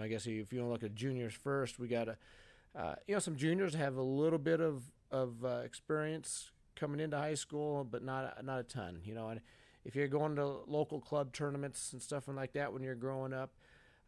I 0.00 0.08
guess 0.08 0.26
if 0.26 0.52
you 0.52 0.60
want 0.60 0.68
to 0.68 0.72
look 0.72 0.82
at 0.82 0.94
juniors 0.94 1.34
first, 1.34 1.78
we 1.78 1.88
got 1.88 2.08
a 2.08 2.16
uh, 2.78 2.94
you 3.06 3.14
know 3.14 3.18
some 3.18 3.36
juniors 3.36 3.74
have 3.74 3.96
a 3.96 4.02
little 4.02 4.38
bit 4.38 4.60
of 4.60 4.82
of 5.10 5.44
uh, 5.44 5.60
experience 5.64 6.50
coming 6.74 7.00
into 7.00 7.16
high 7.16 7.34
school, 7.34 7.84
but 7.84 8.02
not 8.02 8.44
not 8.44 8.60
a 8.60 8.64
ton. 8.64 9.00
You 9.04 9.14
know, 9.14 9.28
and 9.28 9.40
if 9.84 9.94
you're 9.94 10.08
going 10.08 10.36
to 10.36 10.44
local 10.66 11.00
club 11.00 11.32
tournaments 11.32 11.92
and 11.92 12.02
stuff 12.02 12.24
like 12.28 12.52
that 12.52 12.72
when 12.72 12.82
you're 12.82 12.94
growing 12.94 13.32
up, 13.32 13.52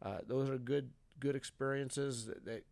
uh, 0.02 0.18
those 0.26 0.50
are 0.50 0.58
good 0.58 0.90
good 1.20 1.36
experiences 1.36 2.26
that, 2.26 2.44
that 2.44 2.64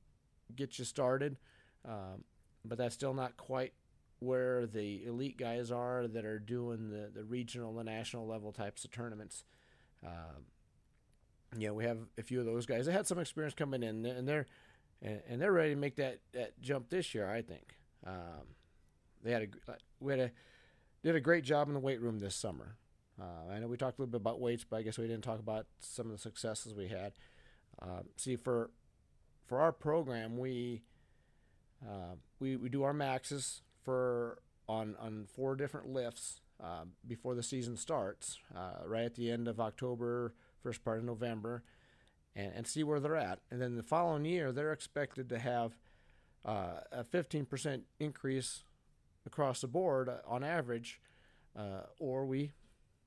get 0.54 0.78
you 0.78 0.84
started. 0.84 1.36
Um, 1.84 2.24
but 2.64 2.78
that's 2.78 2.94
still 2.94 3.14
not 3.14 3.36
quite 3.36 3.72
where 4.18 4.66
the 4.66 5.04
elite 5.04 5.36
guys 5.36 5.70
are 5.70 6.06
that 6.08 6.24
are 6.24 6.38
doing 6.38 6.90
the, 6.90 7.10
the 7.14 7.24
regional, 7.24 7.74
the 7.74 7.84
national 7.84 8.26
level 8.26 8.52
types 8.52 8.84
of 8.84 8.90
tournaments. 8.90 9.44
Um, 10.04 10.46
yeah, 11.56 11.70
we 11.70 11.84
have 11.84 11.98
a 12.18 12.22
few 12.22 12.40
of 12.40 12.46
those 12.46 12.66
guys. 12.66 12.86
They 12.86 12.92
had 12.92 13.06
some 13.06 13.18
experience 13.18 13.54
coming 13.54 13.82
in, 13.82 14.04
and 14.04 14.26
they're 14.26 14.46
and, 15.02 15.20
and 15.28 15.40
they're 15.40 15.52
ready 15.52 15.70
to 15.70 15.80
make 15.80 15.96
that, 15.96 16.20
that 16.32 16.60
jump 16.60 16.88
this 16.88 17.14
year. 17.14 17.28
I 17.28 17.42
think 17.42 17.76
um, 18.06 18.54
they 19.22 19.32
had 19.32 19.42
a 19.42 19.76
we 20.00 20.12
had 20.12 20.20
a 20.20 20.30
did 21.02 21.14
a 21.14 21.20
great 21.20 21.44
job 21.44 21.68
in 21.68 21.74
the 21.74 21.80
weight 21.80 22.00
room 22.00 22.18
this 22.18 22.34
summer. 22.34 22.76
Uh, 23.20 23.52
I 23.52 23.58
know 23.58 23.68
we 23.68 23.76
talked 23.76 23.98
a 23.98 24.02
little 24.02 24.10
bit 24.12 24.20
about 24.20 24.40
weights, 24.40 24.64
but 24.68 24.76
I 24.76 24.82
guess 24.82 24.98
we 24.98 25.06
didn't 25.06 25.24
talk 25.24 25.38
about 25.38 25.66
some 25.78 26.06
of 26.06 26.12
the 26.12 26.18
successes 26.18 26.74
we 26.74 26.88
had. 26.88 27.12
Uh, 27.80 28.02
see, 28.16 28.36
for 28.36 28.70
for 29.46 29.60
our 29.60 29.72
program, 29.72 30.38
we 30.38 30.82
uh, 31.86 32.16
we 32.40 32.56
we 32.56 32.68
do 32.68 32.82
our 32.82 32.94
maxes 32.94 33.62
for 33.82 34.38
on 34.68 34.96
on 34.98 35.26
four 35.26 35.54
different 35.56 35.88
lifts 35.88 36.40
uh, 36.62 36.84
before 37.06 37.34
the 37.34 37.42
season 37.42 37.76
starts, 37.76 38.38
uh, 38.54 38.86
right 38.86 39.04
at 39.04 39.14
the 39.14 39.30
end 39.30 39.48
of 39.48 39.60
October, 39.60 40.34
first 40.62 40.84
part 40.84 40.98
of 40.98 41.04
November, 41.04 41.62
and, 42.34 42.52
and 42.54 42.66
see 42.66 42.82
where 42.82 43.00
they're 43.00 43.16
at. 43.16 43.40
And 43.50 43.60
then 43.60 43.76
the 43.76 43.82
following 43.82 44.24
year, 44.24 44.52
they're 44.52 44.72
expected 44.72 45.28
to 45.28 45.38
have 45.38 45.72
uh, 46.44 46.80
a 46.92 47.04
15% 47.04 47.82
increase 48.00 48.64
across 49.26 49.60
the 49.60 49.66
board 49.66 50.08
uh, 50.08 50.18
on 50.26 50.42
average, 50.44 51.00
uh, 51.58 51.82
or 51.98 52.24
we 52.24 52.52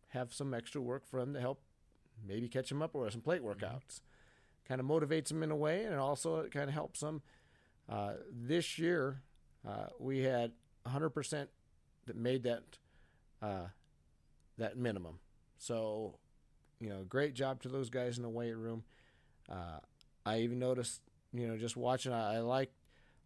have 0.09 0.33
some 0.33 0.53
extra 0.53 0.81
work 0.81 1.07
for 1.07 1.19
them 1.19 1.33
to 1.33 1.39
help 1.39 1.61
maybe 2.27 2.47
catch 2.47 2.69
them 2.69 2.81
up 2.81 2.93
or 2.93 3.09
some 3.09 3.21
plate 3.21 3.43
workouts. 3.43 4.01
Kind 4.69 4.79
of 4.79 4.87
motivates 4.87 5.29
them 5.29 5.43
in 5.43 5.51
a 5.51 5.55
way, 5.55 5.83
and 5.83 5.95
also 5.95 6.37
it 6.37 6.51
kind 6.53 6.69
of 6.69 6.73
helps 6.73 7.01
them. 7.01 7.21
Uh, 7.89 8.13
this 8.31 8.77
year, 8.79 9.23
uh, 9.67 9.87
we 9.99 10.19
had 10.19 10.51
100% 10.87 11.47
that 12.05 12.15
made 12.15 12.43
that 12.43 12.63
uh, 13.41 13.67
that 14.57 14.77
minimum. 14.77 15.19
So, 15.57 16.19
you 16.79 16.89
know, 16.89 17.03
great 17.07 17.33
job 17.33 17.61
to 17.63 17.69
those 17.69 17.89
guys 17.89 18.17
in 18.17 18.23
the 18.23 18.29
weight 18.29 18.55
room. 18.55 18.83
Uh, 19.49 19.79
I 20.25 20.39
even 20.39 20.59
noticed, 20.59 21.01
you 21.33 21.47
know, 21.47 21.57
just 21.57 21.75
watching, 21.75 22.13
I, 22.13 22.35
I 22.35 22.39
like 22.39 22.71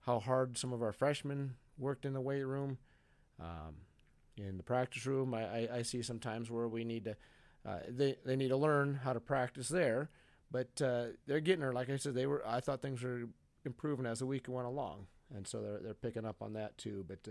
how 0.05 0.19
hard 0.19 0.57
some 0.57 0.73
of 0.73 0.81
our 0.81 0.91
freshmen 0.91 1.55
worked 1.77 2.05
in 2.05 2.13
the 2.13 2.21
weight 2.21 2.43
room. 2.43 2.77
Um, 3.41 3.75
in 4.37 4.57
the 4.57 4.63
practice 4.63 5.05
room, 5.05 5.33
I, 5.33 5.43
I, 5.43 5.69
I 5.77 5.81
see 5.81 6.01
sometimes 6.01 6.49
where 6.49 6.67
we 6.67 6.83
need 6.83 7.05
to, 7.05 7.15
uh, 7.65 7.79
they, 7.87 8.15
they 8.25 8.35
need 8.35 8.49
to 8.49 8.57
learn 8.57 8.99
how 9.03 9.13
to 9.13 9.19
practice 9.19 9.69
there, 9.69 10.09
but 10.53 10.81
uh, 10.81 11.05
they're 11.25 11.41
getting 11.41 11.63
her. 11.63 11.73
Like 11.73 11.89
I 11.89 11.97
said, 11.97 12.13
they 12.13 12.27
were. 12.27 12.43
I 12.47 12.61
thought 12.61 12.81
things 12.81 13.01
were 13.01 13.23
improving 13.65 14.05
as 14.05 14.19
the 14.19 14.27
week 14.27 14.45
went 14.47 14.67
along, 14.67 15.07
and 15.35 15.47
so 15.47 15.61
they're 15.61 15.79
they're 15.79 15.93
picking 15.95 16.25
up 16.25 16.41
on 16.41 16.53
that 16.53 16.77
too. 16.77 17.03
But 17.07 17.27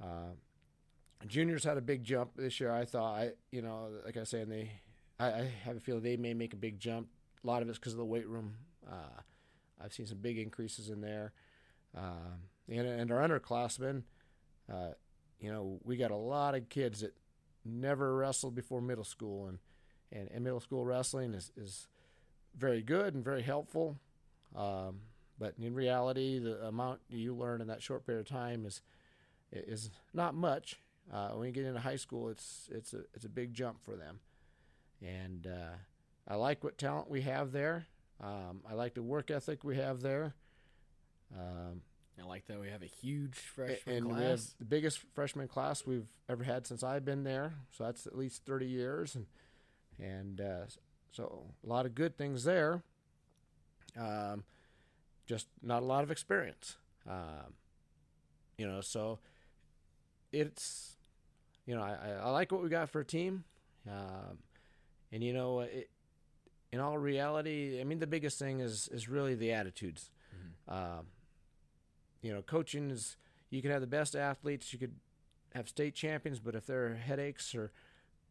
uh, 0.00 0.04
uh, 0.04 1.26
juniors 1.26 1.62
had 1.62 1.76
a 1.76 1.82
big 1.82 2.02
jump 2.02 2.30
this 2.34 2.58
year. 2.58 2.72
I 2.72 2.86
thought, 2.86 3.14
I 3.14 3.30
you 3.52 3.60
know, 3.60 3.90
like 4.04 4.16
I 4.16 4.24
say, 4.24 4.40
and 4.40 4.50
they, 4.50 4.72
I, 5.20 5.26
I 5.26 5.50
have 5.64 5.76
a 5.76 5.80
feeling 5.80 6.02
they 6.02 6.16
may 6.16 6.32
make 6.32 6.54
a 6.54 6.56
big 6.56 6.80
jump. 6.80 7.08
A 7.44 7.46
lot 7.46 7.60
of 7.60 7.68
it's 7.68 7.78
because 7.78 7.92
of 7.92 7.98
the 7.98 8.04
weight 8.04 8.26
room. 8.26 8.54
Uh, 8.90 9.20
I've 9.84 9.92
seen 9.92 10.06
some 10.06 10.18
big 10.18 10.38
increases 10.38 10.88
in 10.88 11.02
there, 11.02 11.34
um, 11.94 12.48
and 12.66 12.86
and 12.86 13.12
our 13.12 13.20
underclassmen, 13.28 14.04
uh, 14.72 14.92
you 15.38 15.52
know, 15.52 15.80
we 15.84 15.98
got 15.98 16.10
a 16.10 16.16
lot 16.16 16.54
of 16.54 16.70
kids 16.70 17.02
that 17.02 17.14
never 17.62 18.16
wrestled 18.16 18.54
before 18.54 18.80
middle 18.80 19.04
school, 19.04 19.48
and 19.48 19.58
and, 20.10 20.30
and 20.32 20.42
middle 20.42 20.60
school 20.60 20.82
wrestling 20.86 21.34
is 21.34 21.52
is 21.58 21.88
very 22.56 22.82
good 22.82 23.14
and 23.14 23.24
very 23.24 23.42
helpful. 23.42 23.98
Um, 24.54 25.00
but 25.38 25.54
in 25.60 25.74
reality, 25.74 26.38
the 26.38 26.66
amount 26.66 27.00
you 27.08 27.34
learn 27.34 27.60
in 27.60 27.66
that 27.68 27.82
short 27.82 28.06
period 28.06 28.20
of 28.20 28.28
time 28.28 28.64
is 28.66 28.82
is 29.52 29.90
not 30.14 30.34
much. 30.34 30.78
Uh, 31.12 31.30
when 31.30 31.46
you 31.46 31.52
get 31.52 31.64
into 31.64 31.80
high 31.80 31.96
school, 31.96 32.28
it's 32.28 32.68
it's 32.70 32.92
a 32.94 33.00
it's 33.14 33.24
a 33.24 33.28
big 33.28 33.52
jump 33.54 33.82
for 33.82 33.96
them, 33.96 34.20
and 35.00 35.46
uh, 35.46 35.74
I 36.28 36.36
like 36.36 36.62
what 36.62 36.78
talent 36.78 37.10
we 37.10 37.22
have 37.22 37.52
there. 37.52 37.86
Um, 38.20 38.60
I 38.68 38.74
like 38.74 38.94
the 38.94 39.02
work 39.02 39.30
ethic 39.30 39.64
we 39.64 39.76
have 39.76 40.00
there. 40.00 40.34
Um, 41.36 41.82
I 42.20 42.24
like 42.26 42.46
that 42.46 42.60
we 42.60 42.68
have 42.68 42.82
a 42.82 42.86
huge 42.86 43.36
freshman 43.36 43.96
and 43.96 44.06
class. 44.06 44.18
we 44.18 44.24
have 44.26 44.40
the 44.58 44.64
biggest 44.64 45.00
freshman 45.14 45.48
class 45.48 45.84
we've 45.86 46.06
ever 46.28 46.44
had 46.44 46.66
since 46.66 46.84
I've 46.84 47.04
been 47.04 47.24
there. 47.24 47.54
So 47.76 47.84
that's 47.84 48.06
at 48.06 48.16
least 48.16 48.44
thirty 48.44 48.66
years, 48.66 49.16
and 49.16 49.26
and 49.98 50.40
uh, 50.40 50.64
so 51.12 51.44
a 51.64 51.68
lot 51.68 51.86
of 51.86 51.94
good 51.94 52.16
things 52.16 52.44
there. 52.44 52.82
Um, 53.98 54.44
just 55.26 55.46
not 55.62 55.82
a 55.82 55.86
lot 55.86 56.02
of 56.02 56.10
experience. 56.10 56.76
Um, 57.08 57.54
you 58.58 58.66
know, 58.66 58.80
so 58.80 59.18
it's 60.32 60.96
you 61.66 61.74
know 61.74 61.82
I, 61.82 62.18
I 62.22 62.30
like 62.30 62.50
what 62.50 62.62
we 62.62 62.68
got 62.68 62.88
for 62.88 63.00
a 63.00 63.04
team, 63.04 63.44
um, 63.88 64.38
and 65.12 65.22
you 65.22 65.32
know 65.32 65.60
it, 65.60 65.90
in 66.72 66.80
all 66.80 66.96
reality, 66.96 67.78
I 67.80 67.84
mean 67.84 67.98
the 67.98 68.06
biggest 68.06 68.38
thing 68.38 68.60
is 68.60 68.88
is 68.88 69.08
really 69.08 69.34
the 69.34 69.52
attitudes. 69.52 70.10
Um, 70.68 71.06
you 72.22 72.32
know, 72.32 72.40
coaching 72.40 72.90
is 72.90 73.16
you 73.50 73.60
can 73.60 73.70
have 73.70 73.80
the 73.80 73.86
best 73.86 74.14
athletes, 74.14 74.72
you 74.72 74.78
could 74.78 74.94
have 75.54 75.68
state 75.68 75.94
champions, 75.94 76.40
but 76.40 76.54
if 76.54 76.66
their 76.66 76.94
headaches 76.94 77.54
or 77.54 77.72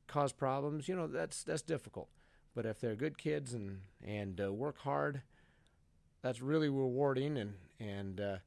cause 0.07 0.31
problems, 0.31 0.87
you 0.87 0.95
know 0.95 1.07
that's 1.07 1.43
that's 1.43 1.61
difficult. 1.61 2.09
But 2.53 2.65
if 2.65 2.79
they're 2.79 2.95
good 2.95 3.17
kids 3.17 3.53
and 3.53 3.81
and 4.03 4.41
uh, 4.41 4.51
work 4.51 4.79
hard, 4.79 5.21
that's 6.21 6.41
really 6.41 6.69
rewarding 6.69 7.37
and 7.37 7.53
and 7.79 8.19
uh, 8.19 8.37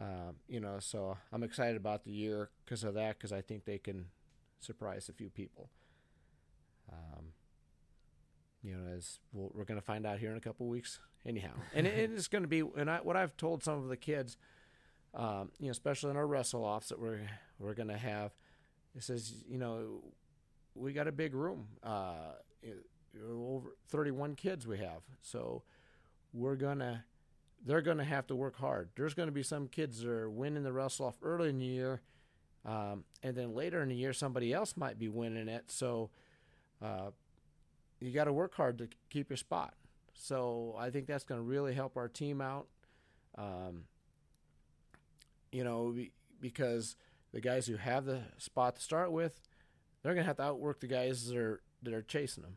uh, 0.00 0.32
you 0.48 0.60
know 0.60 0.78
so 0.80 1.16
I'm 1.32 1.42
excited 1.42 1.76
about 1.76 2.04
the 2.04 2.12
year 2.12 2.50
because 2.64 2.84
of 2.84 2.94
that 2.94 3.18
because 3.18 3.32
I 3.32 3.40
think 3.40 3.64
they 3.64 3.78
can 3.78 4.06
surprise 4.60 5.08
a 5.08 5.12
few 5.12 5.30
people. 5.30 5.70
Um, 6.92 7.32
you 8.62 8.74
know, 8.74 8.92
as 8.96 9.20
we'll, 9.32 9.50
we're 9.54 9.64
going 9.64 9.80
to 9.80 9.84
find 9.84 10.06
out 10.06 10.18
here 10.18 10.30
in 10.30 10.36
a 10.36 10.40
couple 10.40 10.66
weeks, 10.66 10.98
anyhow, 11.24 11.52
and 11.74 11.86
it, 11.86 12.10
it's 12.12 12.28
going 12.28 12.42
to 12.42 12.48
be. 12.48 12.62
And 12.76 12.90
I, 12.90 12.98
what 12.98 13.16
I've 13.16 13.36
told 13.36 13.62
some 13.62 13.78
of 13.78 13.88
the 13.88 13.96
kids, 13.96 14.36
um, 15.14 15.50
you 15.58 15.66
know, 15.66 15.70
especially 15.70 16.10
in 16.10 16.16
our 16.16 16.26
wrestle 16.26 16.64
offs 16.64 16.88
that 16.88 17.00
we're 17.00 17.20
we're 17.58 17.74
going 17.74 17.88
to 17.88 17.98
have, 17.98 18.32
it 18.96 19.02
says, 19.02 19.32
you 19.48 19.58
know, 19.58 20.02
we 20.74 20.92
got 20.92 21.08
a 21.08 21.12
big 21.12 21.34
room, 21.34 21.68
uh, 21.82 22.32
over 23.26 23.76
31 23.88 24.34
kids 24.34 24.66
we 24.66 24.78
have, 24.78 25.02
so 25.20 25.62
we're 26.32 26.56
gonna 26.56 27.04
they're 27.64 27.82
to 27.98 28.04
have 28.04 28.26
to 28.28 28.36
work 28.36 28.56
hard. 28.56 28.90
There's 28.96 29.14
to 29.28 29.32
be 29.32 29.42
some 29.42 29.68
kids 29.68 30.00
that 30.00 30.08
are 30.08 30.30
winning 30.30 30.62
the 30.62 30.72
wrestle 30.72 31.06
off 31.06 31.16
early 31.22 31.48
in 31.48 31.58
the 31.58 31.64
year, 31.64 32.02
um, 32.64 33.04
and 33.22 33.36
then 33.36 33.54
later 33.54 33.82
in 33.82 33.88
the 33.88 33.96
year 33.96 34.12
somebody 34.12 34.52
else 34.52 34.76
might 34.76 34.98
be 34.98 35.08
winning 35.08 35.48
it. 35.48 35.70
So 35.70 36.10
uh, 36.82 37.10
you 38.00 38.12
got 38.12 38.24
to 38.24 38.32
work 38.32 38.54
hard 38.54 38.78
to 38.78 38.88
keep 39.10 39.30
your 39.30 39.36
spot. 39.36 39.74
So 40.14 40.74
I 40.78 40.90
think 40.90 41.06
that's 41.06 41.24
going 41.24 41.40
to 41.40 41.46
really 41.46 41.74
help 41.74 41.96
our 41.96 42.08
team 42.08 42.40
out. 42.40 42.66
Um, 43.36 43.84
you 45.52 45.64
know, 45.64 45.94
because 46.40 46.96
the 47.32 47.40
guys 47.40 47.66
who 47.66 47.76
have 47.76 48.04
the 48.04 48.22
spot 48.36 48.76
to 48.76 48.82
start 48.82 49.12
with, 49.12 49.40
they're 50.02 50.14
going 50.14 50.24
to 50.24 50.28
have 50.28 50.36
to 50.36 50.42
outwork 50.42 50.80
the 50.80 50.86
guys 50.86 51.28
that 51.28 51.36
are 51.36 51.60
that 51.82 51.94
are 51.94 52.02
chasing 52.02 52.42
them, 52.42 52.56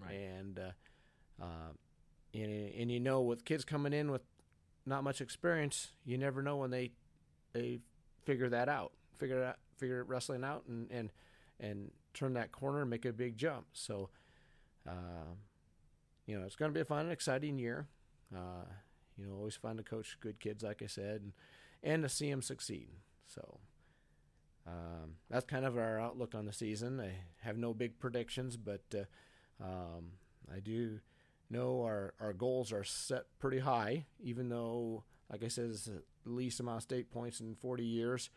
Right. 0.00 0.14
and 0.14 0.58
uh, 0.58 1.42
uh, 1.42 1.72
and 2.34 2.74
and 2.74 2.90
you 2.90 3.00
know 3.00 3.20
with 3.20 3.44
kids 3.44 3.64
coming 3.64 3.92
in 3.92 4.10
with 4.10 4.22
not 4.86 5.04
much 5.04 5.20
experience, 5.20 5.88
you 6.04 6.18
never 6.18 6.42
know 6.42 6.56
when 6.56 6.70
they 6.70 6.92
they 7.52 7.80
figure 8.24 8.48
that 8.48 8.68
out, 8.68 8.92
figure 9.18 9.42
it 9.42 9.44
out 9.44 9.56
figure 9.76 10.00
it 10.00 10.08
wrestling 10.08 10.44
out, 10.44 10.64
and 10.68 10.90
and 10.90 11.12
and 11.58 11.90
turn 12.14 12.34
that 12.34 12.52
corner 12.52 12.82
and 12.82 12.90
make 12.90 13.04
a 13.04 13.12
big 13.12 13.36
jump. 13.36 13.66
So, 13.72 14.10
uh, 14.88 15.34
you 16.26 16.38
know, 16.38 16.44
it's 16.44 16.56
going 16.56 16.70
to 16.70 16.74
be 16.74 16.80
a 16.80 16.84
fun 16.84 17.00
and 17.00 17.12
exciting 17.12 17.58
year. 17.58 17.86
Uh, 18.34 18.64
you 19.16 19.26
know, 19.26 19.34
always 19.34 19.54
fun 19.54 19.76
to 19.76 19.82
coach 19.82 20.16
good 20.20 20.40
kids, 20.40 20.62
like 20.62 20.82
I 20.82 20.86
said, 20.86 21.20
and, 21.20 21.32
and 21.82 22.02
to 22.02 22.08
see 22.08 22.30
them 22.30 22.42
succeed. 22.42 22.88
So. 23.26 23.60
Um, 24.66 25.16
that's 25.28 25.46
kind 25.46 25.64
of 25.64 25.76
our 25.78 25.98
outlook 25.98 26.34
on 26.34 26.44
the 26.44 26.52
season. 26.52 27.00
I 27.00 27.12
have 27.44 27.56
no 27.56 27.72
big 27.72 27.98
predictions, 27.98 28.56
but 28.56 28.82
uh, 28.94 29.04
um, 29.62 30.12
I 30.52 30.60
do 30.60 31.00
know 31.50 31.82
our, 31.82 32.14
our 32.20 32.32
goals 32.32 32.72
are 32.72 32.84
set 32.84 33.24
pretty 33.38 33.58
high, 33.58 34.06
even 34.22 34.48
though, 34.48 35.04
like 35.30 35.44
I 35.44 35.48
said, 35.48 35.70
it's 35.70 35.84
the 35.84 36.02
least 36.24 36.60
amount 36.60 36.78
of 36.78 36.82
state 36.82 37.10
points 37.10 37.40
in 37.40 37.54
40 37.54 37.84
years. 37.84 38.30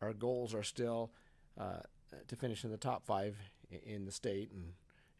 Our 0.00 0.12
goals 0.12 0.54
are 0.54 0.62
still 0.62 1.12
uh, 1.58 1.80
to 2.28 2.36
finish 2.36 2.64
in 2.64 2.70
the 2.70 2.76
top 2.76 3.04
five 3.04 3.36
in 3.84 4.04
the 4.04 4.12
state, 4.12 4.50
and 4.52 4.72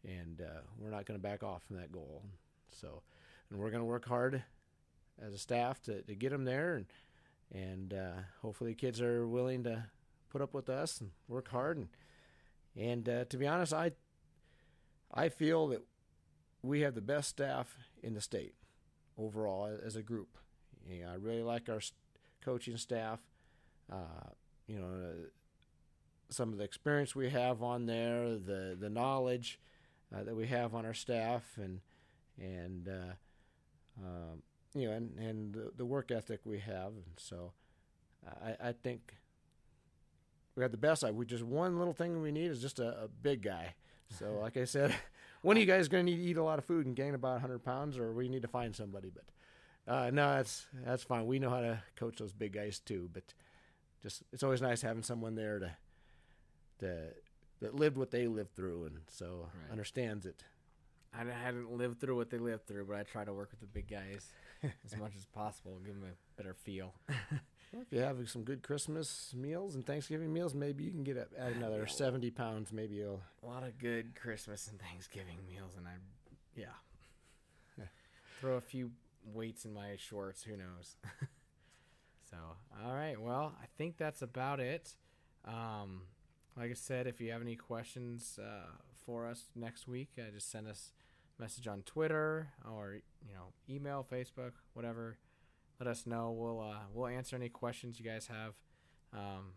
and 0.03 0.41
uh, 0.41 0.61
we're 0.79 0.89
not 0.89 1.05
going 1.05 1.19
to 1.19 1.23
back 1.23 1.43
off 1.43 1.63
from 1.63 1.77
that 1.77 1.91
goal. 1.91 2.23
So, 2.71 3.03
and 3.49 3.59
we're 3.59 3.69
going 3.69 3.81
to 3.81 3.85
work 3.85 4.07
hard 4.07 4.41
as 5.23 5.33
a 5.33 5.37
staff 5.37 5.79
to, 5.83 6.01
to 6.01 6.15
get 6.15 6.31
them 6.31 6.45
there, 6.45 6.75
and 6.75 6.85
and 7.53 7.93
uh, 7.93 8.21
hopefully, 8.41 8.73
kids 8.73 9.01
are 9.01 9.27
willing 9.27 9.63
to 9.65 9.85
put 10.29 10.41
up 10.41 10.53
with 10.53 10.69
us 10.69 10.99
and 10.99 11.11
work 11.27 11.49
hard. 11.49 11.77
And 11.77 11.89
and 12.75 13.07
uh, 13.07 13.25
to 13.25 13.37
be 13.37 13.47
honest, 13.47 13.73
I 13.73 13.91
I 15.13 15.29
feel 15.29 15.67
that 15.67 15.81
we 16.61 16.81
have 16.81 16.95
the 16.95 17.01
best 17.01 17.29
staff 17.29 17.75
in 18.01 18.13
the 18.13 18.21
state 18.21 18.53
overall 19.17 19.69
as 19.85 19.95
a 19.95 20.01
group. 20.01 20.37
You 20.87 21.03
know, 21.03 21.11
I 21.11 21.15
really 21.15 21.43
like 21.43 21.69
our 21.69 21.81
coaching 22.43 22.77
staff. 22.77 23.19
Uh, 23.91 24.29
you 24.67 24.79
know, 24.79 24.85
uh, 24.85 25.27
some 26.29 26.51
of 26.51 26.57
the 26.57 26.63
experience 26.63 27.15
we 27.15 27.29
have 27.29 27.61
on 27.61 27.85
there, 27.85 28.37
the 28.37 28.77
the 28.79 28.89
knowledge 28.89 29.59
uh, 30.15 30.23
that 30.23 30.35
we 30.35 30.47
have 30.47 30.73
on 30.73 30.85
our 30.85 30.93
staff, 30.93 31.43
and 31.57 31.81
and 32.39 32.87
uh, 32.87 33.13
um, 34.01 34.41
you 34.73 34.87
know, 34.87 34.93
and 34.93 35.17
and 35.17 35.53
the, 35.53 35.71
the 35.75 35.85
work 35.85 36.11
ethic 36.11 36.39
we 36.45 36.59
have. 36.59 36.93
And 36.93 37.17
so, 37.17 37.51
I, 38.41 38.69
I 38.69 38.71
think 38.71 39.15
we 40.55 40.63
have 40.63 40.71
the 40.71 40.77
best. 40.77 41.03
We 41.11 41.25
just 41.25 41.43
one 41.43 41.77
little 41.77 41.93
thing 41.93 42.21
we 42.21 42.31
need 42.31 42.49
is 42.49 42.61
just 42.61 42.79
a, 42.79 43.03
a 43.03 43.07
big 43.07 43.41
guy. 43.41 43.75
So, 44.17 44.39
like 44.41 44.57
I 44.57 44.65
said, 44.65 44.93
one 45.41 45.57
of 45.57 45.61
you 45.61 45.67
guys 45.67 45.87
going 45.87 46.05
to 46.05 46.11
need 46.11 46.17
to 46.17 46.23
eat 46.23 46.37
a 46.37 46.43
lot 46.43 46.59
of 46.59 46.65
food 46.65 46.85
and 46.85 46.95
gain 46.95 47.13
about 47.15 47.33
100 47.33 47.63
pounds, 47.63 47.97
or 47.97 48.13
we 48.13 48.29
need 48.29 48.41
to 48.43 48.47
find 48.47 48.75
somebody. 48.75 49.09
But 49.13 49.91
uh, 49.93 50.09
no, 50.11 50.35
that's 50.35 50.67
that's 50.85 51.03
fine. 51.03 51.25
We 51.25 51.39
know 51.39 51.49
how 51.49 51.61
to 51.61 51.81
coach 51.95 52.17
those 52.17 52.33
big 52.33 52.53
guys 52.53 52.79
too. 52.79 53.09
But 53.13 53.33
just 54.01 54.23
it's 54.33 54.43
always 54.43 54.61
nice 54.61 54.81
having 54.81 55.03
someone 55.03 55.35
there 55.35 55.59
to 55.59 55.71
to 56.79 57.07
that 57.61 57.75
lived 57.75 57.97
what 57.97 58.11
they 58.11 58.27
lived 58.27 58.55
through 58.55 58.85
and 58.85 58.97
so 59.07 59.47
Right. 59.53 59.71
understands 59.71 60.25
it. 60.25 60.43
I 61.13 61.23
hadn't 61.25 61.71
lived 61.71 61.99
through 61.99 62.15
what 62.15 62.29
they 62.29 62.37
lived 62.37 62.67
through, 62.67 62.85
but 62.85 62.95
I 62.95 63.03
try 63.03 63.25
to 63.25 63.33
work 63.33 63.51
with 63.51 63.59
the 63.59 63.67
big 63.67 63.87
guys 63.89 64.27
as 64.85 64.97
much 64.97 65.15
as 65.17 65.25
possible, 65.25 65.75
and 65.75 65.85
give 65.85 65.95
them 65.95 66.05
a 66.09 66.41
better 66.41 66.53
feel. 66.53 66.93
Well, 67.71 67.83
if 67.83 67.93
you 67.93 67.99
have 67.99 68.29
some 68.29 68.43
good 68.43 68.63
Christmas 68.63 69.33
meals 69.35 69.75
and 69.75 69.85
Thanksgiving 69.85 70.33
meals, 70.33 70.53
maybe 70.53 70.83
you 70.83 70.91
can 70.91 71.03
get 71.03 71.15
a- 71.15 71.27
add 71.39 71.53
another. 71.53 71.87
70 71.87 72.29
pounds. 72.31 72.73
Maybe 72.73 72.95
you'll. 72.95 73.21
a 73.41 73.45
lot 73.45 73.63
of 73.63 73.77
good 73.77 74.13
Christmas 74.15 74.67
and 74.67 74.79
Thanksgiving 74.79 75.37
meals, 75.47 75.75
and 75.77 75.87
I, 75.87 75.93
yeah, 76.55 77.85
throw 78.41 78.55
a 78.55 78.61
few 78.61 78.91
weights 79.33 79.63
in 79.63 79.73
my 79.73 79.95
shorts. 79.97 80.43
Who 80.43 80.57
knows? 80.57 80.97
so, 82.29 82.37
all 82.83 82.93
right. 82.93 83.19
Well, 83.19 83.53
I 83.61 83.67
think 83.77 83.97
that's 83.97 84.21
about 84.21 84.59
it. 84.59 84.95
Um, 85.45 86.01
like 86.57 86.71
I 86.71 86.75
said, 86.75 87.07
if 87.07 87.21
you 87.21 87.31
have 87.31 87.41
any 87.41 87.55
questions 87.55 88.37
uh, 88.41 88.71
for 89.05 89.25
us 89.27 89.45
next 89.55 89.87
week, 89.87 90.09
uh, 90.17 90.29
just 90.33 90.51
send 90.51 90.67
us 90.67 90.91
a 91.39 91.41
message 91.41 91.67
on 91.67 91.83
Twitter 91.83 92.49
or 92.69 92.97
you 93.25 93.33
know 93.33 93.53
email, 93.69 94.05
Facebook, 94.11 94.51
whatever. 94.73 95.17
Let 95.81 95.89
us 95.89 96.05
know. 96.05 96.29
We'll 96.29 96.59
uh, 96.59 96.83
we'll 96.93 97.07
answer 97.07 97.35
any 97.35 97.49
questions 97.49 97.99
you 97.99 98.05
guys 98.05 98.27
have. 98.27 98.53
Um, 99.13 99.53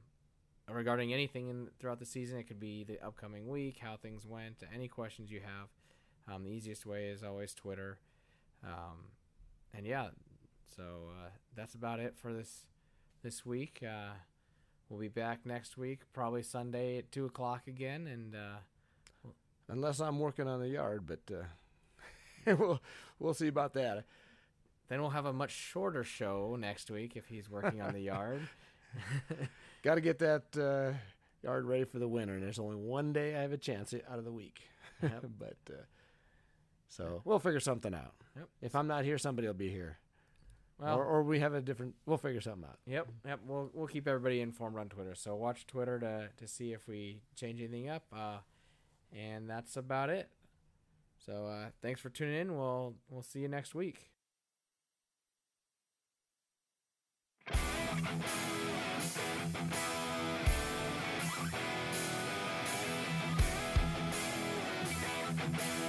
regarding 0.70 1.12
anything 1.12 1.48
in 1.48 1.68
throughout 1.78 1.98
the 1.98 2.06
season. 2.06 2.38
It 2.38 2.44
could 2.44 2.58
be 2.58 2.82
the 2.82 2.98
upcoming 3.04 3.46
week, 3.46 3.76
how 3.78 3.98
things 3.98 4.24
went, 4.24 4.62
any 4.74 4.88
questions 4.88 5.30
you 5.30 5.40
have. 5.40 5.68
Um, 6.34 6.44
the 6.44 6.50
easiest 6.50 6.86
way 6.86 7.08
is 7.08 7.22
always 7.22 7.52
Twitter. 7.52 7.98
Um, 8.64 9.10
and 9.74 9.86
yeah, 9.86 10.08
so 10.74 11.10
uh, 11.10 11.28
that's 11.54 11.74
about 11.74 12.00
it 12.00 12.14
for 12.16 12.32
this 12.32 12.64
this 13.22 13.44
week. 13.44 13.84
Uh, 13.86 14.14
we'll 14.88 15.00
be 15.00 15.08
back 15.08 15.44
next 15.44 15.76
week, 15.76 16.00
probably 16.14 16.42
Sunday 16.42 16.96
at 16.96 17.12
two 17.12 17.26
o'clock 17.26 17.66
again, 17.66 18.06
and 18.06 18.34
uh, 18.34 19.28
Unless 19.68 20.00
I'm 20.00 20.18
working 20.18 20.48
on 20.48 20.60
the 20.60 20.68
yard, 20.68 21.04
but 21.06 21.20
uh, 21.30 22.54
we'll 22.58 22.80
we'll 23.18 23.34
see 23.34 23.48
about 23.48 23.74
that. 23.74 24.04
Then 24.88 25.00
we'll 25.00 25.10
have 25.10 25.26
a 25.26 25.32
much 25.32 25.50
shorter 25.52 26.04
show 26.04 26.56
next 26.58 26.90
week 26.90 27.16
if 27.16 27.26
he's 27.26 27.48
working 27.48 27.80
on 27.80 27.92
the 27.92 28.00
yard. 28.12 28.40
Got 29.82 29.96
to 29.96 30.00
get 30.00 30.18
that 30.20 30.44
uh, 30.56 30.96
yard 31.42 31.66
ready 31.66 31.84
for 31.84 31.98
the 31.98 32.08
winter. 32.08 32.34
And 32.34 32.42
there's 32.42 32.58
only 32.58 32.76
one 32.76 33.12
day 33.12 33.36
I 33.36 33.42
have 33.42 33.52
a 33.52 33.58
chance 33.58 33.94
out 34.10 34.18
of 34.18 34.24
the 34.24 34.32
week. 34.32 34.60
Yep. 35.02 35.24
but 35.38 35.56
uh, 35.70 35.82
so 36.88 37.22
we'll 37.24 37.38
figure 37.38 37.60
something 37.60 37.94
out. 37.94 38.14
Yep. 38.36 38.48
If 38.62 38.74
I'm 38.74 38.86
not 38.86 39.04
here, 39.04 39.18
somebody 39.18 39.46
will 39.46 39.54
be 39.54 39.70
here, 39.70 39.98
Well, 40.78 40.96
or, 40.96 41.04
or 41.04 41.22
we 41.22 41.40
have 41.40 41.54
a 41.54 41.60
different. 41.60 41.94
We'll 42.06 42.18
figure 42.18 42.40
something 42.40 42.64
out. 42.64 42.78
Yep, 42.86 43.08
yep. 43.26 43.40
We'll 43.46 43.70
we'll 43.74 43.86
keep 43.86 44.06
everybody 44.06 44.40
informed 44.40 44.78
on 44.78 44.88
Twitter. 44.88 45.14
So 45.14 45.34
watch 45.34 45.66
Twitter 45.66 45.98
to 45.98 46.28
to 46.36 46.48
see 46.48 46.72
if 46.72 46.86
we 46.86 47.20
change 47.36 47.60
anything 47.60 47.88
up. 47.88 48.04
Uh, 48.12 48.38
and 49.12 49.48
that's 49.48 49.76
about 49.76 50.10
it. 50.10 50.28
So 51.26 51.46
uh, 51.46 51.70
thanks 51.82 52.00
for 52.00 52.10
tuning 52.10 52.40
in. 52.40 52.56
We'll 52.56 52.94
we'll 53.08 53.22
see 53.22 53.40
you 53.40 53.48
next 53.48 53.74
week. 53.74 54.10
Thank 65.36 65.83